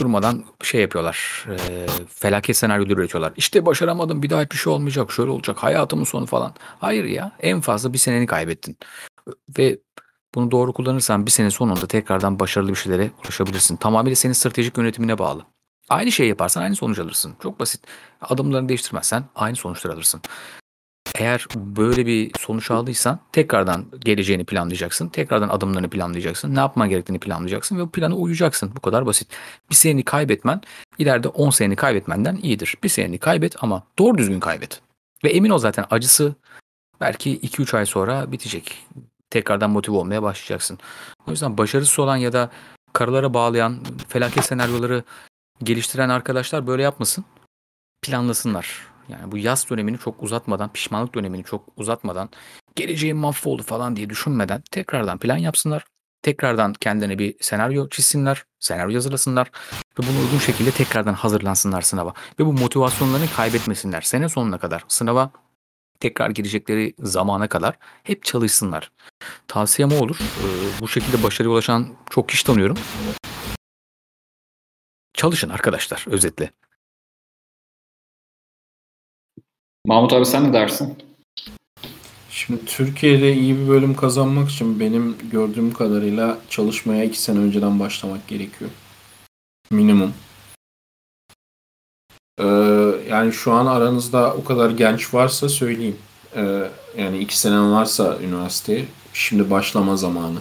Durmadan 0.00 0.44
şey 0.62 0.80
yapıyorlar. 0.80 1.46
E, 1.48 1.86
felaket 2.08 2.56
senaryoları 2.56 3.00
üretiyorlar. 3.00 3.32
İşte 3.36 3.66
başaramadım 3.66 4.22
bir 4.22 4.30
daha 4.30 4.42
hiçbir 4.42 4.56
şey 4.56 4.72
olmayacak. 4.72 5.12
Şöyle 5.12 5.30
olacak 5.30 5.58
hayatımın 5.58 6.04
sonu 6.04 6.26
falan. 6.26 6.54
Hayır 6.78 7.04
ya 7.04 7.32
en 7.40 7.60
fazla 7.60 7.92
bir 7.92 7.98
seneni 7.98 8.26
kaybettin. 8.26 8.76
Ve 9.58 9.78
bunu 10.34 10.50
doğru 10.50 10.72
kullanırsan 10.72 11.26
bir 11.26 11.30
sene 11.30 11.50
sonunda 11.50 11.86
tekrardan 11.86 12.40
başarılı 12.40 12.70
bir 12.70 12.74
şeylere 12.74 13.10
ulaşabilirsin. 13.24 13.76
Tamamıyla 13.76 14.16
senin 14.16 14.32
stratejik 14.32 14.78
yönetimine 14.78 15.18
bağlı. 15.18 15.42
Aynı 15.88 16.12
şey 16.12 16.28
yaparsan 16.28 16.62
aynı 16.62 16.76
sonuç 16.76 16.98
alırsın. 16.98 17.34
Çok 17.42 17.60
basit. 17.60 17.80
Adımlarını 18.20 18.68
değiştirmezsen 18.68 19.24
aynı 19.34 19.56
sonuçlar 19.56 19.90
alırsın. 19.90 20.20
Eğer 21.18 21.46
böyle 21.56 22.06
bir 22.06 22.30
sonuç 22.38 22.70
aldıysan 22.70 23.20
tekrardan 23.32 23.86
geleceğini 24.00 24.44
planlayacaksın. 24.44 25.08
Tekrardan 25.08 25.48
adımlarını 25.48 25.90
planlayacaksın. 25.90 26.54
Ne 26.54 26.58
yapman 26.58 26.88
gerektiğini 26.88 27.18
planlayacaksın 27.18 27.78
ve 27.78 27.80
bu 27.80 27.90
plana 27.90 28.14
uyacaksın. 28.14 28.72
Bu 28.76 28.80
kadar 28.80 29.06
basit. 29.06 29.28
Bir 29.70 29.74
seneni 29.74 30.02
kaybetmen 30.04 30.60
ileride 30.98 31.28
10 31.28 31.50
seneni 31.50 31.76
kaybetmenden 31.76 32.36
iyidir. 32.36 32.74
Bir 32.82 32.88
seneni 32.88 33.18
kaybet 33.18 33.62
ama 33.62 33.82
doğru 33.98 34.18
düzgün 34.18 34.40
kaybet. 34.40 34.80
Ve 35.24 35.30
emin 35.30 35.50
ol 35.50 35.58
zaten 35.58 35.84
acısı 35.90 36.34
belki 37.00 37.38
2-3 37.40 37.76
ay 37.76 37.86
sonra 37.86 38.32
bitecek. 38.32 38.86
Tekrardan 39.30 39.70
motive 39.70 39.96
olmaya 39.96 40.22
başlayacaksın. 40.22 40.78
O 41.26 41.30
yüzden 41.30 41.58
başarısız 41.58 41.98
olan 41.98 42.16
ya 42.16 42.32
da 42.32 42.50
karılara 42.92 43.34
bağlayan 43.34 43.78
felaket 44.08 44.44
senaryoları 44.44 45.02
geliştiren 45.62 46.08
arkadaşlar 46.08 46.66
böyle 46.66 46.82
yapmasın. 46.82 47.24
Planlasınlar 48.02 48.93
yani 49.08 49.32
bu 49.32 49.38
yaz 49.38 49.70
dönemini 49.70 49.98
çok 49.98 50.22
uzatmadan, 50.22 50.72
pişmanlık 50.72 51.14
dönemini 51.14 51.44
çok 51.44 51.68
uzatmadan, 51.76 52.28
geleceğim 52.76 53.16
mahvoldu 53.16 53.62
falan 53.62 53.96
diye 53.96 54.10
düşünmeden 54.10 54.62
tekrardan 54.70 55.18
plan 55.18 55.36
yapsınlar. 55.36 55.84
Tekrardan 56.22 56.72
kendine 56.72 57.18
bir 57.18 57.34
senaryo 57.40 57.88
çizsinler, 57.88 58.44
senaryo 58.60 58.96
hazırlasınlar 58.96 59.50
ve 59.98 60.06
bunu 60.06 60.20
uygun 60.24 60.38
şekilde 60.38 60.70
tekrardan 60.70 61.14
hazırlansınlar 61.14 61.82
sınava. 61.82 62.14
Ve 62.40 62.46
bu 62.46 62.52
motivasyonlarını 62.52 63.26
kaybetmesinler. 63.36 64.00
Sene 64.00 64.28
sonuna 64.28 64.58
kadar 64.58 64.84
sınava 64.88 65.30
tekrar 66.00 66.30
girecekleri 66.30 66.94
zamana 66.98 67.48
kadar 67.48 67.78
hep 68.02 68.24
çalışsınlar. 68.24 68.92
Tavsiyem 69.48 69.92
o 69.92 69.94
olur. 69.94 70.16
Ee, 70.20 70.80
bu 70.80 70.88
şekilde 70.88 71.22
başarıya 71.22 71.52
ulaşan 71.52 71.88
çok 72.10 72.28
kişi 72.28 72.46
tanıyorum. 72.46 72.76
Çalışın 75.14 75.48
arkadaşlar 75.48 76.04
özetle. 76.06 76.50
Mahmut 79.86 80.12
abi 80.12 80.26
sen 80.26 80.48
ne 80.48 80.52
dersin? 80.52 80.98
Şimdi 82.30 82.64
Türkiye'de 82.64 83.32
iyi 83.32 83.58
bir 83.58 83.68
bölüm 83.68 83.96
kazanmak 83.96 84.50
için 84.50 84.80
benim 84.80 85.16
gördüğüm 85.32 85.72
kadarıyla 85.72 86.38
çalışmaya 86.50 87.04
iki 87.04 87.22
sene 87.22 87.38
önceden 87.38 87.80
başlamak 87.80 88.28
gerekiyor. 88.28 88.70
Minimum. 89.70 90.14
Ee, 92.40 92.44
yani 93.08 93.32
şu 93.32 93.52
an 93.52 93.66
aranızda 93.66 94.34
o 94.34 94.44
kadar 94.44 94.70
genç 94.70 95.14
varsa 95.14 95.48
söyleyeyim. 95.48 95.96
Ee, 96.36 96.70
yani 96.98 97.18
iki 97.18 97.38
senen 97.38 97.72
varsa 97.72 98.18
üniversiteye 98.22 98.84
şimdi 99.12 99.50
başlama 99.50 99.96
zamanı. 99.96 100.38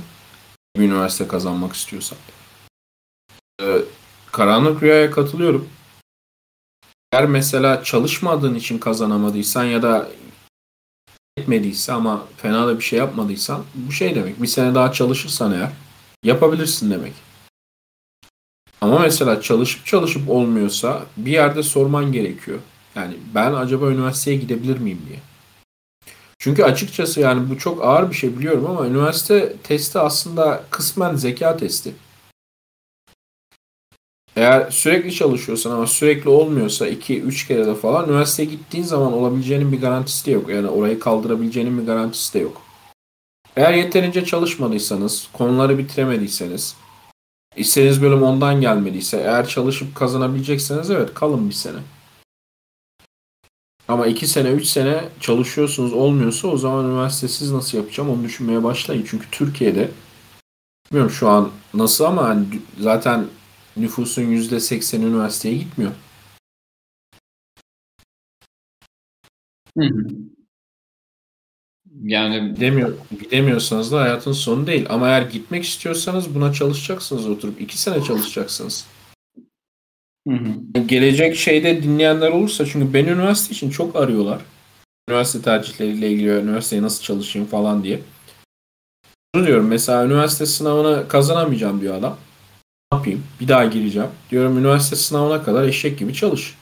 Bir 0.78 0.82
üniversite 0.82 1.28
kazanmak 1.28 1.74
istiyorsan. 1.74 2.18
Ee, 3.62 3.78
karanlık 4.32 4.84
rüyaya 4.84 5.12
katılıyorum. 5.12 5.70
Eğer 7.14 7.26
mesela 7.26 7.84
çalışmadığın 7.84 8.56
için 8.56 8.78
kazanamadıysan 8.78 9.64
ya 9.64 9.82
da 9.82 10.08
etmediyse 11.38 11.94
ama 11.94 12.26
fena 12.38 12.68
da 12.68 12.78
bir 12.80 12.84
şey 12.84 13.00
yapmadıysan 13.00 13.64
bu 13.76 13.92
şey 13.92 14.16
demek. 14.16 14.42
Bir 14.42 14.48
sene 14.48 14.76
daha 14.76 14.92
çalışırsan 14.92 15.54
eğer 15.54 15.70
yapabilirsin 16.24 16.92
demek. 16.92 17.14
Ama 18.82 19.00
mesela 19.00 19.42
çalışıp 19.42 19.86
çalışıp 19.86 20.30
olmuyorsa 20.30 21.06
bir 21.18 21.32
yerde 21.32 21.64
sorman 21.64 22.12
gerekiyor. 22.12 22.60
Yani 22.96 23.14
ben 23.36 23.54
acaba 23.54 23.92
üniversiteye 23.92 24.38
gidebilir 24.38 24.78
miyim 24.78 25.02
diye. 25.10 25.20
Çünkü 26.40 26.64
açıkçası 26.64 27.20
yani 27.20 27.50
bu 27.50 27.58
çok 27.58 27.86
ağır 27.86 28.10
bir 28.10 28.16
şey 28.16 28.38
biliyorum 28.38 28.66
ama 28.70 28.88
üniversite 28.88 29.54
testi 29.64 30.00
aslında 30.00 30.64
kısmen 30.70 31.16
zeka 31.16 31.58
testi. 31.58 31.94
Eğer 34.36 34.72
sürekli 34.72 35.14
çalışıyorsan 35.14 35.72
ama 35.72 35.88
sürekli 35.88 36.30
olmuyorsa 36.30 36.88
2-3 36.88 37.48
kere 37.48 37.68
de 37.68 37.76
falan 37.76 38.10
üniversiteye 38.10 38.50
gittiğin 38.50 38.84
zaman 38.84 39.14
olabileceğinin 39.14 39.72
bir 39.72 39.82
garantisi 39.82 40.26
de 40.26 40.32
yok. 40.32 40.50
Yani 40.50 40.68
orayı 40.68 41.00
kaldırabileceğinin 41.00 41.82
bir 41.82 41.86
garantisi 41.86 42.34
de 42.34 42.40
yok. 42.40 42.62
Eğer 43.56 43.74
yeterince 43.74 44.26
çalışmadıysanız, 44.26 45.28
konuları 45.34 45.78
bitiremediyseniz, 45.78 46.76
istediğiniz 47.56 48.02
bölüm 48.02 48.24
ondan 48.24 48.62
gelmediyse, 48.62 49.18
eğer 49.18 49.48
çalışıp 49.48 49.96
kazanabilecekseniz 49.96 50.90
evet 50.92 51.14
kalın 51.14 51.50
bir 51.50 51.56
sene. 51.56 51.80
Ama 53.88 54.08
2 54.08 54.28
sene, 54.28 54.50
3 54.50 54.66
sene 54.66 55.04
çalışıyorsunuz 55.20 55.94
olmuyorsa 55.94 56.48
o 56.48 56.58
zaman 56.58 56.86
üniversitesiz 56.86 57.52
nasıl 57.52 57.78
yapacağım 57.78 58.10
onu 58.10 58.24
düşünmeye 58.24 58.64
başlayın. 58.64 59.06
Çünkü 59.10 59.28
Türkiye'de 59.32 59.92
bilmiyorum 60.92 61.12
şu 61.12 61.30
an 61.30 61.50
nasıl 61.74 62.04
ama 62.04 62.24
hani 62.24 62.46
zaten 62.80 63.26
nüfusun 63.78 64.22
%80'i 64.24 65.06
üniversiteye 65.06 65.58
gitmiyor. 65.58 65.92
Hı 69.78 69.84
hı. 69.86 70.08
Yani 72.04 72.54
Gidemiyor, 72.54 72.98
gidemiyorsanız 73.22 73.92
da 73.92 74.02
hayatın 74.02 74.32
sonu 74.32 74.68
değil. 74.68 74.86
Ama 74.90 75.08
eğer 75.08 75.22
gitmek 75.22 75.64
istiyorsanız 75.64 76.36
buna 76.36 76.54
çalışacaksınız 76.54 77.28
oturup. 77.30 77.62
iki 77.62 77.78
sene 77.78 78.04
çalışacaksınız. 78.04 78.86
hı 80.28 80.34
hı. 80.36 80.80
Gelecek 80.86 81.36
şeyde 81.36 81.84
dinleyenler 81.84 82.30
olursa 82.32 82.66
çünkü 82.66 82.94
beni 82.94 83.10
üniversite 83.10 83.56
için 83.56 83.70
çok 83.70 83.96
arıyorlar. 83.96 84.42
Üniversite 85.10 85.42
tercihleriyle 85.42 86.12
ilgili 86.12 86.30
üniversiteye 86.30 86.82
nasıl 86.82 87.04
çalışayım 87.04 87.48
falan 87.48 87.84
diye. 87.84 88.00
Bunu 89.36 89.48
diyorum 89.48 89.68
mesela 89.68 90.06
üniversite 90.06 90.46
sınavını 90.46 91.08
kazanamayacağım 91.08 91.82
diyor 91.82 91.96
adam. 91.96 92.18
Yapayım? 92.94 93.24
Bir 93.40 93.48
daha 93.48 93.66
gireceğim. 93.66 94.10
Diyorum 94.30 94.58
üniversite 94.58 94.96
sınavına 94.96 95.44
kadar 95.44 95.64
eşek 95.64 96.00
gibi 96.00 96.14
çalış. 96.14 96.56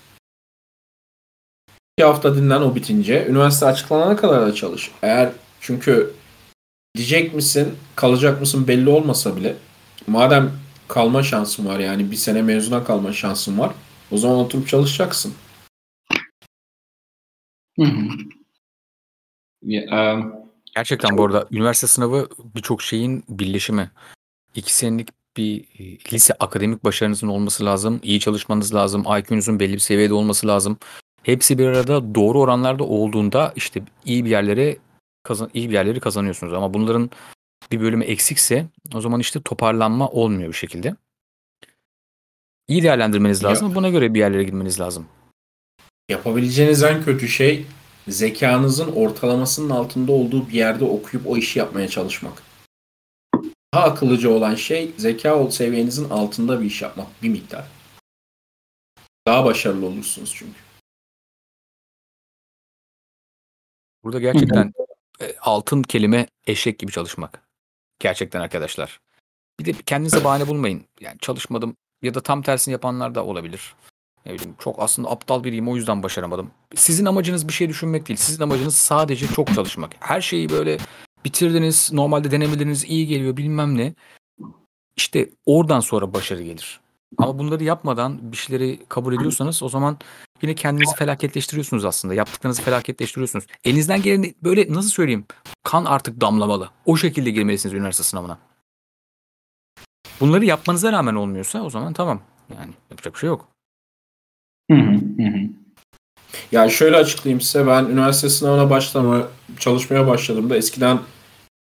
İki 1.97 2.05
hafta 2.05 2.35
dinlen 2.35 2.61
o 2.61 2.75
bitince. 2.75 3.27
Üniversite 3.27 3.65
açıklanana 3.65 4.15
kadar 4.15 4.47
da 4.47 4.53
çalış. 4.53 4.91
Eğer 5.01 5.31
çünkü 5.59 6.13
diyecek 6.95 7.33
misin, 7.33 7.75
kalacak 7.95 8.41
mısın 8.41 8.67
belli 8.67 8.89
olmasa 8.89 9.35
bile 9.35 9.55
madem 10.07 10.51
kalma 10.87 11.23
şansın 11.23 11.65
var 11.65 11.79
yani 11.79 12.11
bir 12.11 12.15
sene 12.15 12.41
mezuna 12.41 12.83
kalma 12.83 13.13
şansın 13.13 13.59
var 13.59 13.71
o 14.11 14.17
zaman 14.17 14.37
oturup 14.37 14.67
çalışacaksın. 14.67 15.33
Hı 17.79 17.85
hı. 17.85 18.07
Ya, 19.61 19.81
em, 19.81 20.33
Gerçekten 20.75 21.17
bu 21.17 21.25
arada 21.25 21.47
üniversite 21.51 21.87
sınavı 21.87 22.29
birçok 22.55 22.81
şeyin 22.81 23.23
birleşimi. 23.29 23.91
İki 24.55 24.75
senelik 24.75 25.09
bir 25.37 25.65
e, 25.79 25.97
lise 26.13 26.33
akademik 26.39 26.83
başarınızın 26.83 27.27
olması 27.27 27.65
lazım. 27.65 27.99
iyi 28.03 28.19
çalışmanız 28.19 28.73
lazım. 28.75 29.05
IQ'nuzun 29.19 29.59
belli 29.59 29.73
bir 29.73 29.79
seviyede 29.79 30.13
olması 30.13 30.47
lazım. 30.47 30.77
Hepsi 31.23 31.57
bir 31.57 31.65
arada 31.65 32.15
doğru 32.15 32.39
oranlarda 32.39 32.83
olduğunda 32.83 33.53
işte 33.55 33.83
iyi 34.05 34.25
bir 34.25 34.29
yerlere 34.29 34.77
kazan 35.23 35.49
iyi 35.53 35.69
bir 35.69 35.73
yerleri 35.73 35.99
kazanıyorsunuz. 35.99 36.53
Ama 36.53 36.73
bunların 36.73 37.09
bir 37.71 37.81
bölümü 37.81 38.05
eksikse 38.05 38.65
o 38.93 39.01
zaman 39.01 39.19
işte 39.19 39.41
toparlanma 39.41 40.09
olmuyor 40.09 40.49
bir 40.49 40.57
şekilde. 40.57 40.95
İyi 42.67 42.83
değerlendirmeniz 42.83 43.43
lazım. 43.43 43.75
Buna 43.75 43.89
göre 43.89 44.13
bir 44.13 44.19
yerlere 44.19 44.43
girmeniz 44.43 44.79
lazım. 44.79 45.05
Yapabileceğiniz 46.09 46.83
en 46.83 47.03
kötü 47.03 47.27
şey 47.27 47.65
zekanızın 48.07 48.91
ortalamasının 48.91 49.69
altında 49.69 50.11
olduğu 50.11 50.49
bir 50.49 50.53
yerde 50.53 50.83
okuyup 50.83 51.27
o 51.27 51.37
işi 51.37 51.59
yapmaya 51.59 51.87
çalışmak. 51.87 52.50
Daha 53.73 53.83
akıllıca 53.83 54.29
olan 54.29 54.55
şey 54.55 54.91
zeka 54.97 55.35
ol- 55.35 55.49
seviyenizin 55.51 56.09
altında 56.09 56.59
bir 56.61 56.65
iş 56.65 56.81
yapmak 56.81 57.07
bir 57.23 57.29
miktar. 57.29 57.65
Daha 59.27 59.45
başarılı 59.45 59.85
olursunuz 59.85 60.33
çünkü. 60.35 60.59
Burada 64.03 64.19
gerçekten 64.19 64.73
e, 65.21 65.35
altın 65.41 65.83
kelime 65.83 66.27
eşek 66.47 66.79
gibi 66.79 66.91
çalışmak. 66.91 67.41
Gerçekten 67.99 68.41
arkadaşlar. 68.41 68.99
Bir 69.59 69.65
de 69.65 69.73
kendinize 69.73 70.23
bahane 70.23 70.47
bulmayın. 70.47 70.85
Yani 70.99 71.17
çalışmadım 71.19 71.75
ya 72.01 72.13
da 72.13 72.21
tam 72.21 72.41
tersini 72.41 72.71
yapanlar 72.71 73.15
da 73.15 73.25
olabilir. 73.25 73.75
Ne 74.25 74.33
bileyim 74.33 74.55
çok 74.59 74.79
aslında 74.79 75.09
aptal 75.09 75.43
biriyim 75.43 75.69
o 75.69 75.75
yüzden 75.75 76.03
başaramadım. 76.03 76.51
Sizin 76.75 77.05
amacınız 77.05 77.47
bir 77.47 77.53
şey 77.53 77.69
düşünmek 77.69 78.07
değil. 78.07 78.17
Sizin 78.19 78.43
amacınız 78.43 78.75
sadece 78.75 79.27
çok 79.27 79.55
çalışmak. 79.55 79.91
Her 79.99 80.21
şeyi 80.21 80.49
böyle 80.49 80.77
bitirdiniz, 81.25 81.93
normalde 81.93 82.31
denemeleriniz 82.31 82.83
iyi 82.83 83.07
geliyor 83.07 83.37
bilmem 83.37 83.77
ne. 83.77 83.93
İşte 84.97 85.29
oradan 85.45 85.79
sonra 85.79 86.13
başarı 86.13 86.43
gelir. 86.43 86.79
Ama 87.17 87.39
bunları 87.39 87.63
yapmadan 87.63 88.31
bir 88.31 88.37
şeyleri 88.37 88.79
kabul 88.89 89.13
ediyorsanız 89.13 89.63
o 89.63 89.69
zaman 89.69 89.97
yine 90.41 90.55
kendinizi 90.55 90.95
felaketleştiriyorsunuz 90.95 91.85
aslında. 91.85 92.13
Yaptıklarınızı 92.13 92.61
felaketleştiriyorsunuz. 92.61 93.45
Elinizden 93.63 94.01
geleni 94.01 94.33
böyle 94.43 94.73
nasıl 94.73 94.89
söyleyeyim? 94.89 95.25
Kan 95.63 95.85
artık 95.85 96.21
damlamalı. 96.21 96.69
O 96.85 96.97
şekilde 96.97 97.31
girmelisiniz 97.31 97.73
üniversite 97.73 98.03
sınavına. 98.03 98.37
Bunları 100.19 100.45
yapmanıza 100.45 100.91
rağmen 100.91 101.15
olmuyorsa 101.15 101.61
o 101.61 101.69
zaman 101.69 101.93
tamam. 101.93 102.21
Yani 102.57 102.71
yapacak 102.89 103.13
bir 103.13 103.19
şey 103.19 103.27
yok. 103.27 103.47
hı 104.71 104.77
hı, 104.77 105.23
hı. 105.23 105.60
Yani 106.51 106.71
şöyle 106.71 106.97
açıklayayım 106.97 107.41
size 107.41 107.67
ben 107.67 107.85
üniversite 107.85 108.29
sınavına 108.29 108.69
başlama 108.69 109.27
çalışmaya 109.59 110.07
başladığımda 110.07 110.55
eskiden 110.55 110.99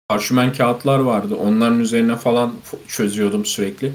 parşümen 0.07 0.53
kağıtlar 0.53 0.99
vardı. 0.99 1.36
Onların 1.36 1.80
üzerine 1.80 2.15
falan 2.15 2.55
çözüyordum 2.88 3.45
sürekli. 3.45 3.93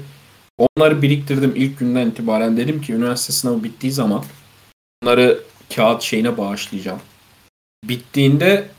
Onları 0.57 1.01
biriktirdim 1.01 1.53
ilk 1.55 1.79
günden 1.79 2.07
itibaren. 2.07 2.57
Dedim 2.57 2.81
ki 2.81 2.93
üniversite 2.93 3.33
sınavı 3.33 3.63
bittiği 3.63 3.91
zaman 3.91 4.23
bunları 5.03 5.43
kağıt 5.75 6.01
şeyine 6.01 6.37
bağışlayacağım. 6.37 7.01
Bittiğinde 7.83 8.69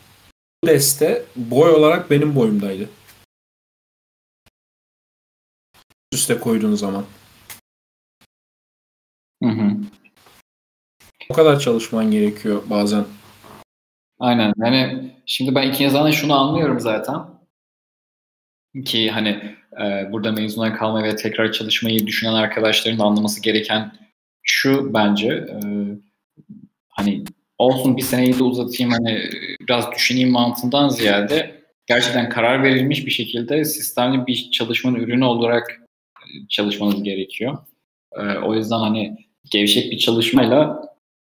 bu 0.64 0.68
deste 0.68 1.24
boy 1.36 1.70
olarak 1.70 2.10
benim 2.10 2.34
boyumdaydı. 2.34 2.88
Üste 6.12 6.38
koyduğun 6.38 6.74
zaman. 6.74 7.04
Hı 9.42 9.48
hı. 9.48 9.70
O 11.28 11.34
kadar 11.34 11.60
çalışman 11.60 12.10
gerekiyor 12.10 12.62
bazen. 12.70 13.04
Aynen. 14.18 14.52
Yani 14.56 15.10
şimdi 15.26 15.54
ben 15.54 15.70
ikinizden 15.70 16.06
de 16.06 16.12
şunu 16.12 16.34
anlıyorum 16.34 16.80
zaten. 16.80 17.20
Ki 18.84 19.10
hani 19.10 19.56
e, 19.82 20.12
burada 20.12 20.32
mezuna 20.32 20.76
kalmayı 20.76 21.04
ve 21.04 21.16
tekrar 21.16 21.52
çalışmayı 21.52 22.06
düşünen 22.06 22.32
arkadaşların 22.32 22.98
da 22.98 23.04
anlaması 23.04 23.42
gereken 23.42 23.92
şu 24.42 24.94
bence 24.94 25.28
e, 25.28 25.56
hani 26.88 27.24
olsun 27.58 27.96
bir 27.96 28.02
seneyi 28.02 28.38
de 28.38 28.42
uzatayım 28.42 28.92
hani 28.92 29.30
biraz 29.60 29.92
düşüneyim 29.92 30.30
mantığından 30.30 30.88
ziyade 30.88 31.62
gerçekten 31.86 32.28
karar 32.28 32.62
verilmiş 32.62 33.06
bir 33.06 33.10
şekilde 33.10 33.64
sistemli 33.64 34.26
bir 34.26 34.50
çalışmanın 34.50 34.96
ürünü 34.96 35.24
olarak 35.24 35.80
e, 36.16 36.48
çalışmanız 36.48 37.02
gerekiyor. 37.02 37.58
E, 38.12 38.22
o 38.22 38.54
yüzden 38.54 38.78
hani 38.78 39.26
gevşek 39.50 39.92
bir 39.92 39.98
çalışmayla 39.98 40.86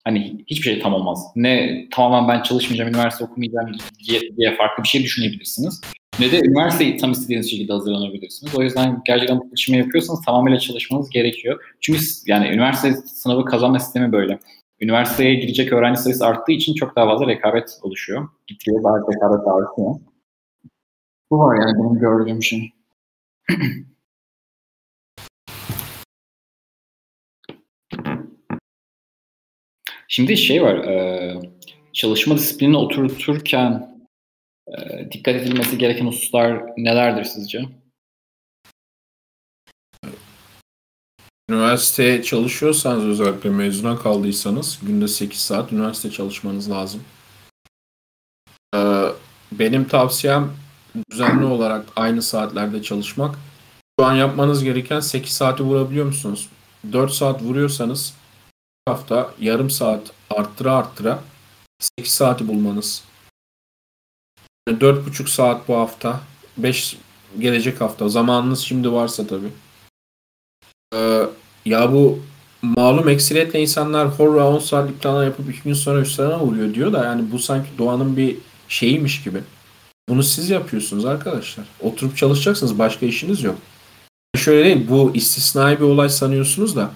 hani 0.05 0.45
hiçbir 0.47 0.65
şey 0.65 0.81
tam 0.81 0.95
olmaz. 0.95 1.27
Ne 1.37 1.87
tamamen 1.91 2.29
ben 2.29 2.43
çalışmayacağım, 2.43 2.91
üniversite 2.91 3.25
okumayacağım 3.25 3.73
diye, 4.09 4.21
diye 4.37 4.57
farklı 4.57 4.83
bir 4.83 4.89
şey 4.89 5.03
düşünebilirsiniz. 5.03 5.81
Ne 6.21 6.33
de 6.33 6.41
üniversiteyi 6.41 6.97
tam 6.97 7.13
istediğiniz 7.13 7.51
şekilde 7.51 7.73
hazırlanabilirsiniz. 7.73 8.55
O 8.55 8.63
yüzden 8.63 9.03
gerçekten 9.07 9.41
bu 9.41 9.49
seçimi 9.49 9.79
yapıyorsanız 9.79 10.25
tamamıyla 10.25 10.59
çalışmanız 10.59 11.11
gerekiyor. 11.11 11.65
Çünkü 11.81 12.01
yani 12.27 12.49
üniversite 12.49 12.93
sınavı 12.93 13.45
kazanma 13.45 13.79
sistemi 13.79 14.13
böyle. 14.13 14.39
Üniversiteye 14.81 15.35
girecek 15.35 15.73
öğrenci 15.73 16.01
sayısı 16.01 16.27
arttığı 16.27 16.53
için 16.53 16.75
çok 16.75 16.97
daha 16.97 17.07
fazla 17.07 17.27
rekabet 17.27 17.79
oluşuyor. 17.83 18.29
Gitgide 18.47 18.85
daha 18.85 18.99
rekabet 18.99 19.49
artıyor. 19.49 20.01
Bu 21.31 21.39
var 21.39 21.57
yani 21.57 21.79
benim 21.79 21.99
gördüğüm 22.01 22.43
şey. 22.43 22.73
Şimdi 30.15 30.37
şey 30.37 30.63
var, 30.63 30.75
e, 30.75 31.35
çalışma 31.93 32.37
disiplinini 32.37 32.77
oturturken 32.77 33.97
e, 34.69 35.09
dikkat 35.13 35.35
edilmesi 35.35 35.79
gereken 35.79 36.07
hususlar 36.07 36.63
nelerdir 36.77 37.25
sizce? 37.25 37.63
Üniversiteye 41.51 42.23
çalışıyorsanız 42.23 43.05
özellikle 43.05 43.51
mezuna 43.51 43.99
kaldıysanız 43.99 44.81
günde 44.83 45.09
8 45.09 45.39
saat 45.39 45.73
üniversite 45.73 46.11
çalışmanız 46.11 46.71
lazım. 46.71 47.03
Ee, 48.75 49.05
benim 49.53 49.89
tavsiyem 49.89 50.53
düzenli 51.11 51.45
olarak 51.45 51.87
aynı 51.97 52.23
saatlerde 52.23 52.83
çalışmak. 52.83 53.39
Şu 54.01 54.07
an 54.07 54.15
yapmanız 54.15 54.65
gereken 54.65 55.01
8 55.01 55.33
saati 55.33 55.63
vurabiliyor 55.63 56.07
musunuz? 56.07 56.49
4 56.93 57.13
saat 57.13 57.43
vuruyorsanız 57.43 58.22
hafta 58.87 59.35
yarım 59.41 59.71
saat 59.71 60.11
arttıra 60.31 60.77
arttıra 60.77 61.19
8 61.99 62.13
saati 62.13 62.49
bulmanız. 62.49 63.05
Dört 64.81 65.07
buçuk 65.07 65.29
saat 65.29 65.69
bu 65.69 65.77
hafta. 65.77 66.21
Beş 66.57 66.97
gelecek 67.39 67.81
hafta. 67.81 68.09
Zamanınız 68.09 68.61
şimdi 68.61 68.93
varsa 68.93 69.27
tabii. 69.27 69.53
Ee, 70.95 71.23
ya 71.65 71.93
bu 71.93 72.19
malum 72.63 73.09
ekseriyetle 73.09 73.61
insanlar 73.61 74.09
horra 74.09 74.49
10 74.49 74.59
saatlik 74.59 75.03
planlar 75.03 75.25
yapıp 75.25 75.51
2 75.51 75.63
gün 75.63 75.75
sonra 75.75 76.01
üstlerine 76.01 76.37
vuruyor 76.37 76.75
diyor 76.75 76.93
da 76.93 77.05
yani 77.05 77.33
bu 77.33 77.39
sanki 77.39 77.69
doğanın 77.79 78.17
bir 78.17 78.37
şeyiymiş 78.69 79.23
gibi. 79.25 79.43
Bunu 80.09 80.23
siz 80.23 80.51
yapıyorsunuz 80.51 81.05
arkadaşlar. 81.05 81.67
Oturup 81.81 82.17
çalışacaksınız. 82.17 82.79
Başka 82.79 83.07
işiniz 83.07 83.43
yok. 83.43 83.57
Şöyle 84.37 84.65
değil. 84.65 84.89
Bu 84.89 85.11
istisnai 85.15 85.79
bir 85.81 85.85
olay 85.85 86.09
sanıyorsunuz 86.09 86.77
da 86.77 86.91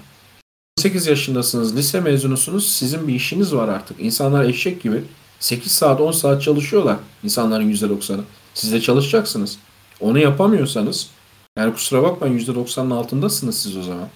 18 0.79 1.07
yaşındasınız. 1.07 1.77
Lise 1.77 2.01
mezunusunuz. 2.01 2.73
Sizin 2.73 3.09
bir 3.09 3.15
işiniz 3.15 3.55
var 3.55 3.69
artık. 3.69 4.01
İnsanlar 4.01 4.45
eşek 4.45 4.83
gibi 4.83 5.05
8 5.41 5.73
saat 5.73 6.01
10 6.01 6.13
saat 6.13 6.43
çalışıyorlar. 6.43 6.97
İnsanların 7.25 7.73
%90'ı. 7.73 8.25
Siz 8.55 8.73
de 8.73 8.81
çalışacaksınız. 8.81 9.59
Onu 10.01 10.19
yapamıyorsanız 10.19 11.11
yani 11.59 11.73
kusura 11.73 12.03
bakmayın 12.03 12.39
%90'ın 12.39 12.91
altındasınız 12.91 13.59
siz 13.59 13.77
o 13.77 13.83
zaman. 13.83 14.09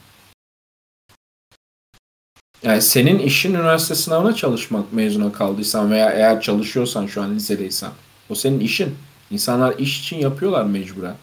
Yani 2.62 2.82
senin 2.82 3.18
işin 3.18 3.54
üniversite 3.54 3.94
sınavına 3.94 4.34
çalışmak 4.34 4.92
mezuna 4.92 5.32
kaldıysan 5.32 5.90
veya 5.90 6.10
eğer 6.10 6.40
çalışıyorsan 6.40 7.06
şu 7.06 7.22
an 7.22 7.34
lisedeysen 7.34 7.90
o 8.28 8.34
senin 8.34 8.60
işin. 8.60 8.94
İnsanlar 9.30 9.78
iş 9.78 10.00
için 10.00 10.16
yapıyorlar 10.16 10.64
mecburen. 10.64 11.16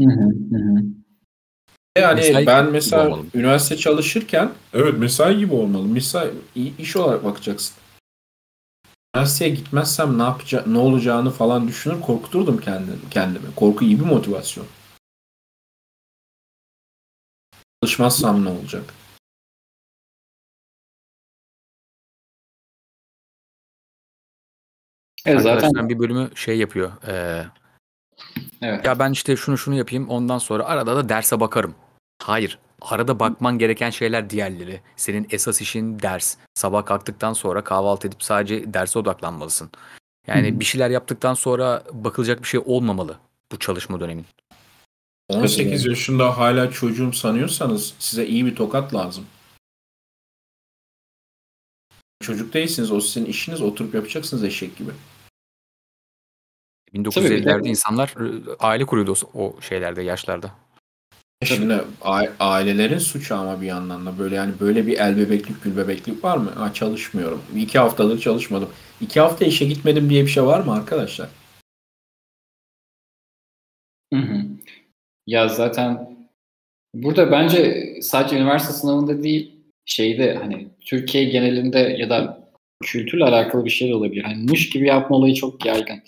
Hı 0.00 0.06
hı, 0.06 0.56
hı. 0.56 1.01
Yani 1.98 2.20
Mesai 2.20 2.46
ben 2.46 2.70
mesela 2.70 3.06
olmalı. 3.06 3.26
üniversite 3.34 3.76
çalışırken 3.76 4.52
evet 4.74 4.98
mesai 4.98 5.38
gibi 5.38 5.54
olmalı. 5.54 5.84
Mesai 5.88 6.30
iş 6.78 6.96
olarak 6.96 7.24
bakacaksın. 7.24 7.74
Üniversiteye 9.16 9.50
gitmezsem 9.50 10.18
ne 10.18 10.22
yapacak 10.22 10.66
ne 10.66 10.78
olacağını 10.78 11.30
falan 11.30 11.68
düşünür 11.68 12.00
korkuturdum 12.00 12.58
kendimi, 12.60 12.96
kendimi. 13.10 13.54
Korku 13.56 13.84
iyi 13.84 14.00
bir 14.00 14.04
motivasyon. 14.04 14.66
Çalışmazsam 17.82 18.44
ne 18.44 18.48
olacak? 18.48 18.94
Evet 25.26 25.40
zaten 25.42 25.52
Arkadaşların 25.56 25.88
bir 25.88 25.98
bölümü 25.98 26.30
şey 26.34 26.58
yapıyor. 26.58 26.92
eee, 27.08 27.46
evet. 28.62 28.86
ya 28.86 28.98
ben 28.98 29.12
işte 29.12 29.36
şunu 29.36 29.58
şunu 29.58 29.74
yapayım 29.74 30.08
ondan 30.08 30.38
sonra 30.38 30.64
arada 30.64 30.96
da 30.96 31.08
derse 31.08 31.40
bakarım. 31.40 31.74
Hayır. 32.22 32.58
Arada 32.80 33.20
bakman 33.20 33.58
gereken 33.58 33.90
şeyler 33.90 34.30
diğerleri. 34.30 34.80
Senin 34.96 35.26
esas 35.30 35.60
işin 35.60 35.98
ders. 35.98 36.36
Sabah 36.54 36.86
kalktıktan 36.86 37.32
sonra 37.32 37.64
kahvaltı 37.64 38.08
edip 38.08 38.22
sadece 38.22 38.74
derse 38.74 38.98
odaklanmalısın. 38.98 39.70
Yani 40.26 40.50
Hı 40.50 40.54
hı. 40.54 40.60
bir 40.60 40.64
şeyler 40.64 40.90
yaptıktan 40.90 41.34
sonra 41.34 41.82
bakılacak 41.92 42.42
bir 42.42 42.48
şey 42.48 42.60
olmamalı 42.64 43.18
bu 43.52 43.58
çalışma 43.58 44.00
dönemin. 44.00 44.26
18 45.28 45.86
yaşında 45.86 46.38
hala 46.38 46.70
çocuğum 46.70 47.12
sanıyorsanız 47.12 47.94
size 47.98 48.26
iyi 48.26 48.46
bir 48.46 48.56
tokat 48.56 48.94
lazım. 48.94 49.24
Çocuk 52.22 52.54
değilsiniz. 52.54 52.92
O 52.92 53.00
sizin 53.00 53.24
işiniz. 53.24 53.62
Oturup 53.62 53.94
yapacaksınız 53.94 54.44
eşek 54.44 54.76
gibi. 54.76 54.90
1950'lerde 56.94 57.64
de- 57.64 57.68
insanlar 57.68 58.08
e, 58.08 58.56
aile 58.58 58.84
kuruyordu 58.84 59.14
o, 59.34 59.42
o 59.44 59.60
şeylerde 59.60 60.02
yaşlarda. 60.02 60.50
Şimdi 61.44 61.80
a- 62.02 62.26
ailelerin 62.40 62.98
suçu 62.98 63.36
ama 63.36 63.60
bir 63.60 63.66
yandan 63.66 64.06
da 64.06 64.18
böyle 64.18 64.34
yani 64.34 64.52
böyle 64.60 64.86
bir 64.86 64.98
el 64.98 65.16
bebeklik 65.16 65.62
gül 65.64 65.76
bebeklik 65.76 66.24
var 66.24 66.36
mı? 66.36 66.50
Ha, 66.50 66.72
çalışmıyorum. 66.74 67.42
İki 67.56 67.78
haftadır 67.78 68.20
çalışmadım. 68.20 68.68
İki 69.00 69.20
hafta 69.20 69.44
işe 69.44 69.64
gitmedim 69.64 70.10
diye 70.10 70.22
bir 70.22 70.30
şey 70.30 70.44
var 70.44 70.60
mı 70.60 70.72
arkadaşlar? 70.74 71.28
Hı 74.12 74.20
hı. 74.20 74.42
Ya 75.26 75.48
zaten 75.48 76.16
burada 76.94 77.32
bence 77.32 77.84
sadece 78.02 78.36
üniversite 78.36 78.72
sınavında 78.72 79.22
değil 79.22 79.56
şeyde 79.84 80.34
hani 80.34 80.68
Türkiye 80.80 81.24
genelinde 81.24 81.78
ya 81.78 82.10
da 82.10 82.48
kültürle 82.84 83.24
alakalı 83.24 83.64
bir 83.64 83.70
şey 83.70 83.88
de 83.88 83.94
olabilir. 83.94 84.22
Hani 84.24 84.44
mış 84.44 84.70
gibi 84.70 84.86
yapma 84.86 85.16
olayı 85.16 85.34
çok 85.34 85.66
yaygın. 85.66 86.02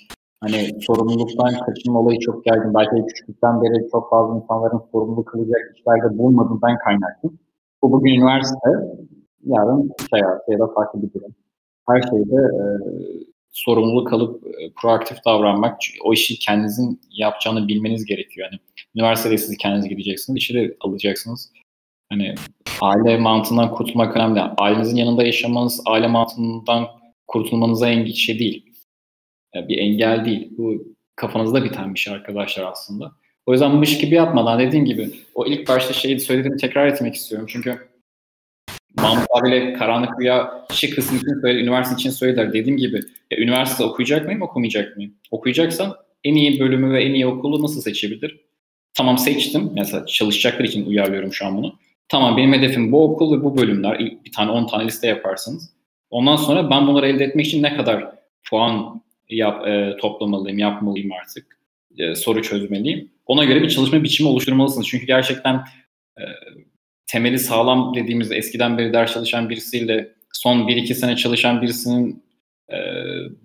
Hani 0.45 0.71
sorumluluktan 0.81 1.55
kaçınma 1.67 2.01
olayı 2.01 2.19
çok 2.21 2.47
yaygın. 2.47 2.75
Belki 2.75 3.07
küçüklükten 3.07 3.63
beri 3.63 3.91
çok 3.91 4.11
fazla 4.11 4.37
insanların 4.37 4.83
sorumluluk 4.93 5.29
kılacak 5.29 5.77
işlerde 5.77 6.19
bulunmadığından 6.19 6.79
kaynaklı. 6.79 7.31
Bu 7.83 7.93
bugün 7.93 8.15
üniversite, 8.15 8.71
yarın 9.45 9.91
iş 10.01 10.13
hayatı 10.13 10.53
ya 10.53 10.59
da 10.59 10.67
farklı 10.67 11.03
bir 11.03 11.13
durum. 11.13 11.35
Her 11.89 12.03
şeyde 12.03 12.35
e, 12.35 12.63
sorumluluk 13.51 14.13
alıp 14.13 14.47
e, 14.47 14.73
proaktif 14.83 15.25
davranmak, 15.27 15.81
o 16.05 16.13
işi 16.13 16.39
kendinizin 16.39 17.01
yapacağını 17.11 17.69
bilmeniz 17.69 18.05
gerekiyor. 18.05 18.49
Yani 18.53 18.61
üniversitede 18.97 19.39
siz 19.39 19.57
kendiniz 19.57 19.89
gideceksiniz, 19.89 20.37
işi 20.37 20.55
de 20.55 20.77
alacaksınız. 20.81 21.53
Hani 22.13 22.35
aile 22.81 23.19
mantığından 23.19 23.75
kurtulmak 23.75 24.17
önemli. 24.17 24.41
Ailenizin 24.41 24.97
yanında 24.97 25.23
yaşamanız, 25.23 25.83
aile 25.87 26.07
mantığından 26.07 26.87
kurtulmanıza 27.27 27.89
engel 27.89 28.13
şey 28.13 28.39
değil. 28.39 28.74
Bir 29.55 29.79
engel 29.79 30.25
değil. 30.25 30.49
Bu 30.59 30.85
kafanızda 31.17 31.65
biten 31.65 31.95
bir 31.95 31.99
şey 31.99 32.15
arkadaşlar 32.15 32.73
aslında. 32.73 33.13
O 33.47 33.53
yüzden 33.53 33.77
mış 33.77 33.99
gibi 33.99 34.15
yapmadan 34.15 34.59
dediğim 34.59 34.85
gibi 34.85 35.11
o 35.35 35.47
ilk 35.47 35.69
başta 35.69 35.93
şeyi 35.93 36.21
söylediğimi 36.21 36.57
tekrar 36.57 36.87
etmek 36.87 37.15
istiyorum. 37.15 37.47
Çünkü 37.51 37.79
Mahmut 38.97 39.27
abiyle 39.31 39.73
Karanlık 39.73 40.21
Rüya 40.21 40.67
şey 40.73 40.91
kısmı 40.91 41.19
için 41.19 41.41
söyledi, 41.41 41.63
üniversite 41.63 41.95
için 41.95 42.11
söylediler. 42.11 42.53
Dediğim 42.53 42.77
gibi 42.77 43.01
ya, 43.31 43.39
üniversite 43.39 43.85
okuyacak 43.85 44.27
mıyım, 44.27 44.43
okumayacak 44.43 44.97
mıyım? 44.97 45.15
Okuyacaksan 45.31 45.97
en 46.25 46.35
iyi 46.35 46.61
bölümü 46.61 46.93
ve 46.93 47.05
en 47.05 47.15
iyi 47.15 47.27
okulu 47.27 47.63
nasıl 47.63 47.81
seçebilir? 47.81 48.41
Tamam 48.95 49.19
seçtim. 49.19 49.71
Mesela 49.75 50.07
çalışacaklar 50.07 50.65
için 50.65 50.87
uyarlıyorum 50.87 51.33
şu 51.33 51.47
an 51.47 51.57
bunu. 51.57 51.75
Tamam 52.09 52.37
benim 52.37 52.53
hedefim 52.53 52.93
bu 52.93 53.05
okul 53.05 53.39
ve 53.39 53.45
bu 53.45 53.57
bölümler. 53.57 53.99
Bir 53.99 54.33
tane 54.33 54.51
10 54.51 54.67
tane 54.67 54.85
liste 54.85 55.07
yaparsınız. 55.07 55.71
Ondan 56.11 56.37
sonra 56.37 56.71
ben 56.71 56.87
bunları 56.87 57.09
elde 57.09 57.25
etmek 57.25 57.47
için 57.47 57.63
ne 57.63 57.77
kadar 57.77 58.15
puan 58.51 59.03
yap, 59.29 59.67
e, 59.67 59.97
toplamalıyım, 60.01 60.59
yapmalıyım 60.59 61.13
artık. 61.13 61.59
E, 61.99 62.15
soru 62.15 62.43
çözmeliyim. 62.43 63.11
Ona 63.27 63.45
göre 63.45 63.63
bir 63.63 63.69
çalışma 63.69 64.03
biçimi 64.03 64.29
oluşturmalısınız. 64.29 64.89
Çünkü 64.89 65.07
gerçekten 65.07 65.55
e, 66.19 66.23
temeli 67.07 67.39
sağlam 67.39 67.95
dediğimiz 67.95 68.33
eskiden 68.33 68.79
beri 68.79 68.93
ders 68.93 69.13
çalışan 69.15 69.51
birisiyle 69.51 70.15
son 70.33 70.69
1-2 70.69 70.95
sene 70.95 71.17
çalışan 71.17 71.63
birisinin 71.63 72.25
e, 72.73 72.77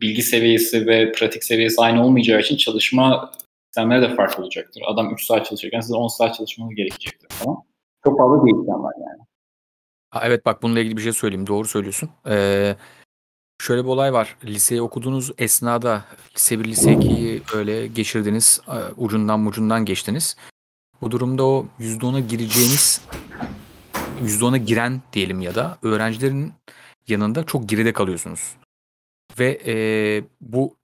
bilgi 0.01 0.21
seviyesi 0.21 0.87
ve 0.87 1.11
pratik 1.11 1.43
seviyesi 1.43 1.81
aynı 1.81 2.05
olmayacağı 2.05 2.39
için 2.39 2.57
çalışma 2.57 3.31
sistemleri 3.65 4.01
de 4.01 4.15
farklı 4.15 4.43
olacaktır. 4.43 4.83
Adam 4.85 5.13
3 5.13 5.25
saat 5.25 5.45
çalışırken 5.45 5.79
siz 5.79 5.91
10 5.91 6.07
saat 6.07 6.35
çalışmanız 6.35 6.75
gerekecektir 6.75 7.27
falan. 7.29 7.57
Çok 8.03 8.17
fazla 8.17 8.45
değişken 8.45 8.83
var 8.83 8.93
yani. 8.97 9.21
Ha, 10.09 10.21
evet 10.23 10.45
bak 10.45 10.63
bununla 10.63 10.79
ilgili 10.79 10.97
bir 10.97 11.01
şey 11.01 11.13
söyleyeyim. 11.13 11.47
Doğru 11.47 11.67
söylüyorsun. 11.67 12.09
Ee, 12.29 12.75
şöyle 13.61 13.83
bir 13.83 13.89
olay 13.89 14.13
var. 14.13 14.35
Liseyi 14.45 14.81
okuduğunuz 14.81 15.31
esnada 15.37 16.05
lise 16.35 16.59
1, 16.59 16.65
lise 16.65 16.93
2'yi 16.93 17.41
öyle 17.53 17.87
geçirdiniz. 17.87 18.61
e, 18.67 18.93
Ucundan 18.97 19.45
bucundan 19.45 19.85
geçtiniz. 19.85 20.37
Bu 21.01 21.11
durumda 21.11 21.43
o 21.45 21.65
%10'a 21.79 22.19
gireceğiniz 22.19 23.01
%10'a 24.23 24.57
giren 24.57 25.01
diyelim 25.13 25.41
ya 25.41 25.55
da 25.55 25.77
öğrencilerin 25.83 26.53
yanında 27.07 27.43
çok 27.45 27.69
geride 27.69 27.93
kalıyorsunuz. 27.93 28.55
Ve 29.39 29.61
e, 29.65 29.73
bu 30.41 30.75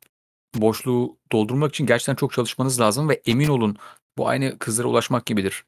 boşluğu 0.56 1.18
doldurmak 1.32 1.70
için 1.70 1.86
gerçekten 1.86 2.16
çok 2.16 2.34
çalışmanız 2.34 2.80
lazım 2.80 3.10
ve 3.10 3.22
emin 3.26 3.48
olun 3.48 3.78
bu 4.18 4.28
aynı 4.28 4.60
kızlara 4.60 4.88
ulaşmak 4.88 5.26
gibidir. 5.26 5.66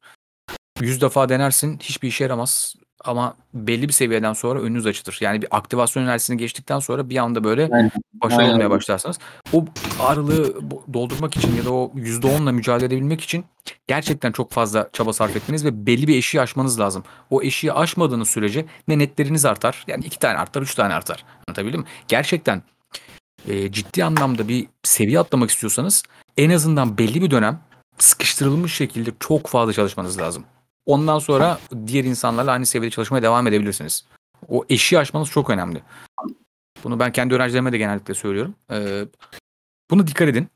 100 0.80 1.00
defa 1.00 1.28
denersin 1.28 1.78
hiçbir 1.78 2.08
işe 2.08 2.24
yaramaz 2.24 2.74
ama 3.04 3.36
belli 3.54 3.88
bir 3.88 3.92
seviyeden 3.92 4.32
sonra 4.32 4.60
önünüz 4.60 4.86
açılır. 4.86 5.18
Yani 5.20 5.42
bir 5.42 5.56
aktivasyon 5.56 6.02
enerjisini 6.02 6.36
geçtikten 6.36 6.78
sonra 6.78 7.10
bir 7.10 7.16
anda 7.16 7.44
böyle 7.44 7.90
başarılı 8.14 8.52
olmaya 8.52 8.70
başlarsınız. 8.70 9.18
O 9.52 9.64
ağırlığı 10.00 10.54
doldurmak 10.92 11.36
için 11.36 11.56
ya 11.56 11.64
da 11.64 11.72
o 11.72 11.92
%10'la 11.96 12.52
mücadele 12.52 12.86
edebilmek 12.86 13.20
için 13.20 13.44
gerçekten 13.86 14.32
çok 14.32 14.52
fazla 14.52 14.88
çaba 14.92 15.12
sarf 15.12 15.36
etmeniz 15.36 15.64
ve 15.64 15.86
belli 15.86 16.08
bir 16.08 16.16
eşiği 16.16 16.40
aşmanız 16.40 16.80
lazım. 16.80 17.04
O 17.30 17.42
eşiği 17.42 17.72
aşmadığınız 17.72 18.28
sürece 18.28 18.66
ne 18.88 18.98
netleriniz 18.98 19.44
artar 19.44 19.84
yani 19.86 20.04
iki 20.04 20.18
tane 20.18 20.38
artar, 20.38 20.62
üç 20.62 20.74
tane 20.74 20.94
artar. 20.94 21.24
Anlatabildim 21.48 21.80
mi? 21.80 21.86
Gerçekten 22.08 22.62
e, 23.48 23.72
ciddi 23.72 24.04
anlamda 24.04 24.48
bir 24.48 24.66
seviye 24.82 25.20
atlamak 25.20 25.50
istiyorsanız 25.50 26.02
en 26.36 26.50
azından 26.50 26.98
belli 26.98 27.22
bir 27.22 27.30
dönem 27.30 27.60
sıkıştırılmış 27.98 28.74
şekilde 28.74 29.10
çok 29.20 29.46
fazla 29.46 29.72
çalışmanız 29.72 30.18
lazım. 30.18 30.44
Ondan 30.88 31.18
sonra 31.18 31.60
diğer 31.86 32.04
insanlarla 32.04 32.52
aynı 32.52 32.66
seviyede 32.66 32.94
çalışmaya 32.94 33.22
devam 33.22 33.46
edebilirsiniz. 33.46 34.04
O 34.48 34.64
eşiği 34.68 34.98
aşmanız 34.98 35.30
çok 35.30 35.50
önemli. 35.50 35.82
Bunu 36.84 37.00
ben 37.00 37.12
kendi 37.12 37.34
öğrencilerime 37.34 37.72
de 37.72 37.78
genellikle 37.78 38.14
söylüyorum. 38.14 38.54
Ee, 38.70 39.04
buna 39.90 40.06
dikkat 40.06 40.28
edin. 40.28 40.48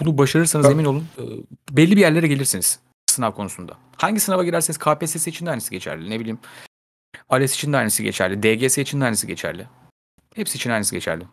Bunu 0.00 0.18
başarırsanız 0.18 0.70
emin 0.70 0.84
olun 0.84 1.06
e, 1.18 1.22
belli 1.76 1.96
bir 1.96 2.00
yerlere 2.00 2.28
gelirsiniz 2.28 2.80
sınav 3.06 3.32
konusunda. 3.32 3.76
Hangi 3.96 4.20
sınava 4.20 4.44
girerseniz 4.44 4.78
KPSS 4.78 5.26
için 5.26 5.46
de 5.46 5.50
aynısı 5.50 5.70
geçerli. 5.70 6.10
Ne 6.10 6.20
bileyim 6.20 6.38
ALES 7.28 7.54
için 7.54 7.72
de 7.72 7.76
aynısı 7.76 8.02
geçerli. 8.02 8.42
DGS 8.42 8.78
için 8.78 9.00
de 9.00 9.04
aynısı 9.04 9.26
geçerli. 9.26 9.66
Hepsi 10.34 10.56
için 10.56 10.70
aynısı 10.70 10.94
geçerli. 10.94 11.24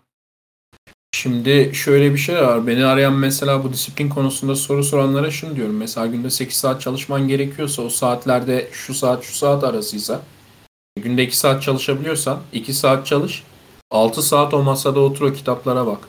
Şimdi 1.22 1.72
şöyle 1.74 2.14
bir 2.14 2.18
şey 2.18 2.36
var. 2.36 2.68
Beni 2.68 2.86
arayan 2.86 3.14
mesela 3.14 3.64
bu 3.64 3.74
disiplin 3.74 4.10
konusunda 4.10 4.56
soru 4.56 4.84
soranlara 4.84 5.32
şunu 5.32 5.56
diyorum. 5.56 5.78
Mesela 5.78 6.08
günde 6.08 6.30
8 6.30 6.58
saat 6.58 6.82
çalışman 6.82 7.28
gerekiyorsa 7.28 7.82
o 7.82 7.90
saatlerde 7.90 8.70
şu 8.72 8.94
saat 8.94 9.24
şu 9.24 9.34
saat 9.34 9.64
arasıysa 9.64 10.22
günde 11.00 11.24
2 11.24 11.38
saat 11.38 11.64
çalışabiliyorsan 11.64 12.40
2 12.54 12.74
saat 12.74 13.06
çalış. 13.06 13.44
6 13.92 14.22
saat 14.22 14.54
o 14.54 14.64
masada 14.64 15.00
otur 15.00 15.32
o 15.32 15.34
kitaplara 15.34 15.88
bak. 15.88 16.08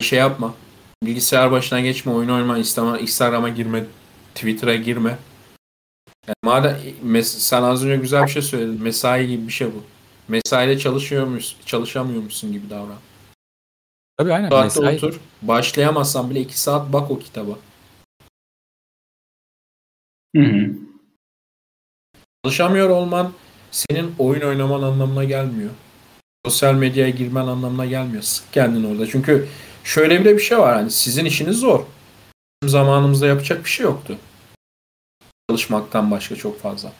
Şey 0.00 0.18
yapma. 0.18 0.54
Bilgisayar 1.02 1.50
başına 1.50 1.80
geçme, 1.80 2.12
oyun 2.12 2.28
oynama, 2.28 2.58
Instagram'a 2.98 3.48
girme, 3.48 3.84
Twitter'a 4.34 4.74
girme. 4.74 5.18
Yani 6.28 6.36
madem 6.44 7.22
sen 7.22 7.62
az 7.62 7.84
önce 7.84 7.96
güzel 7.96 8.22
bir 8.22 8.30
şey 8.30 8.42
söyledin. 8.42 8.82
Mesai 8.82 9.26
gibi 9.26 9.46
bir 9.46 9.52
şey 9.52 9.68
bu. 9.68 9.95
Mesaide 10.28 10.78
çalışıyor 10.78 11.26
musun, 11.26 11.58
çalışamıyor 11.66 12.22
musun 12.22 12.52
gibi 12.52 12.70
davran. 12.70 12.98
Tabii 14.16 14.32
aynen. 14.32 14.50
Saatte 14.50 14.80
mesai... 14.80 14.96
otur. 14.96 15.20
Başlayamazsan 15.42 16.30
bile 16.30 16.40
iki 16.40 16.60
saat 16.60 16.92
bak 16.92 17.10
o 17.10 17.18
kitaba. 17.18 17.52
Hı 20.36 20.42
hı. 20.42 20.70
Çalışamıyor 22.44 22.88
olman 22.88 23.32
senin 23.70 24.14
oyun 24.18 24.40
oynaman 24.40 24.82
anlamına 24.82 25.24
gelmiyor. 25.24 25.70
Sosyal 26.44 26.74
medyaya 26.74 27.10
girmen 27.10 27.46
anlamına 27.46 27.86
gelmiyor. 27.86 28.22
Sık 28.22 28.52
kendini 28.52 28.86
orada. 28.86 29.06
Çünkü 29.06 29.48
şöyle 29.84 30.20
bir 30.20 30.24
de 30.24 30.34
bir 30.36 30.42
şey 30.42 30.58
var. 30.58 30.74
Hani 30.74 30.90
sizin 30.90 31.24
işiniz 31.24 31.56
zor. 31.56 31.84
Bizim 32.62 32.70
zamanımızda 32.70 33.26
yapacak 33.26 33.64
bir 33.64 33.70
şey 33.70 33.84
yoktu. 33.84 34.18
Çalışmaktan 35.50 36.10
başka 36.10 36.36
çok 36.36 36.60
fazla. 36.60 36.92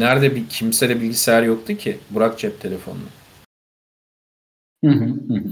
Nerede 0.00 0.36
bir 0.36 0.48
kimse 0.48 0.88
de 0.88 1.00
bilgisayar 1.00 1.42
yoktu 1.42 1.76
ki? 1.76 1.98
Bırak 2.10 2.38
cep 2.38 2.60
telefonunu. 2.60 3.08
Hı 4.84 4.90
hı 4.90 5.04
hı. 5.04 5.42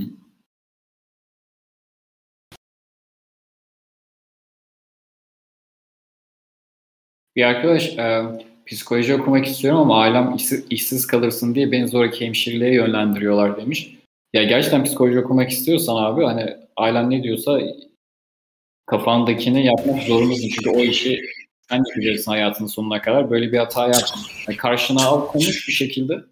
Bir 7.36 7.42
arkadaş 7.42 7.99
e, 7.99 8.22
psikoloji 8.66 9.14
okumak 9.14 9.47
istiyorum 9.47 9.80
ama 9.80 10.01
ailem 10.01 10.34
işsiz, 10.36 10.66
işsiz 10.70 11.07
kalırsın 11.07 11.55
diye 11.55 11.72
beni 11.72 11.88
zoraki 11.88 12.26
hemşireliğe 12.26 12.74
yönlendiriyorlar 12.74 13.57
demiş. 13.57 13.99
Ya 14.32 14.45
gerçekten 14.45 14.84
psikoloji 14.84 15.20
okumak 15.20 15.51
istiyorsan 15.51 15.97
abi 15.97 16.24
hani 16.24 16.57
ailen 16.76 17.11
ne 17.11 17.22
diyorsa 17.22 17.61
kafandakini 18.86 19.66
yapmak 19.66 20.03
zorundasın. 20.03 20.49
Çünkü 20.49 20.70
o 20.70 20.78
işi 20.78 21.20
sen 21.68 21.84
yapacaksın 21.88 22.30
hayatının 22.30 22.68
sonuna 22.68 23.02
kadar. 23.02 23.30
Böyle 23.30 23.52
bir 23.52 23.58
hata 23.58 23.86
yapma. 23.86 24.20
Yani 24.48 24.56
karşına 24.56 25.04
al 25.06 25.26
konuş 25.26 25.68
bir 25.68 25.72
şekilde 25.72 26.24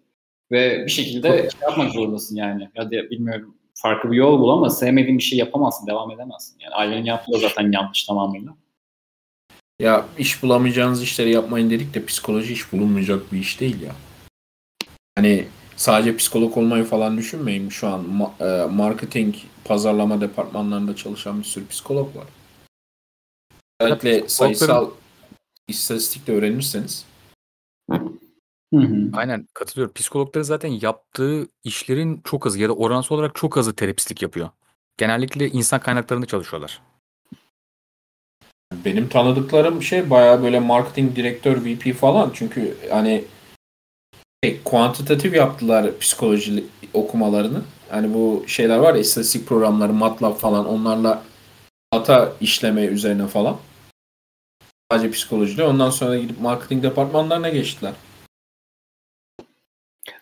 ve 0.51 0.85
bir 0.85 0.91
şekilde 0.91 1.27
şey 1.29 1.49
yapmak 1.61 1.91
zorundasın 1.91 2.35
yani. 2.35 2.69
Ya 2.75 2.85
da 2.85 2.91
bilmiyorum 2.91 3.55
farklı 3.73 4.11
bir 4.11 4.17
yol 4.17 4.39
bul 4.39 4.49
ama 4.49 4.69
sevmediğin 4.69 5.17
bir 5.17 5.23
şey 5.23 5.39
yapamazsın, 5.39 5.87
devam 5.87 6.11
edemezsin. 6.11 6.59
Yani 6.59 6.73
ailenin 6.75 7.05
yaptığı 7.05 7.39
zaten 7.39 7.71
yanlış 7.71 8.03
tamamıyla. 8.03 8.55
Ya 9.79 10.05
iş 10.17 10.43
bulamayacağınız 10.43 11.03
işleri 11.03 11.31
yapmayın 11.31 11.69
dedik 11.69 11.93
de 11.93 12.05
psikoloji 12.05 12.53
iş 12.53 12.73
bulunmayacak 12.73 13.31
bir 13.31 13.39
iş 13.39 13.59
değil 13.59 13.81
ya. 13.81 13.95
Hani 15.15 15.47
sadece 15.75 16.17
psikolog 16.17 16.57
olmayı 16.57 16.83
falan 16.83 17.17
düşünmeyin. 17.17 17.69
Şu 17.69 17.87
an 17.87 18.05
ma- 18.05 18.63
e, 18.63 18.67
marketing, 18.67 19.35
pazarlama 19.65 20.21
departmanlarında 20.21 20.95
çalışan 20.95 21.39
bir 21.39 21.43
sürü 21.43 21.67
psikolog 21.67 22.15
var. 22.15 22.25
Özellikle 23.79 24.29
sayısal 24.29 24.89
istatistik 25.67 26.27
de 26.27 26.33
öğrenirseniz. 26.33 27.05
Hı 28.73 28.79
hı. 28.79 29.09
Aynen 29.13 29.47
katılıyorum. 29.53 29.93
Psikologları 29.93 30.45
zaten 30.45 30.69
yaptığı 30.81 31.47
işlerin 31.63 32.21
çok 32.23 32.47
azı 32.47 32.59
ya 32.59 32.69
da 32.69 32.73
oransal 32.73 33.15
olarak 33.15 33.35
çok 33.35 33.57
azı 33.57 33.75
terapistlik 33.75 34.21
yapıyor. 34.21 34.49
Genellikle 34.97 35.49
insan 35.49 35.79
kaynaklarında 35.79 36.25
çalışıyorlar. 36.25 36.81
Benim 38.85 39.09
tanıdıklarım 39.09 39.83
şey 39.83 40.09
bayağı 40.09 40.43
böyle 40.43 40.59
marketing 40.59 41.15
direktör 41.15 41.65
VP 41.65 41.93
falan 41.93 42.31
çünkü 42.33 42.77
hani 42.89 43.23
şey, 44.43 44.63
kuantitatif 44.63 45.35
yaptılar 45.35 45.99
psikoloji 45.99 46.65
okumalarını. 46.93 47.61
Hani 47.89 48.13
bu 48.13 48.43
şeyler 48.47 48.77
var 48.77 48.93
ya 48.93 49.01
istatistik 49.01 49.47
programları, 49.47 49.93
MATLAB 49.93 50.35
falan 50.35 50.67
onlarla 50.67 51.23
data 51.93 52.33
işleme 52.41 52.85
üzerine 52.85 53.27
falan. 53.27 53.57
Sadece 54.93 55.11
psikolojide. 55.11 55.63
Ondan 55.63 55.89
sonra 55.89 56.17
gidip 56.17 56.41
marketing 56.41 56.83
departmanlarına 56.83 57.49
geçtiler. 57.49 57.93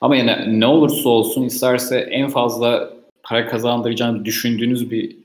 Ama 0.02 0.16
yani 0.16 0.60
ne 0.60 0.66
olursa 0.66 1.10
olsun 1.10 1.44
isterse 1.44 2.00
en 2.00 2.30
fazla 2.30 2.94
para 3.24 3.48
kazandıracağını 3.48 4.26
düşündüğünüz 4.26 4.92
bir 4.92 5.18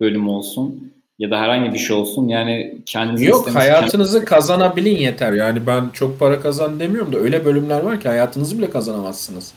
bölüm 0.00 0.28
olsun 0.28 0.92
ya 1.18 1.30
da 1.30 1.40
herhangi 1.40 1.72
bir 1.72 1.78
şey 1.78 1.96
olsun 1.96 2.28
yani 2.28 2.78
kendinizi 2.86 3.24
Yok 3.24 3.54
hayatınızı 3.54 3.92
kendinizi... 3.92 4.24
kazanabilin 4.24 4.96
yeter. 4.96 5.32
Yani 5.32 5.66
ben 5.66 5.88
çok 5.92 6.18
para 6.18 6.40
kazan 6.40 6.80
demiyorum 6.80 7.12
da 7.12 7.18
öyle 7.18 7.44
bölümler 7.44 7.80
var 7.80 8.00
ki 8.00 8.08
hayatınızı 8.08 8.58
bile 8.58 8.70
kazanamazsınız. 8.70 9.54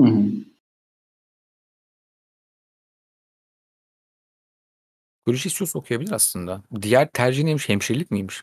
Hı 0.00 0.06
hı. 0.06 0.22
Psikoloji 5.30 5.48
istiyorsa 5.48 5.78
okuyabilir 5.78 6.12
aslında. 6.12 6.62
Diğer 6.82 7.08
tercih 7.10 7.44
neymiş? 7.44 7.68
Hemşirelik 7.68 8.10
miymiş? 8.10 8.42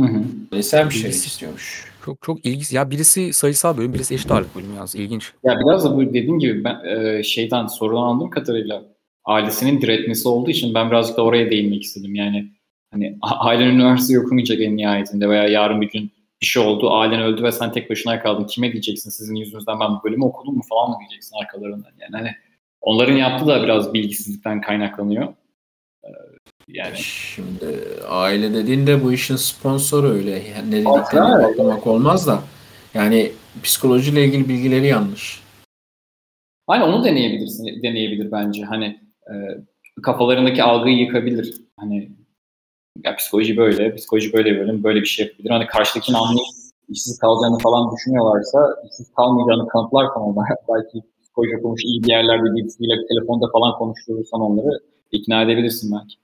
Hı 0.00 0.06
hı. 0.06 0.62
Sen 0.62 0.90
bir 0.90 0.94
şey 0.94 1.10
istiyormuş. 1.10 1.92
Çok 2.04 2.22
çok 2.22 2.46
ilginç. 2.46 2.72
Ya 2.72 2.90
birisi 2.90 3.32
sayısal 3.32 3.76
bölüm, 3.76 3.94
birisi 3.94 4.14
eşit 4.14 4.30
ağırlık 4.30 4.56
bölümü 4.56 4.74
yalnız. 4.74 4.94
İlginç. 4.94 5.32
Ya 5.44 5.58
biraz 5.60 5.84
da 5.84 5.96
bu 5.96 6.06
dediğim 6.06 6.38
gibi 6.38 6.64
ben 6.64 6.84
e, 6.84 7.22
şeyden 7.22 7.66
sorulan 7.66 8.02
anladığım 8.02 8.30
kadarıyla 8.30 8.84
ailesinin 9.24 9.80
diretmesi 9.80 10.28
olduğu 10.28 10.50
için 10.50 10.74
ben 10.74 10.90
birazcık 10.90 11.16
da 11.16 11.22
oraya 11.22 11.50
değinmek 11.50 11.82
istedim. 11.82 12.14
Yani 12.14 12.52
hani 12.90 13.18
ailen 13.22 13.66
üniversite 13.66 14.20
okumayacak 14.20 14.60
en 14.60 14.76
nihayetinde 14.76 15.28
veya 15.28 15.48
yarın 15.48 15.80
bir 15.80 15.90
gün 15.90 16.12
bir 16.40 16.46
şey 16.46 16.62
oldu, 16.62 16.92
ailen 16.92 17.22
öldü 17.22 17.42
ve 17.42 17.52
sen 17.52 17.72
tek 17.72 17.90
başına 17.90 18.22
kaldın. 18.22 18.46
Kime 18.46 18.72
diyeceksin 18.72 19.10
sizin 19.10 19.34
yüzünüzden 19.34 19.80
ben 19.80 19.90
bu 19.90 20.04
bölümü 20.04 20.24
okudum 20.24 20.54
mu 20.54 20.62
falan 20.68 20.90
mı 20.90 20.96
diyeceksin 21.00 21.36
arkalarından. 21.42 21.92
Yani 22.00 22.16
hani 22.16 22.30
onların 22.80 23.16
yaptığı 23.16 23.46
da 23.46 23.62
biraz 23.62 23.94
bilgisizlikten 23.94 24.60
kaynaklanıyor. 24.60 25.34
Yani 26.68 26.96
şimdi 26.96 27.66
aile 28.08 28.54
dediğinde 28.54 29.04
bu 29.04 29.12
işin 29.12 29.36
sponsoru 29.36 30.08
öyle. 30.08 30.30
Yani 30.30 30.70
ne 30.70 30.72
dediklerini 30.72 31.58
bakmak 31.58 31.86
olmaz 31.86 32.26
da. 32.26 32.42
Yani 32.94 33.32
psikolojiyle 33.62 34.24
ilgili 34.24 34.48
bilgileri 34.48 34.86
yanlış. 34.86 35.42
Hani 36.66 36.84
onu 36.84 37.04
deneyebilirsin, 37.04 37.82
deneyebilir 37.82 38.32
bence. 38.32 38.62
Hani 38.62 39.00
e, 39.30 39.34
kafalarındaki 40.02 40.62
algıyı 40.62 40.98
yıkabilir. 40.98 41.54
Hani 41.76 42.10
ya 43.04 43.16
psikoloji 43.16 43.56
böyle, 43.56 43.94
psikoloji 43.94 44.32
böyle 44.32 44.58
böyle 44.58 44.84
böyle 44.84 45.00
bir 45.00 45.06
şey 45.06 45.26
yapabilir. 45.26 45.50
Hani 45.50 45.66
karşıdakini 45.66 46.16
anlayıp 46.16 46.46
işsiz 46.88 47.18
kalacağını 47.18 47.58
falan 47.58 47.96
düşünüyorlarsa 47.96 48.76
işsiz 48.90 49.12
kalmayacağını 49.14 49.68
kanıtlar 49.68 50.14
falan. 50.14 50.36
Belki 50.68 51.06
psikoloji 51.22 51.56
okumuş 51.58 51.84
iyi 51.84 52.02
bir 52.02 52.08
yerlerde 52.08 52.56
birisiyle 52.56 53.06
telefonda 53.08 53.46
falan 53.52 53.78
konuşturursan 53.78 54.40
onları 54.40 54.80
ikna 55.12 55.42
edebilirsin 55.42 55.92
belki. 55.92 56.14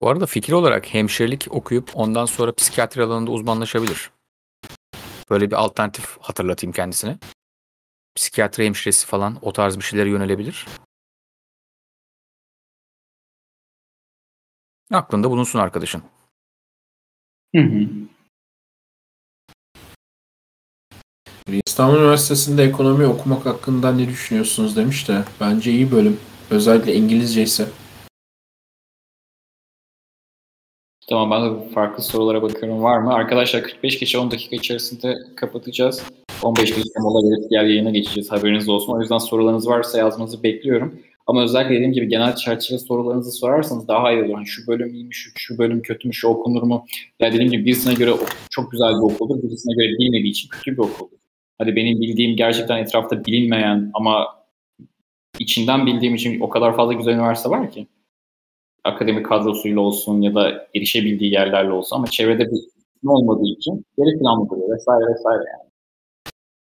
Bu 0.00 0.08
arada 0.08 0.26
fikir 0.26 0.52
olarak 0.52 0.94
hemşirelik 0.94 1.46
okuyup 1.50 1.90
ondan 1.94 2.24
sonra 2.24 2.52
psikiyatri 2.52 3.02
alanında 3.02 3.30
uzmanlaşabilir. 3.30 4.10
Böyle 5.30 5.50
bir 5.50 5.56
alternatif 5.56 6.18
hatırlatayım 6.20 6.72
kendisine. 6.72 7.18
Psikiyatri 8.16 8.64
hemşiresi 8.64 9.06
falan 9.06 9.38
o 9.42 9.52
tarz 9.52 9.76
bir 9.76 9.82
şeylere 9.82 10.10
yönelebilir. 10.10 10.66
Aklında 14.92 15.30
bulunsun 15.30 15.58
arkadaşın. 15.58 16.02
Hı 17.54 17.62
hı. 17.62 17.88
İstanbul 21.66 21.98
Üniversitesi'nde 21.98 22.64
ekonomi 22.64 23.06
okumak 23.06 23.46
hakkında 23.46 23.92
ne 23.92 24.08
düşünüyorsunuz 24.08 24.76
demiş 24.76 25.08
de 25.08 25.24
bence 25.40 25.70
iyi 25.72 25.92
bölüm. 25.92 26.20
Özellikle 26.50 26.94
İngilizce 26.94 27.42
ise. 27.42 27.68
Tamam 31.10 31.30
ben 31.30 31.44
de 31.44 31.68
farklı 31.68 32.02
sorulara 32.02 32.42
bakıyorum 32.42 32.82
var 32.82 32.98
mı? 32.98 33.12
Arkadaşlar 33.14 33.62
45 33.62 33.98
kişi 33.98 34.18
10 34.18 34.30
dakika 34.30 34.56
içerisinde 34.56 35.18
kapatacağız. 35.36 36.02
15 36.42 36.70
dakika 36.70 37.00
mola 37.02 37.30
verip 37.30 37.50
diğer 37.50 37.64
yayına 37.64 37.90
geçeceğiz 37.90 38.32
haberiniz 38.32 38.68
olsun. 38.68 38.92
O 38.92 39.00
yüzden 39.00 39.18
sorularınız 39.18 39.68
varsa 39.68 39.98
yazmanızı 39.98 40.42
bekliyorum. 40.42 41.00
Ama 41.26 41.42
özellikle 41.42 41.74
dediğim 41.74 41.92
gibi 41.92 42.08
genel 42.08 42.36
çerçeve 42.36 42.78
sorularınızı 42.78 43.32
sorarsanız 43.32 43.88
daha 43.88 44.12
iyi 44.12 44.22
olur. 44.22 44.28
Yani 44.28 44.46
şu 44.46 44.66
bölüm 44.66 44.94
iyiymiş, 44.94 45.16
şu, 45.16 45.30
şu 45.36 45.58
bölüm 45.58 45.82
kötü 45.82 46.12
şu 46.12 46.28
okunur 46.28 46.62
mu? 46.62 46.86
Ya 47.20 47.32
dediğim 47.32 47.50
gibi 47.50 47.64
birisine 47.64 47.94
göre 47.94 48.12
çok 48.50 48.72
güzel 48.72 48.90
bir 48.90 49.14
okuldur, 49.14 49.42
birisine 49.42 49.74
göre 49.74 49.98
bilmediği 49.98 50.30
için 50.30 50.48
kötü 50.48 50.72
bir 50.72 50.78
okuldur. 50.78 51.18
Hadi 51.58 51.76
benim 51.76 52.00
bildiğim 52.00 52.36
gerçekten 52.36 52.76
etrafta 52.76 53.24
bilinmeyen 53.24 53.90
ama 53.94 54.26
içinden 55.38 55.86
bildiğim 55.86 56.14
için 56.14 56.40
o 56.40 56.48
kadar 56.48 56.76
fazla 56.76 56.92
güzel 56.92 57.12
üniversite 57.12 57.50
var 57.50 57.70
ki 57.70 57.86
akademik 58.84 59.26
kadrosuyla 59.26 59.80
olsun 59.80 60.20
ya 60.20 60.34
da 60.34 60.66
erişebildiği 60.74 61.32
yerlerle 61.32 61.72
olsun 61.72 61.96
ama 61.96 62.06
çevrede 62.06 62.44
bir 62.44 62.60
kısmı 62.94 63.12
olmadığı 63.12 63.46
için 63.58 63.84
geri 63.98 64.18
planlı 64.18 64.50
duruyor 64.50 64.76
vesaire 64.76 65.14
vesaire 65.14 65.42
yani. 65.48 65.70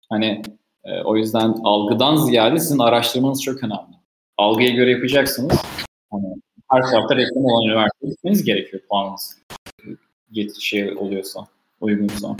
Hani 0.08 0.42
e, 0.84 1.02
o 1.02 1.16
yüzden 1.16 1.54
algıdan 1.64 2.16
ziyade 2.16 2.58
sizin 2.58 2.78
araştırmanız 2.78 3.42
çok 3.42 3.64
önemli. 3.64 3.96
Algıya 4.38 4.70
göre 4.70 4.90
yapacaksınız. 4.90 5.62
Hani 6.10 6.26
her 6.70 6.82
tarafta 6.82 7.16
reklam 7.16 7.44
olan 7.44 7.68
üniversiteye 7.68 8.10
gitmeniz 8.10 8.44
gerekiyor 8.44 8.82
puanınız 8.88 9.38
get 10.32 10.60
şey 10.60 10.96
oluyorsa, 10.96 11.46
uygunsa. 11.80 12.36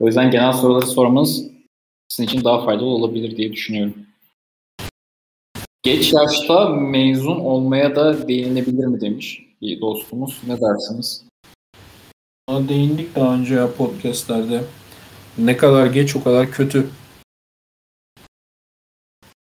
O 0.00 0.06
yüzden 0.06 0.30
genel 0.30 0.52
soruları 0.52 0.86
sormanız 0.86 1.50
sizin 2.08 2.28
için 2.28 2.44
daha 2.44 2.64
faydalı 2.64 2.86
olabilir 2.86 3.36
diye 3.36 3.52
düşünüyorum. 3.52 3.94
Geç 5.82 6.12
yaşta 6.12 6.68
mezun 6.68 7.40
olmaya 7.40 7.96
da 7.96 8.28
değinebilir 8.28 8.86
mi 8.86 9.00
demiş 9.00 9.42
bir 9.62 9.80
dostumuz. 9.80 10.40
Ne 10.46 10.60
dersiniz? 10.60 11.24
Ona 12.46 12.68
değindik 12.68 13.14
daha 13.14 13.34
önce 13.34 13.54
ya 13.54 13.74
podcastlerde. 13.74 14.64
Ne 15.38 15.56
kadar 15.56 15.86
geç 15.86 16.16
o 16.16 16.24
kadar 16.24 16.50
kötü. 16.50 16.86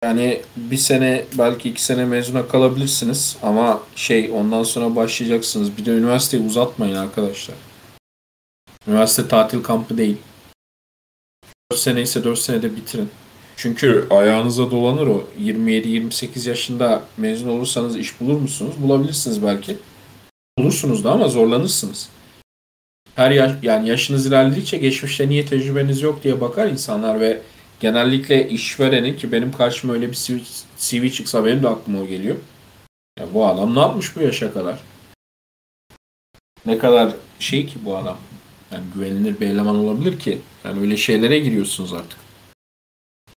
Yani 0.05 0.43
bir 0.57 0.77
sene 0.77 1.25
belki 1.39 1.71
iki 1.71 1.85
sene 1.85 2.05
mezuna 2.05 2.49
kalabilirsiniz 2.49 3.37
ama 3.43 3.83
şey 3.97 4.31
ondan 4.31 4.63
sonra 4.63 4.97
başlayacaksınız. 4.97 5.77
Bir 5.77 5.85
de 5.85 5.91
üniversiteyi 5.91 6.43
uzatmayın 6.43 6.97
arkadaşlar. 6.97 7.57
Üniversite 8.87 9.29
tatil 9.29 9.63
kampı 9.63 9.99
değil. 9.99 10.17
4 11.73 11.81
sene 11.81 12.03
ise 12.03 12.25
4 12.25 12.39
senede 12.39 12.77
bitirin. 12.77 13.11
Çünkü 13.63 14.07
ayağınıza 14.11 14.71
dolanır 14.71 15.07
o. 15.07 15.25
27-28 15.41 16.49
yaşında 16.49 17.03
mezun 17.17 17.49
olursanız 17.49 17.97
iş 17.97 18.21
bulur 18.21 18.41
musunuz? 18.41 18.75
Bulabilirsiniz 18.79 19.43
belki. 19.43 19.77
Bulursunuz 20.59 21.05
da 21.05 21.13
ama 21.13 21.29
zorlanırsınız. 21.29 22.09
Her 23.15 23.31
yaş, 23.31 23.53
yani 23.63 23.89
yaşınız 23.89 24.27
ilerledikçe 24.27 24.77
geçmişte 24.77 25.29
niye 25.29 25.47
tecrübeniz 25.47 26.03
yok 26.03 26.25
diye 26.25 26.41
bakar 26.41 26.67
insanlar 26.67 27.21
ve 27.21 27.43
genellikle 27.81 28.49
işverenin 28.49 29.17
ki 29.17 29.33
benim 29.33 29.53
karşıma 29.53 29.93
öyle 29.93 30.11
bir 30.11 30.17
CV, 30.17 30.39
CV 30.79 31.11
çıksa 31.11 31.45
benim 31.45 31.63
de 31.63 31.69
aklıma 31.69 32.01
o 32.01 32.07
geliyor. 32.07 32.37
Ya 33.19 33.27
bu 33.35 33.47
adam 33.47 33.75
ne 33.75 33.81
yapmış 33.81 34.17
bu 34.17 34.21
yaşa 34.21 34.53
kadar? 34.53 34.81
Ne 36.67 36.79
kadar 36.79 37.13
şey 37.39 37.67
ki 37.67 37.75
bu 37.85 37.97
adam? 37.97 38.19
Yani 38.73 38.85
güvenilir 38.95 39.41
bir 39.41 39.47
eleman 39.47 39.77
olabilir 39.77 40.19
ki. 40.19 40.39
Yani 40.65 40.81
öyle 40.81 40.97
şeylere 40.97 41.39
giriyorsunuz 41.39 41.93
artık. 41.93 42.20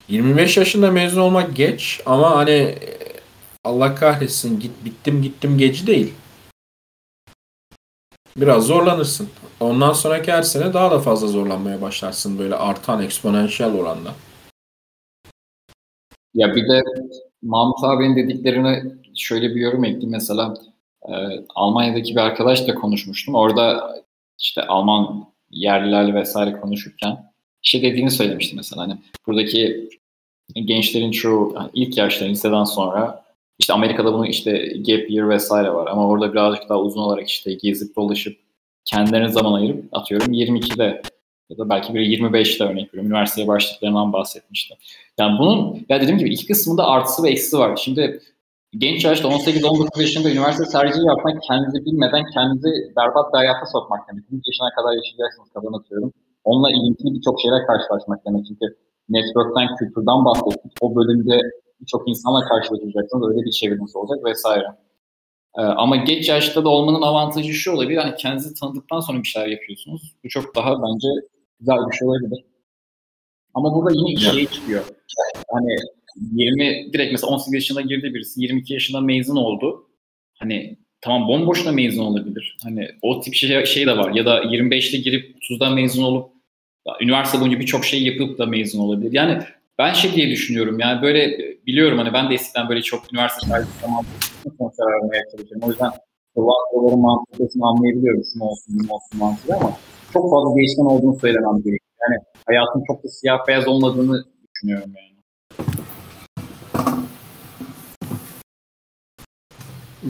25 0.10 0.58
yaşında 0.58 0.92
mezun 0.92 1.22
olmak 1.22 1.56
geç 1.56 2.02
ama 2.06 2.38
hani 2.38 2.76
Allah 3.64 3.96
kahretsin 3.96 4.60
git 4.60 4.86
bittim 4.86 5.22
gittim 5.22 5.58
geci 5.58 5.88
değil. 5.88 6.14
Biraz 8.38 8.64
zorlanırsın. 8.64 9.30
Ondan 9.60 9.94
sonraki 9.94 10.32
her 10.32 10.42
sene 10.42 10.74
daha 10.74 10.92
da 10.92 11.00
fazla 11.00 11.28
zorlanmaya 11.28 11.82
başlarsın 11.82 12.40
böyle 12.40 12.56
artan 12.56 13.02
eksponansiyel 13.02 13.74
oranda. 13.74 14.12
Ya 16.34 16.56
bir 16.56 16.70
de 16.70 16.82
Mahmut 17.42 17.84
abinin 17.84 18.16
dediklerine 18.16 18.84
şöyle 19.16 19.56
bir 19.56 19.62
yorum 19.62 19.84
ekleyeyim. 19.84 20.12
Mesela 20.12 20.54
e, 21.10 21.14
Almanya'daki 21.56 22.16
bir 22.16 22.22
arkadaşla 22.22 22.76
konuşmuştum. 22.76 23.36
Orada 23.36 23.96
işte 24.40 24.62
Alman 24.68 25.26
yerlilerle 25.50 26.14
vesaire 26.14 26.60
konuşurken 26.60 27.33
şey 27.64 27.82
dediğini 27.82 28.12
söylemişti 28.12 28.56
mesela. 28.56 28.82
Hani 28.82 28.98
buradaki 29.28 29.90
gençlerin 30.56 31.12
çoğu 31.12 31.54
yani 31.56 31.70
ilk 31.74 31.98
yaşta 31.98 32.26
liseden 32.26 32.64
sonra 32.64 33.24
işte 33.60 33.74
Amerika'da 33.74 34.14
bunu 34.14 34.28
işte 34.28 34.52
gap 34.88 35.10
year 35.10 35.30
vesaire 35.30 35.74
var 35.74 35.88
ama 35.88 36.08
orada 36.08 36.34
birazcık 36.34 36.70
daha 36.70 36.80
uzun 36.80 37.02
olarak 37.02 37.30
işte 37.30 37.54
gezip 37.54 37.96
dolaşıp 37.96 38.38
kendilerine 38.86 39.30
zaman 39.30 39.54
ayırıp 39.54 39.86
atıyorum 39.92 40.34
22'de 40.34 41.02
ya 41.50 41.58
da 41.58 41.70
belki 41.70 41.94
bir 41.94 42.00
25'te 42.00 42.64
örnek 42.64 42.94
veriyorum. 42.94 43.12
Üniversiteye 43.12 43.48
başladıklarından 43.48 44.14
bahsetmişti. 44.14 44.78
Yani 45.20 45.40
bunun 45.40 45.86
ya 45.90 46.02
dediğim 46.02 46.18
gibi 46.18 46.34
iki 46.34 46.48
kısmında 46.48 46.88
artısı 46.88 47.24
ve 47.24 47.30
eksisi 47.30 47.58
var. 47.58 47.78
Şimdi 47.78 48.22
genç 48.78 49.06
yaşta 49.06 49.28
18-19 49.28 50.02
yaşında 50.02 50.32
üniversite 50.32 50.72
tercihi 50.72 51.06
yapmak 51.08 51.44
kendinizi 51.44 51.86
bilmeden 51.86 52.24
kendinizi 52.34 52.70
berbat 52.98 53.34
bir 53.34 53.38
hayata 53.38 53.66
sokmak 53.66 54.10
demek. 54.10 54.24
100 54.32 54.42
yaşına 54.48 54.70
kadar 54.76 54.96
yaşayacaksınız 54.96 55.50
kadın 55.54 55.74
atıyorum. 55.74 56.14
Onunla 56.44 56.72
ilintili 56.72 57.14
birçok 57.16 57.42
şeyler 57.42 57.68
karşılaşmak 57.68 58.26
demek. 58.26 58.46
Çünkü 58.48 58.66
network'ten, 59.10 59.76
kültürden 59.76 60.26
bahsettik. 60.26 60.72
O 60.82 60.96
bölümde 60.96 61.42
birçok 61.82 62.10
insanla 62.10 62.42
karşılaşacaksınız. 62.48 63.30
Öyle 63.30 63.46
bir 63.46 63.52
çevreniz 63.52 63.96
olacak 63.96 64.26
vesaire. 64.26 64.68
Ee, 65.58 65.62
ama 65.62 65.96
geç 65.96 66.30
yaşta 66.30 66.64
da 66.64 66.70
olmanın 66.70 67.02
avantajı 67.02 67.54
şu 67.54 67.72
olabilir. 67.72 67.98
Hani 67.98 68.16
kendinizi 68.16 68.54
tanıdıktan 68.54 69.00
sonra 69.00 69.20
bir 69.20 69.28
şeyler 69.28 69.48
yapıyorsunuz. 69.48 70.16
Bu 70.24 70.30
çok 70.30 70.56
daha 70.56 70.72
bence 70.82 71.08
güzel 71.60 71.78
bir 71.92 71.96
şey 71.96 72.08
olabilir. 72.08 72.46
Ama 73.54 73.76
burada 73.76 73.92
yine 73.96 74.12
iki 74.12 74.24
şey 74.24 74.48
çıkıyor. 74.48 74.84
Hani 75.52 75.76
20 76.32 76.94
direkt 76.94 77.12
mesela 77.12 77.34
18 77.34 77.54
yaşında 77.54 77.82
girdi 77.82 78.14
birisi 78.14 78.42
22 78.42 78.74
yaşında 78.74 79.02
mezun 79.02 79.36
oldu. 79.36 79.90
Hani 80.40 80.78
tamam 81.02 81.28
bomboşuna 81.28 81.72
mezun 81.72 82.06
olabilir. 82.06 82.58
Hani 82.64 82.88
o 83.02 83.20
tip 83.20 83.34
şey, 83.34 83.66
şey 83.66 83.86
de 83.86 83.98
var. 83.98 84.12
Ya 84.12 84.26
da 84.26 84.44
25'te 84.44 84.98
girip 84.98 85.38
30'da 85.44 85.70
mezun 85.70 86.04
olup 86.04 86.33
üniversite 87.02 87.40
boyunca 87.40 87.60
birçok 87.60 87.86
şey 87.86 88.04
yapıp 88.04 88.38
da 88.38 88.46
mezun 88.46 88.80
olabilir. 88.80 89.12
Yani 89.14 89.40
ben 89.80 89.94
şey 89.94 90.14
diye 90.14 90.30
düşünüyorum 90.30 90.80
yani 90.80 91.02
böyle 91.02 91.38
biliyorum 91.68 91.98
hani 91.98 92.14
ben 92.14 92.30
de 92.30 92.34
eskiden 92.34 92.70
böyle 92.70 92.82
çok 92.82 93.14
üniversite 93.14 93.52
tercih 93.52 93.72
zaman 93.82 94.06
aramaya 94.80 95.22
çalışıyorum. 95.32 95.68
O 95.68 95.70
yüzden 95.70 95.92
soruların 96.36 97.00
mantıklısını 97.00 97.68
anlayabiliyorum. 97.68 98.24
Şunu 98.34 98.44
olsun, 98.44 98.80
bunu 98.80 98.94
olsun 98.94 99.20
mantığı 99.20 99.56
ama 99.56 99.78
çok 100.14 100.32
fazla 100.32 100.56
değişken 100.56 100.84
olduğunu 100.84 101.20
söylemem 101.20 101.56
gerekiyor. 101.56 101.98
Yani 102.02 102.18
hayatın 102.46 102.84
çok 102.88 103.04
da 103.04 103.08
siyah 103.08 103.48
beyaz 103.48 103.68
olmadığını 103.68 104.26
düşünüyorum 104.56 104.92
yani. 104.98 105.13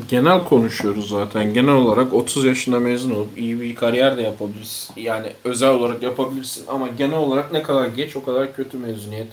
Genel 0.10 0.44
konuşuyoruz 0.44 1.10
zaten. 1.10 1.54
Genel 1.54 1.74
olarak 1.74 2.14
30 2.14 2.46
yaşında 2.46 2.80
mezun 2.80 3.12
olup 3.12 3.38
iyi 3.38 3.62
bir 3.62 3.76
kariyer 3.76 4.18
de 4.18 4.22
yapabilirsin. 4.22 4.94
Yani 4.96 5.34
özel 5.44 5.70
olarak 5.70 6.04
yapabilirsin 6.04 6.66
ama 6.68 6.88
genel 6.88 7.18
olarak 7.18 7.52
ne 7.52 7.64
kadar 7.64 7.88
geç 7.88 8.16
o 8.16 8.26
kadar 8.26 8.56
kötü 8.56 8.78
mezuniyet. 8.78 9.28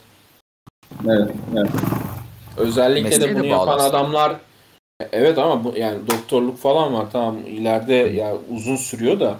Evet, 1.08 1.30
evet. 1.56 1.70
Özellikle 2.56 3.02
Mesleğe 3.02 3.30
de 3.30 3.34
de 3.34 3.38
bunu 3.38 3.46
yapan 3.46 3.66
bağlı 3.68 3.82
aslında. 3.82 3.98
adamlar 3.98 4.36
evet 5.12 5.38
ama 5.38 5.64
bu 5.64 5.74
yani 5.76 5.98
doktorluk 6.10 6.58
falan 6.58 6.94
var 6.94 7.06
tamam 7.12 7.38
ileride 7.46 7.94
ya 7.94 8.36
uzun 8.50 8.76
sürüyor 8.76 9.20
da 9.20 9.38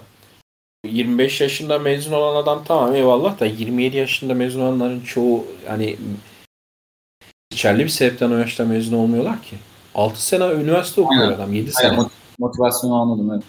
25 0.85 1.41
yaşında 1.41 1.79
mezun 1.79 2.13
olan 2.13 2.35
adam 2.35 2.63
tamam 2.67 2.95
eyvallah 2.95 3.39
da 3.39 3.45
27 3.45 3.97
yaşında 3.97 4.33
mezun 4.33 4.61
olanların 4.61 5.01
çoğu 5.01 5.45
hani 5.67 5.97
içerli 7.51 7.83
bir 7.83 7.89
sebepten 7.89 8.31
o 8.31 8.37
yaşta 8.37 8.65
mezun 8.65 8.97
olmuyorlar 8.97 9.41
ki. 9.41 9.55
6 9.95 10.25
sene 10.25 10.43
üniversite 10.63 11.01
okuyor 11.01 11.23
Aynen. 11.23 11.35
adam 11.35 11.53
7 11.53 11.71
Aynen, 11.83 11.89
sene. 11.89 12.01
mot- 12.01 12.11
motivasyonu 12.39 12.95
anladım 12.95 13.31
evet. 13.33 13.43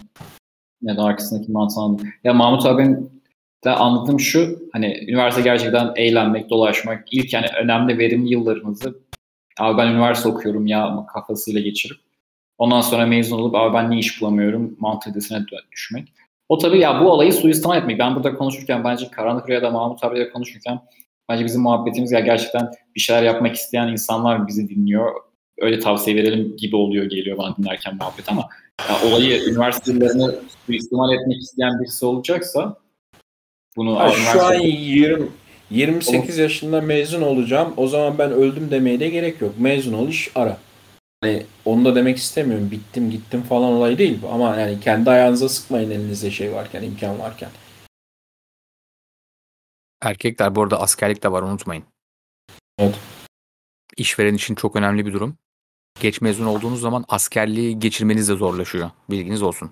Ya 0.82 0.96
da 0.96 1.02
arkasındaki 1.04 1.52
mantığı 1.52 1.80
anladım. 1.80 2.08
Ya 2.24 2.34
Mahmut 2.34 2.66
abinin 2.66 3.22
de 3.64 3.70
anladığım 3.70 4.20
şu 4.20 4.58
hani 4.72 5.04
üniversite 5.08 5.42
gerçekten 5.42 5.92
eğlenmek, 5.96 6.50
dolaşmak 6.50 7.04
ilk 7.12 7.32
yani 7.32 7.46
önemli 7.62 7.98
verimli 7.98 8.32
yıllarınızı 8.32 8.98
abi 9.58 9.78
ben 9.78 9.86
üniversite 9.86 10.28
okuyorum 10.28 10.66
ya 10.66 11.06
kafasıyla 11.12 11.60
geçirip 11.60 11.96
ondan 12.58 12.80
sonra 12.80 13.06
mezun 13.06 13.38
olup 13.38 13.54
abi 13.54 13.74
ben 13.74 13.90
ne 13.90 13.98
iş 13.98 14.20
bulamıyorum 14.20 14.76
mantalitesine 14.80 15.38
düşmek. 15.72 16.12
O 16.48 16.58
tabii 16.58 16.78
ya 16.78 17.00
bu 17.00 17.10
olayı 17.10 17.32
suistimal 17.32 17.78
etmek. 17.78 17.98
Ben 17.98 18.14
burada 18.14 18.34
konuşurken 18.34 18.84
bence 18.84 19.10
Karanlık 19.10 19.48
Rüya'da 19.48 19.70
Mahmut 19.70 20.04
abiyle 20.04 20.30
konuşurken 20.30 20.80
bence 21.28 21.44
bizim 21.44 21.62
muhabbetimiz 21.62 22.12
ya 22.12 22.20
gerçekten 22.20 22.70
bir 22.96 23.00
şeyler 23.00 23.22
yapmak 23.22 23.54
isteyen 23.54 23.88
insanlar 23.88 24.46
bizi 24.46 24.68
dinliyor. 24.68 25.12
Öyle 25.62 25.80
tavsiye 25.80 26.16
verelim 26.16 26.56
gibi 26.56 26.76
oluyor 26.76 27.04
geliyor 27.04 27.38
bana 27.38 27.56
dinlerken 27.56 27.96
muhabbet 27.96 28.28
ama 28.28 28.48
ya 28.88 29.08
olayı 29.10 29.42
üniversite 29.48 29.92
yıllarını 29.92 30.40
suistimal 30.66 31.12
etmek 31.14 31.42
isteyen 31.42 31.80
birisi 31.80 32.06
olacaksa 32.06 32.76
bunu 33.76 33.98
Ha, 34.00 34.10
şu 34.10 34.42
an 34.44 34.54
üniversite- 34.54 34.66
20 34.68 35.28
28 35.70 36.38
yaşında 36.38 36.80
mezun 36.80 37.22
olacağım. 37.22 37.74
O 37.76 37.86
zaman 37.88 38.18
ben 38.18 38.30
öldüm 38.32 38.70
demeye 38.70 39.00
de 39.00 39.08
gerek 39.08 39.40
yok. 39.40 39.54
Mezun 39.58 39.92
ol 39.92 40.08
iş 40.08 40.30
ara. 40.34 40.58
Hani 41.20 41.46
onu 41.64 41.84
da 41.84 41.94
demek 41.94 42.16
istemiyorum. 42.16 42.70
Bittim 42.70 43.10
gittim 43.10 43.42
falan 43.42 43.72
olay 43.72 43.98
değil 43.98 44.18
bu. 44.22 44.28
Ama 44.28 44.56
yani 44.56 44.80
kendi 44.80 45.10
ayağınıza 45.10 45.48
sıkmayın 45.48 45.90
elinizde 45.90 46.30
şey 46.30 46.52
varken, 46.52 46.82
imkan 46.82 47.18
varken. 47.18 47.50
Erkekler 50.02 50.54
bu 50.54 50.62
arada 50.62 50.80
askerlik 50.80 51.22
de 51.22 51.32
var 51.32 51.42
unutmayın. 51.42 51.84
Evet. 52.78 52.94
İşveren 53.96 54.34
için 54.34 54.54
çok 54.54 54.76
önemli 54.76 55.06
bir 55.06 55.12
durum. 55.12 55.36
Geç 56.00 56.20
mezun 56.20 56.46
olduğunuz 56.46 56.80
zaman 56.80 57.04
askerliği 57.08 57.78
geçirmeniz 57.78 58.28
de 58.28 58.34
zorlaşıyor. 58.34 58.90
Bilginiz 59.10 59.42
olsun. 59.42 59.70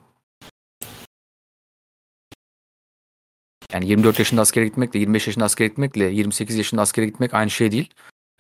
Yani 3.73 3.89
24 3.89 4.19
yaşında 4.19 4.41
askere 4.41 4.65
gitmekle 4.65 5.01
25 5.01 5.27
yaşında 5.27 5.45
askere 5.45 5.69
gitmekle 5.69 6.05
28 6.05 6.57
yaşında 6.57 6.83
askere 6.83 7.07
gitmek 7.07 7.35
aynı 7.35 7.51
şey 7.51 7.73
değil. 7.73 7.91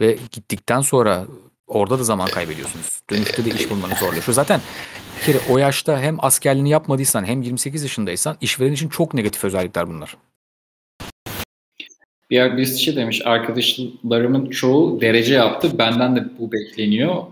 Ve 0.00 0.18
gittikten 0.32 0.80
sonra 0.80 1.26
orada 1.66 1.98
da 1.98 2.04
zaman 2.04 2.28
kaybediyorsunuz. 2.28 3.00
Dönüşte 3.10 3.44
de 3.44 3.50
iş 3.50 3.70
bulmanız 3.70 3.98
zorlaşıyor. 3.98 4.34
Zaten 4.34 4.60
bir 5.18 5.24
kere 5.26 5.38
o 5.50 5.58
yaşta 5.58 6.00
hem 6.00 6.24
askerliğini 6.24 6.70
yapmadıysan 6.70 7.24
hem 7.24 7.42
28 7.42 7.82
yaşındaysan 7.82 8.36
işveren 8.40 8.72
için 8.72 8.88
çok 8.88 9.14
negatif 9.14 9.44
özellikler 9.44 9.88
bunlar. 9.88 10.16
Bir 12.30 12.56
birisi 12.56 12.82
şey 12.82 12.96
demiş, 12.96 13.22
arkadaşlarımın 13.24 14.50
çoğu 14.50 15.00
derece 15.00 15.34
yaptı, 15.34 15.78
benden 15.78 16.16
de 16.16 16.38
bu 16.38 16.52
bekleniyor. 16.52 17.22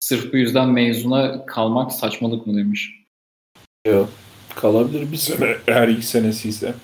Sırf 0.00 0.32
bu 0.32 0.36
yüzden 0.36 0.68
mezuna 0.68 1.46
kalmak 1.46 1.92
saçmalık 1.92 2.46
mı 2.46 2.56
demiş. 2.56 3.06
Yok. 3.86 4.08
Kalabilir 4.54 5.12
bir 5.12 5.16
sene 5.16 5.56
eğer 5.66 5.88
ilk 5.88 6.04
senesi 6.04 6.48
ise. 6.48 6.74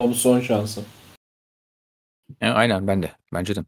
Onun 0.00 0.12
son 0.12 0.40
şansı. 0.40 0.82
Yani 2.40 2.52
aynen 2.54 2.86
ben 2.86 3.02
de. 3.02 3.12
Bence 3.32 3.56
de. 3.56 3.60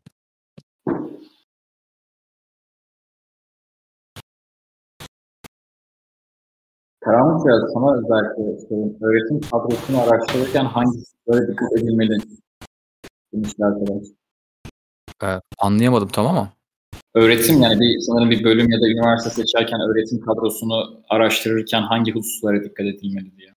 Karanlık 7.01 7.47
ya 7.47 7.55
sana 7.75 7.99
özellikle 7.99 8.67
sorayım. 8.69 8.97
Öğretim 9.01 9.41
kadrosunu 9.41 10.01
araştırırken 10.01 10.65
hangi 10.65 10.99
böyle 11.29 11.53
dikkat 11.53 11.73
edilmeli 11.73 12.19
demişler 13.33 13.67
arkadaş. 13.67 14.07
Ee, 15.23 15.41
anlayamadım 15.59 16.09
tamam 16.09 16.37
ama. 16.37 16.60
Öğretim 17.15 17.63
yani 17.63 17.81
bir 17.81 18.01
sanırım 18.01 18.31
bir 18.31 18.45
bölüm 18.45 18.71
ya 18.71 18.81
da 18.81 18.89
üniversite 18.89 19.31
seçerken 19.31 19.81
öğretim 19.81 20.21
kadrosunu 20.21 21.03
araştırırken 21.09 21.83
hangi 21.83 22.13
hususlara 22.13 22.65
dikkat 22.65 22.87
edilmeli 22.87 23.37
diye. 23.37 23.55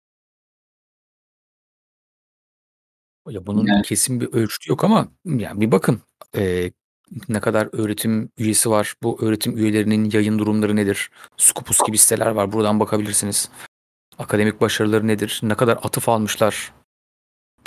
Ya 3.29 3.45
bunun 3.45 3.65
Yani- 3.65 3.81
kesin 3.81 4.21
bir 4.21 4.33
ölçütü 4.33 4.69
yok 4.69 4.83
ama 4.83 5.07
yani 5.25 5.61
bir 5.61 5.71
bakın 5.71 6.01
ee, 6.35 6.71
ne 7.29 7.39
kadar 7.39 7.69
öğretim 7.71 8.29
üyesi 8.37 8.69
var, 8.69 8.95
bu 9.03 9.17
öğretim 9.21 9.57
üyelerinin 9.57 10.09
yayın 10.13 10.39
durumları 10.39 10.75
nedir? 10.75 11.09
Scopus 11.37 11.79
gibi 11.87 11.97
siteler 11.97 12.27
var, 12.31 12.51
buradan 12.51 12.79
bakabilirsiniz. 12.79 13.49
Akademik 14.17 14.61
başarıları 14.61 15.07
nedir? 15.07 15.39
Ne 15.43 15.55
kadar 15.55 15.79
atıf 15.83 16.09
almışlar? 16.09 16.73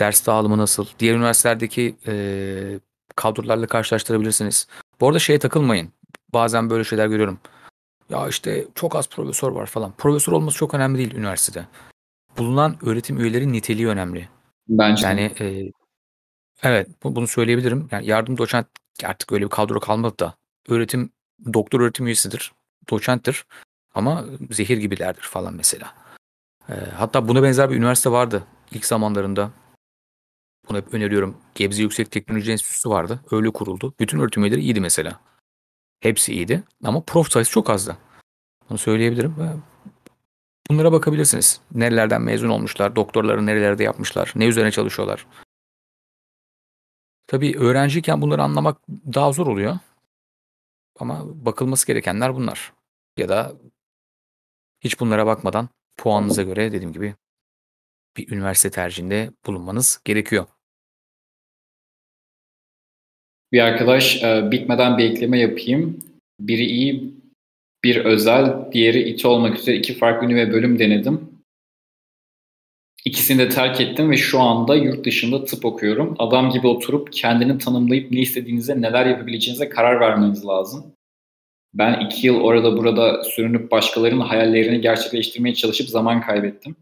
Ders 0.00 0.26
dağılımı 0.26 0.58
nasıl? 0.58 0.86
Diğer 0.98 1.14
üniversitelerdeki 1.14 1.96
ee, 2.06 2.80
kadrolarla 3.16 3.66
karşılaştırabilirsiniz. 3.66 4.66
Bu 5.00 5.08
arada 5.08 5.18
şeye 5.18 5.38
takılmayın. 5.38 5.92
Bazen 6.32 6.70
böyle 6.70 6.84
şeyler 6.84 7.06
görüyorum. 7.06 7.38
Ya 8.10 8.28
işte 8.28 8.66
çok 8.74 8.96
az 8.96 9.08
profesör 9.08 9.52
var 9.52 9.66
falan. 9.66 9.92
Profesör 9.92 10.32
olması 10.32 10.56
çok 10.58 10.74
önemli 10.74 10.98
değil 10.98 11.14
üniversitede. 11.14 11.66
Bulunan 12.38 12.76
öğretim 12.82 13.20
üyeleri 13.20 13.52
niteliği 13.52 13.88
önemli. 13.88 14.28
Bence. 14.68 15.06
Yani 15.06 15.32
e, 15.40 15.72
evet 16.62 16.88
bu- 17.02 17.16
bunu 17.16 17.26
söyleyebilirim. 17.26 17.88
Yani 17.90 18.06
yardım 18.06 18.38
doçent 18.38 18.66
artık 19.04 19.32
öyle 19.32 19.44
bir 19.44 19.50
kadro 19.50 19.80
kalmadı 19.80 20.18
da 20.18 20.34
öğretim 20.68 21.10
doktor 21.52 21.80
öğretim 21.80 22.06
üyesidir. 22.06 22.52
Doçenttir 22.90 23.44
ama 23.94 24.24
zehir 24.50 24.76
gibilerdir 24.76 25.22
falan 25.22 25.54
mesela. 25.54 25.94
E, 26.68 26.74
hatta 26.96 27.28
buna 27.28 27.42
benzer 27.42 27.70
bir 27.70 27.76
üniversite 27.76 28.10
vardı 28.10 28.44
ilk 28.70 28.86
zamanlarında. 28.86 29.50
Bunu 30.68 30.78
hep 30.78 30.94
öneriyorum. 30.94 31.36
Gebze 31.54 31.82
Yüksek 31.82 32.10
Teknoloji 32.10 32.52
Enstitüsü 32.52 32.90
vardı. 32.90 33.20
Öyle 33.30 33.50
kuruldu. 33.50 33.94
Bütün 34.00 34.18
öğretim 34.18 34.44
iyiydi 34.44 34.80
mesela. 34.80 35.20
Hepsi 36.00 36.32
iyiydi 36.32 36.62
ama 36.84 37.00
prof 37.00 37.30
sayısı 37.30 37.50
çok 37.50 37.70
azdı. 37.70 37.96
Bunu 38.70 38.78
söyleyebilirim. 38.78 39.34
Ve 39.38 39.48
Bunlara 40.70 40.92
bakabilirsiniz. 40.92 41.60
Nerelerden 41.74 42.22
mezun 42.22 42.48
olmuşlar, 42.48 42.96
doktorları 42.96 43.46
nerelerde 43.46 43.84
yapmışlar, 43.84 44.32
ne 44.36 44.46
üzerine 44.46 44.70
çalışıyorlar. 44.70 45.26
Tabii 47.26 47.58
öğrenciyken 47.58 48.22
bunları 48.22 48.42
anlamak 48.42 48.78
daha 48.88 49.32
zor 49.32 49.46
oluyor. 49.46 49.78
Ama 51.00 51.22
bakılması 51.46 51.86
gerekenler 51.86 52.34
bunlar. 52.34 52.72
Ya 53.16 53.28
da 53.28 53.52
hiç 54.80 55.00
bunlara 55.00 55.26
bakmadan 55.26 55.68
puanınıza 55.96 56.42
göre 56.42 56.72
dediğim 56.72 56.92
gibi 56.92 57.14
bir 58.16 58.32
üniversite 58.32 58.70
tercihinde 58.70 59.30
bulunmanız 59.46 60.00
gerekiyor. 60.04 60.46
Bir 63.54 63.60
arkadaş 63.60 64.22
e, 64.22 64.50
bitmeden 64.50 64.98
bir 64.98 65.04
ekleme 65.04 65.38
yapayım. 65.38 65.98
Biri 66.40 66.64
iyi, 66.64 67.14
bir 67.84 68.04
özel, 68.04 68.72
diğeri 68.72 69.08
İTÜ 69.08 69.28
olmak 69.28 69.58
üzere 69.58 69.76
iki 69.76 69.94
farklı 69.94 70.26
ünite 70.26 70.52
bölüm 70.52 70.78
denedim. 70.78 71.20
İkisini 73.04 73.38
de 73.38 73.48
terk 73.48 73.80
ettim 73.80 74.10
ve 74.10 74.16
şu 74.16 74.40
anda 74.40 74.74
yurt 74.74 75.06
dışında 75.06 75.44
tıp 75.44 75.64
okuyorum. 75.64 76.14
Adam 76.18 76.50
gibi 76.50 76.66
oturup 76.66 77.12
kendini 77.12 77.58
tanımlayıp 77.58 78.10
ne 78.10 78.20
istediğinize, 78.20 78.80
neler 78.80 79.06
yapabileceğinize 79.06 79.68
karar 79.68 80.00
vermeniz 80.00 80.46
lazım. 80.46 80.86
Ben 81.74 82.06
iki 82.06 82.26
yıl 82.26 82.40
orada 82.40 82.76
burada 82.76 83.24
sürünüp 83.24 83.70
başkalarının 83.70 84.24
hayallerini 84.24 84.80
gerçekleştirmeye 84.80 85.54
çalışıp 85.54 85.88
zaman 85.88 86.20
kaybettim. 86.20 86.76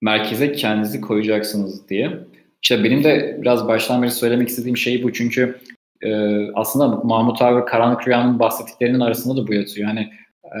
Merkeze 0.00 0.52
kendinizi 0.52 1.00
koyacaksınız 1.00 1.88
diye. 1.88 2.27
İşte 2.62 2.84
benim 2.84 3.04
de 3.04 3.38
biraz 3.42 3.68
baştan 3.68 4.02
beri 4.02 4.10
söylemek 4.10 4.48
istediğim 4.48 4.76
şey 4.76 5.02
bu. 5.02 5.12
Çünkü 5.12 5.58
e, 6.02 6.10
aslında 6.54 6.88
Mahmut 6.88 7.42
abi 7.42 7.64
Karanlık 7.64 8.08
Rüya'nın 8.08 8.38
bahsettiklerinin 8.38 9.00
arasında 9.00 9.42
da 9.42 9.48
bu 9.48 9.54
yatıyor. 9.54 9.88
Yani 9.88 10.10
e, 10.44 10.58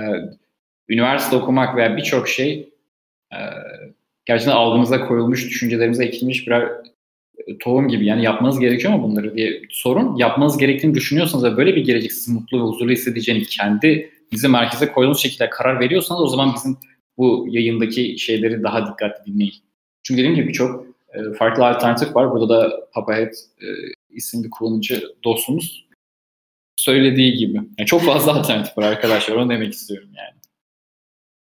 üniversite 0.88 1.36
okumak 1.36 1.76
veya 1.76 1.96
birçok 1.96 2.28
şey 2.28 2.70
e, 3.32 3.38
gerçekten 4.24 4.52
algımıza 4.52 5.06
koyulmuş, 5.06 5.48
düşüncelerimize 5.48 6.04
ekilmiş 6.04 6.46
birer 6.46 6.62
e, 7.46 7.58
tohum 7.58 7.88
gibi. 7.88 8.06
Yani 8.06 8.24
yapmanız 8.24 8.58
gerekiyor 8.58 8.92
mu 8.92 9.02
bunları 9.02 9.36
diye 9.36 9.62
sorun. 9.70 10.16
Yapmanız 10.16 10.58
gerektiğini 10.58 10.94
düşünüyorsanız 10.94 11.44
ve 11.44 11.56
böyle 11.56 11.76
bir 11.76 11.84
gelecek 11.84 12.12
sizi 12.12 12.32
mutlu 12.32 12.58
ve 12.58 12.62
huzurlu 12.62 12.92
hissedeceğini 12.92 13.44
kendi 13.44 14.10
bizi 14.32 14.48
merkeze 14.48 14.92
koyduğunuz 14.92 15.22
şekilde 15.22 15.50
karar 15.50 15.80
veriyorsanız 15.80 16.20
o 16.20 16.26
zaman 16.26 16.54
bizim 16.54 16.76
bu 17.18 17.46
yayındaki 17.48 18.18
şeyleri 18.18 18.62
daha 18.62 18.86
dikkatli 18.86 19.32
dinleyin. 19.32 19.54
Çünkü 20.02 20.18
dediğim 20.18 20.36
gibi 20.36 20.48
birçok 20.48 20.86
e, 21.14 21.32
farklı 21.38 21.66
alternatif 21.66 22.16
var. 22.16 22.30
Burada 22.30 22.48
da 22.48 22.90
Papahead 22.92 23.32
e, 23.62 23.66
isimli 24.10 24.50
kullanıcı 24.50 25.02
dostumuz 25.24 25.88
söylediği 26.76 27.34
gibi. 27.34 27.56
Yani 27.56 27.86
çok 27.86 28.02
fazla 28.02 28.32
alternatif 28.38 28.78
var 28.78 28.82
arkadaşlar. 28.82 29.36
Onu 29.36 29.50
demek 29.50 29.72
istiyorum 29.74 30.08
yani. 30.16 30.38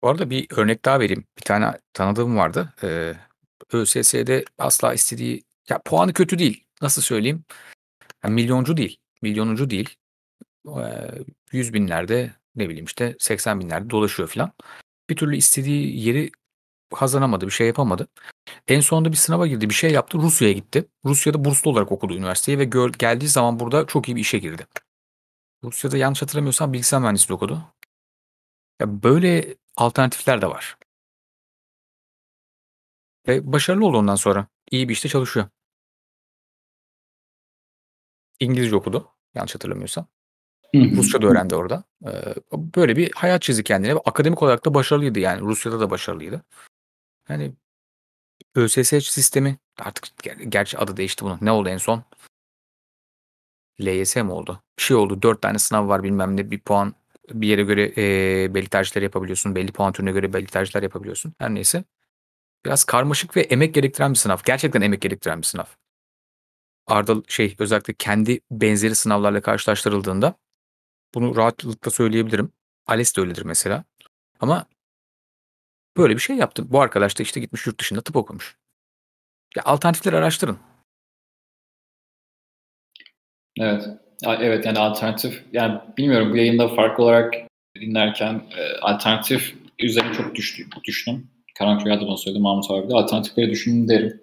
Bu 0.02 0.08
arada 0.08 0.30
bir 0.30 0.46
örnek 0.50 0.84
daha 0.84 1.00
vereyim. 1.00 1.24
Bir 1.38 1.42
tane 1.42 1.78
tanıdığım 1.92 2.36
vardı. 2.36 2.72
Ee, 2.82 3.12
ÖSS'de 3.72 4.44
asla 4.58 4.94
istediği 4.94 5.42
ya 5.68 5.78
puanı 5.84 6.12
kötü 6.12 6.38
değil. 6.38 6.64
Nasıl 6.82 7.02
söyleyeyim? 7.02 7.44
Yani 8.24 8.34
milyoncu 8.34 8.76
değil. 8.76 8.96
Milyonuncu 9.22 9.70
değil. 9.70 9.94
Ee, 10.68 10.72
yüz 11.52 11.74
binlerde 11.74 12.32
ne 12.56 12.68
bileyim 12.68 12.84
işte 12.84 13.16
80 13.18 13.60
binlerde 13.60 13.90
dolaşıyor 13.90 14.28
falan. 14.28 14.52
Bir 15.10 15.16
türlü 15.16 15.36
istediği 15.36 16.06
yeri 16.06 16.30
kazanamadı. 16.94 17.46
Bir 17.46 17.50
şey 17.50 17.66
yapamadı. 17.66 18.08
En 18.68 18.80
sonunda 18.80 19.12
bir 19.12 19.16
sınava 19.16 19.46
girdi. 19.46 19.68
Bir 19.70 19.74
şey 19.74 19.92
yaptı. 19.92 20.18
Rusya'ya 20.18 20.54
gitti. 20.54 20.88
Rusya'da 21.04 21.44
burslu 21.44 21.70
olarak 21.70 21.92
okudu 21.92 22.14
üniversiteyi 22.14 22.58
ve 22.58 22.64
gör, 22.64 22.92
geldiği 22.92 23.28
zaman 23.28 23.60
burada 23.60 23.86
çok 23.86 24.08
iyi 24.08 24.16
bir 24.16 24.20
işe 24.20 24.38
girdi. 24.38 24.66
Rusya'da 25.64 25.96
yanlış 25.96 26.22
hatırlamıyorsam 26.22 26.72
bilgisayar 26.72 27.00
mühendisliği 27.00 27.36
okudu. 27.36 27.62
Ya 28.80 29.02
böyle 29.02 29.56
alternatifler 29.76 30.42
de 30.42 30.46
var. 30.46 30.76
Ve 33.28 33.52
başarılı 33.52 33.86
oldu 33.86 33.96
ondan 33.96 34.14
sonra. 34.14 34.46
İyi 34.70 34.88
bir 34.88 34.92
işte 34.94 35.08
çalışıyor. 35.08 35.48
İngilizce 38.40 38.76
okudu. 38.76 39.08
Yanlış 39.34 39.54
hatırlamıyorsam. 39.54 40.06
Rusça 40.74 41.22
da 41.22 41.26
öğrendi 41.26 41.54
orada. 41.54 41.84
Ee, 42.06 42.34
böyle 42.52 42.96
bir 42.96 43.12
hayat 43.12 43.42
çizdi 43.42 43.64
kendine. 43.64 43.92
Akademik 43.92 44.42
olarak 44.42 44.64
da 44.64 44.74
başarılıydı 44.74 45.18
yani. 45.18 45.40
Rusya'da 45.40 45.80
da 45.80 45.90
başarılıydı. 45.90 46.42
Yani 47.28 47.54
ÖSS 48.54 48.88
sistemi 48.88 49.58
artık 49.80 50.04
ger- 50.04 50.44
gerçi 50.44 50.78
adı 50.78 50.96
değişti 50.96 51.24
bunun. 51.24 51.38
Ne 51.40 51.52
oldu 51.52 51.68
en 51.68 51.78
son? 51.78 52.04
LYS 53.80 54.16
mi 54.16 54.32
oldu? 54.32 54.62
Bir 54.78 54.82
şey 54.82 54.96
oldu. 54.96 55.22
Dört 55.22 55.42
tane 55.42 55.58
sınav 55.58 55.88
var 55.88 56.02
bilmem 56.02 56.36
ne. 56.36 56.50
Bir 56.50 56.60
puan 56.60 56.94
bir 57.30 57.48
yere 57.48 57.62
göre 57.62 57.92
e, 57.96 58.54
belli 58.54 58.68
tercihler 58.68 59.02
yapabiliyorsun. 59.02 59.54
Belli 59.54 59.72
puan 59.72 59.92
türüne 59.92 60.12
göre 60.12 60.32
belli 60.32 60.46
tercihler 60.46 60.82
yapabiliyorsun. 60.82 61.34
Her 61.38 61.54
neyse. 61.54 61.84
Biraz 62.66 62.84
karmaşık 62.84 63.36
ve 63.36 63.40
emek 63.40 63.74
gerektiren 63.74 64.10
bir 64.12 64.18
sınav. 64.18 64.36
Gerçekten 64.44 64.80
emek 64.80 65.00
gerektiren 65.00 65.38
bir 65.38 65.46
sınav. 65.46 65.64
Arda 66.86 67.22
şey 67.28 67.56
özellikle 67.58 67.94
kendi 67.94 68.40
benzeri 68.50 68.94
sınavlarla 68.94 69.40
karşılaştırıldığında 69.40 70.34
bunu 71.14 71.36
rahatlıkla 71.36 71.90
söyleyebilirim. 71.90 72.52
ALES 72.86 73.16
de 73.16 73.20
öyledir 73.20 73.42
mesela. 73.42 73.84
Ama 74.40 74.66
böyle 75.96 76.14
bir 76.14 76.20
şey 76.20 76.36
yaptım. 76.36 76.68
Bu 76.70 76.80
arkadaş 76.80 77.18
da 77.18 77.22
işte 77.22 77.40
gitmiş 77.40 77.66
yurt 77.66 77.80
dışında 77.80 78.00
tıp 78.00 78.16
okumuş. 78.16 78.56
Ya 79.56 79.62
alternatifleri 79.64 80.16
araştırın. 80.16 80.58
Evet. 83.60 83.88
Evet 84.26 84.66
yani 84.66 84.78
alternatif 84.78 85.44
yani 85.52 85.80
bilmiyorum 85.98 86.32
bu 86.32 86.36
yayında 86.36 86.68
farklı 86.68 87.04
olarak 87.04 87.34
dinlerken 87.80 88.42
e, 88.56 88.78
alternatif 88.80 89.54
üzerine 89.78 90.12
çok 90.12 90.34
düştüm. 90.34 90.68
düştüm. 90.84 91.30
Karanlık 91.58 91.86
Rüya'da 91.86 92.06
bunu 92.06 92.18
söyledi 92.18 92.42
Mahmut 92.42 92.70
abi 92.70 92.88
de. 92.88 92.94
Alternatifleri 92.94 93.50
düşünün 93.50 93.88
derim. 93.88 94.20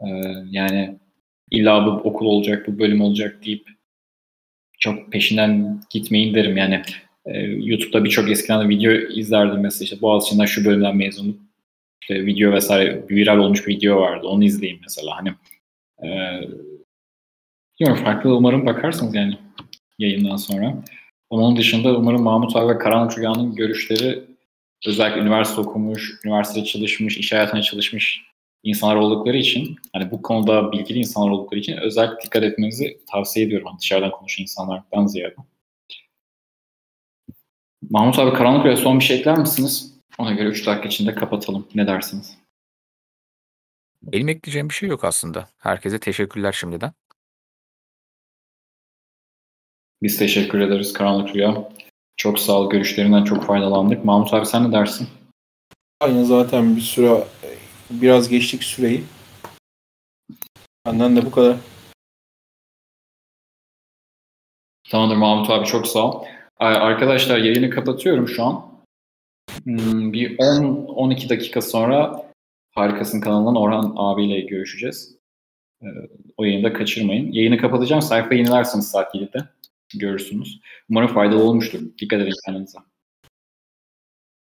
E, 0.00 0.08
yani 0.50 0.98
illa 1.50 1.86
bu 1.86 1.90
okul 1.90 2.26
olacak, 2.26 2.68
bu 2.68 2.78
bölüm 2.78 3.00
olacak 3.00 3.44
deyip 3.44 3.68
çok 4.78 5.12
peşinden 5.12 5.80
gitmeyin 5.90 6.34
derim. 6.34 6.56
Yani 6.56 6.82
e, 7.26 7.40
YouTube'da 7.40 8.04
birçok 8.04 8.30
eskiden 8.30 8.64
de 8.64 8.68
video 8.68 8.92
izlerdim 8.92 9.60
mesela 9.60 9.84
işte 9.84 10.00
Boğaziçi'nden 10.00 10.44
şu 10.44 10.64
bölümden 10.64 10.96
mezunum. 10.96 11.38
İşte 12.02 12.26
video 12.26 12.52
vesaire 12.52 13.04
viral 13.10 13.38
olmuş 13.38 13.66
bir 13.66 13.76
video 13.76 14.00
vardı. 14.00 14.26
Onu 14.26 14.44
izleyin 14.44 14.78
mesela. 14.82 15.16
Hani 15.16 15.34
e, 17.88 17.94
farklı 17.94 18.36
umarım 18.36 18.66
bakarsınız 18.66 19.14
yani 19.14 19.38
yayından 19.98 20.36
sonra. 20.36 20.82
Onun 21.30 21.56
dışında 21.56 21.96
umarım 21.96 22.22
Mahmut 22.22 22.56
abi 22.56 22.74
ve 22.74 22.78
Karanlık 22.78 23.18
Rüya'nın 23.18 23.54
görüşleri 23.54 24.24
özellikle 24.86 25.20
üniversite 25.20 25.60
okumuş, 25.60 26.12
üniversitede 26.24 26.64
çalışmış, 26.64 27.18
iş 27.18 27.32
hayatına 27.32 27.62
çalışmış 27.62 28.22
insanlar 28.62 28.96
oldukları 28.96 29.36
için 29.36 29.76
hani 29.92 30.10
bu 30.10 30.22
konuda 30.22 30.72
bilgili 30.72 30.98
insanlar 30.98 31.30
oldukları 31.30 31.60
için 31.60 31.76
özellikle 31.76 32.24
dikkat 32.24 32.42
etmenizi 32.42 32.98
tavsiye 33.12 33.46
ediyorum. 33.46 33.66
Hani 33.66 33.78
dışarıdan 33.78 34.10
konuşan 34.10 34.42
insanlardan 34.42 35.06
ziyade. 35.06 35.34
Mahmut 37.88 38.18
abi 38.18 38.36
Karanlık 38.36 38.66
Rüya 38.66 38.76
son 38.76 38.98
bir 38.98 39.04
şey 39.04 39.20
ekler 39.20 39.38
misiniz? 39.38 39.94
Ona 40.18 40.32
göre 40.32 40.48
3 40.48 40.66
dakika 40.66 40.88
içinde 40.88 41.14
kapatalım. 41.14 41.68
Ne 41.74 41.86
dersiniz? 41.86 42.38
Benim 44.02 44.28
ekleyeceğim 44.28 44.68
bir 44.68 44.74
şey 44.74 44.88
yok 44.88 45.04
aslında. 45.04 45.48
Herkese 45.58 46.00
teşekkürler 46.00 46.52
şimdiden. 46.52 46.92
Biz 50.02 50.18
teşekkür 50.18 50.60
ederiz 50.60 50.92
Karanlık 50.92 51.34
Rüya. 51.36 51.68
Çok 52.16 52.38
sağ 52.38 52.52
ol. 52.52 52.70
Görüşlerinden 52.70 53.24
çok 53.24 53.44
faydalandık. 53.44 54.04
Mahmut 54.04 54.34
abi 54.34 54.46
sen 54.46 54.68
ne 54.68 54.72
dersin? 54.72 55.08
Aynen 56.00 56.24
zaten 56.24 56.76
bir 56.76 56.80
süre 56.80 57.24
biraz 57.90 58.28
geçtik 58.28 58.64
süreyi. 58.64 59.04
Benden 60.86 61.16
de 61.16 61.26
bu 61.26 61.30
kadar. 61.30 61.56
Tamamdır 64.90 65.16
Mahmut 65.16 65.50
abi 65.50 65.66
çok 65.66 65.86
sağ 65.86 66.10
ol. 66.10 66.24
Arkadaşlar 66.60 67.38
yayını 67.38 67.70
kapatıyorum 67.70 68.28
şu 68.28 68.44
an. 68.44 68.70
Hmm, 69.64 70.12
bir 70.12 70.38
10-12 70.38 71.28
dakika 71.28 71.62
sonra 71.62 72.30
Harikasın 72.74 73.20
kanalından 73.20 73.56
Orhan 73.56 73.94
abiyle 73.96 74.40
görüşeceğiz. 74.40 75.16
Ee, 75.82 75.86
o 76.36 76.44
yayını 76.44 76.64
da 76.64 76.72
kaçırmayın. 76.72 77.32
Yayını 77.32 77.58
kapatacağım. 77.58 78.02
Sayfa 78.02 78.34
yenilersiniz 78.34 78.90
saat 78.90 79.14
7'de. 79.14 79.48
Görürsünüz. 79.94 80.60
Umarım 80.90 81.08
faydalı 81.08 81.44
olmuştur. 81.44 81.80
Dikkat 82.00 82.20
edin 82.20 82.32
kendinize. 82.46 82.78